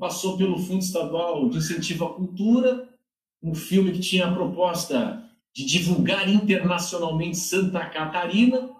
passou 0.00 0.36
pelo 0.36 0.58
Fundo 0.58 0.82
Estadual 0.82 1.48
de 1.48 1.58
Incentivo 1.58 2.06
à 2.06 2.14
Cultura, 2.14 2.88
um 3.40 3.54
filme 3.54 3.92
que 3.92 4.00
tinha 4.00 4.26
a 4.26 4.34
proposta 4.34 5.25
de 5.56 5.64
divulgar 5.64 6.28
internacionalmente 6.28 7.38
Santa 7.38 7.88
Catarina, 7.88 8.70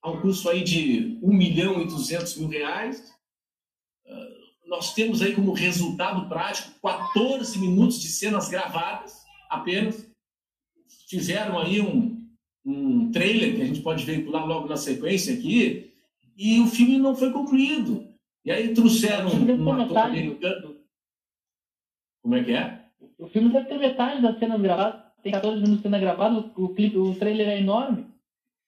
a 0.00 0.08
um 0.08 0.20
custo 0.20 0.48
aí 0.48 0.62
de 0.62 1.18
1 1.20 1.32
milhão 1.32 1.82
e 1.82 1.84
200 1.84 2.36
mil 2.36 2.48
reais. 2.48 3.12
Uh, 4.06 4.68
nós 4.68 4.94
temos 4.94 5.20
aí 5.20 5.34
como 5.34 5.52
resultado 5.52 6.28
prático 6.28 6.80
14 6.80 7.58
minutos 7.58 8.00
de 8.00 8.06
cenas 8.06 8.48
gravadas 8.48 9.24
apenas. 9.50 10.08
Fizeram 11.08 11.58
aí 11.58 11.80
um, 11.80 12.24
um 12.64 13.10
trailer 13.10 13.56
que 13.56 13.62
a 13.62 13.66
gente 13.66 13.82
pode 13.82 14.04
veicular 14.04 14.46
logo 14.46 14.68
na 14.68 14.76
sequência 14.76 15.34
aqui, 15.34 15.92
e 16.36 16.60
o 16.60 16.68
filme 16.68 16.98
não 16.98 17.16
foi 17.16 17.32
concluído. 17.32 18.08
E 18.44 18.52
aí 18.52 18.72
trouxeram 18.72 19.28
um, 19.28 19.64
um 19.64 19.72
ator 19.72 19.98
americano. 19.98 20.76
Como 22.22 22.36
é 22.36 22.44
que 22.44 22.52
é? 22.52 22.86
O 23.18 23.26
filme 23.26 23.52
deve 23.52 23.68
ter 23.68 23.78
metade 23.78 24.22
das 24.22 24.38
cenas 24.38 24.60
gravadas 24.60 25.11
tem 25.22 25.32
14 25.32 25.60
minutos 25.60 25.82
sendo 25.82 25.98
gravado, 25.98 26.50
o, 26.56 26.68
clipe, 26.70 26.98
o 26.98 27.14
trailer 27.14 27.48
é 27.48 27.60
enorme. 27.60 28.06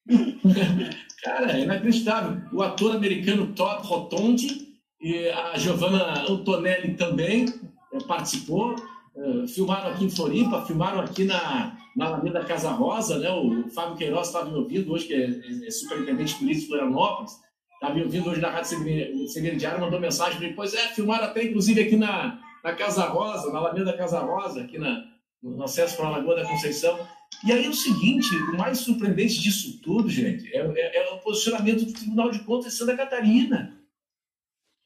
Cara, 1.22 1.58
é 1.58 1.62
inacreditável. 1.62 2.42
O 2.52 2.62
ator 2.62 2.94
americano 2.94 3.52
Todd 3.54 3.86
Rotondi 3.86 4.74
e 5.00 5.28
a 5.28 5.58
Giovanna 5.58 6.22
Antonelli 6.28 6.94
também 6.94 7.46
é, 7.92 7.98
participou. 8.06 8.76
É, 9.16 9.46
filmaram 9.46 9.90
aqui 9.90 10.04
em 10.04 10.10
Floripa, 10.10 10.64
filmaram 10.66 11.00
aqui 11.00 11.24
na, 11.24 11.76
na 11.96 12.06
Alameda 12.06 12.44
Casa 12.44 12.70
Rosa, 12.70 13.18
né? 13.18 13.30
O 13.30 13.68
Fábio 13.70 13.96
Queiroz 13.96 14.26
estava 14.26 14.50
me 14.50 14.56
ouvindo 14.56 14.92
hoje, 14.92 15.06
que 15.06 15.14
é, 15.14 15.26
é, 15.26 15.66
é 15.66 15.70
superintendente 15.70 16.34
polícia 16.34 16.62
de 16.62 16.66
Florianópolis, 16.68 17.32
estava 17.72 17.94
me 17.94 18.02
ouvindo 18.02 18.30
hoje 18.30 18.40
na 18.40 18.50
Rádio 18.50 19.28
Segredo 19.28 19.56
Diário, 19.56 19.80
mandou 19.80 20.00
mensagem 20.00 20.38
para 20.38 20.48
mim, 20.48 20.54
pois 20.54 20.74
é, 20.74 20.88
filmaram 20.88 21.24
até 21.24 21.44
inclusive 21.44 21.80
aqui 21.80 21.96
na, 21.96 22.38
na 22.62 22.74
Casa 22.74 23.04
Rosa, 23.06 23.52
na 23.52 23.58
Alameda 23.58 23.96
Casa 23.96 24.20
Rosa, 24.20 24.62
aqui 24.62 24.78
na, 24.78 25.04
no 25.44 25.62
acesso 25.62 25.96
para 25.96 26.06
a 26.06 26.10
Lagoa 26.10 26.36
da 26.36 26.48
Conceição. 26.48 26.98
E 27.44 27.52
aí 27.52 27.68
o 27.68 27.74
seguinte, 27.74 28.34
o 28.34 28.56
mais 28.56 28.78
surpreendente 28.78 29.40
disso 29.40 29.78
tudo, 29.82 30.08
gente, 30.08 30.48
é, 30.54 30.60
é, 30.60 30.96
é 30.96 31.12
o 31.12 31.18
posicionamento 31.18 31.84
do 31.84 31.92
Tribunal 31.92 32.30
de 32.30 32.40
Contas 32.40 32.72
de 32.72 32.78
Santa 32.78 32.96
Catarina. 32.96 33.78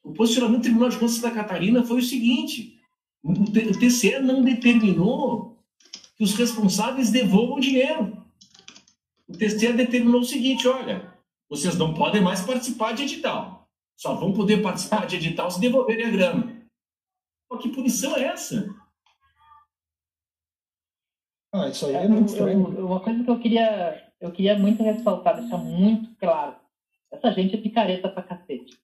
O 0.03 0.11
posicionamento 0.11 0.59
do 0.59 0.63
Tribunal 0.63 0.89
de 0.89 0.97
Contas 0.97 1.15
de 1.15 1.21
Santa 1.21 1.35
Catarina 1.35 1.83
foi 1.83 1.99
o 1.99 2.03
seguinte: 2.03 2.77
o 3.23 3.33
TCE 3.79 4.19
não 4.19 4.43
determinou 4.43 5.57
que 6.17 6.23
os 6.23 6.33
responsáveis 6.35 7.09
devolvam 7.09 7.57
o 7.57 7.61
dinheiro. 7.61 8.21
O 9.27 9.37
TCE 9.37 9.71
determinou 9.73 10.21
o 10.21 10.25
seguinte: 10.25 10.67
olha, 10.67 11.13
vocês 11.49 11.77
não 11.77 11.93
podem 11.93 12.21
mais 12.21 12.41
participar 12.41 12.93
de 12.93 13.03
edital. 13.03 13.69
Só 13.95 14.15
vão 14.15 14.33
poder 14.33 14.61
participar 14.61 15.05
de 15.05 15.15
edital 15.15 15.49
se 15.51 15.59
devolverem 15.61 16.05
a 16.05 16.11
grana. 16.11 16.67
Pô, 17.47 17.57
que 17.57 17.69
punição 17.69 18.15
é 18.15 18.23
essa? 18.25 18.73
Ah, 21.51 21.67
isso 21.67 21.85
aí 21.87 21.95
é, 21.95 22.05
é 22.05 22.07
muito 22.07 22.29
estranho. 22.29 22.85
uma 22.85 22.99
coisa 22.99 23.23
que 23.23 23.29
eu 23.29 23.39
queria, 23.39 24.11
eu 24.21 24.31
queria 24.31 24.57
muito 24.57 24.83
ressaltar, 24.83 25.39
deixar 25.39 25.57
muito 25.57 26.15
claro. 26.15 26.55
Essa 27.11 27.31
gente 27.31 27.55
é 27.55 27.61
picareta 27.61 28.09
pra 28.09 28.21
cacete. 28.21 28.77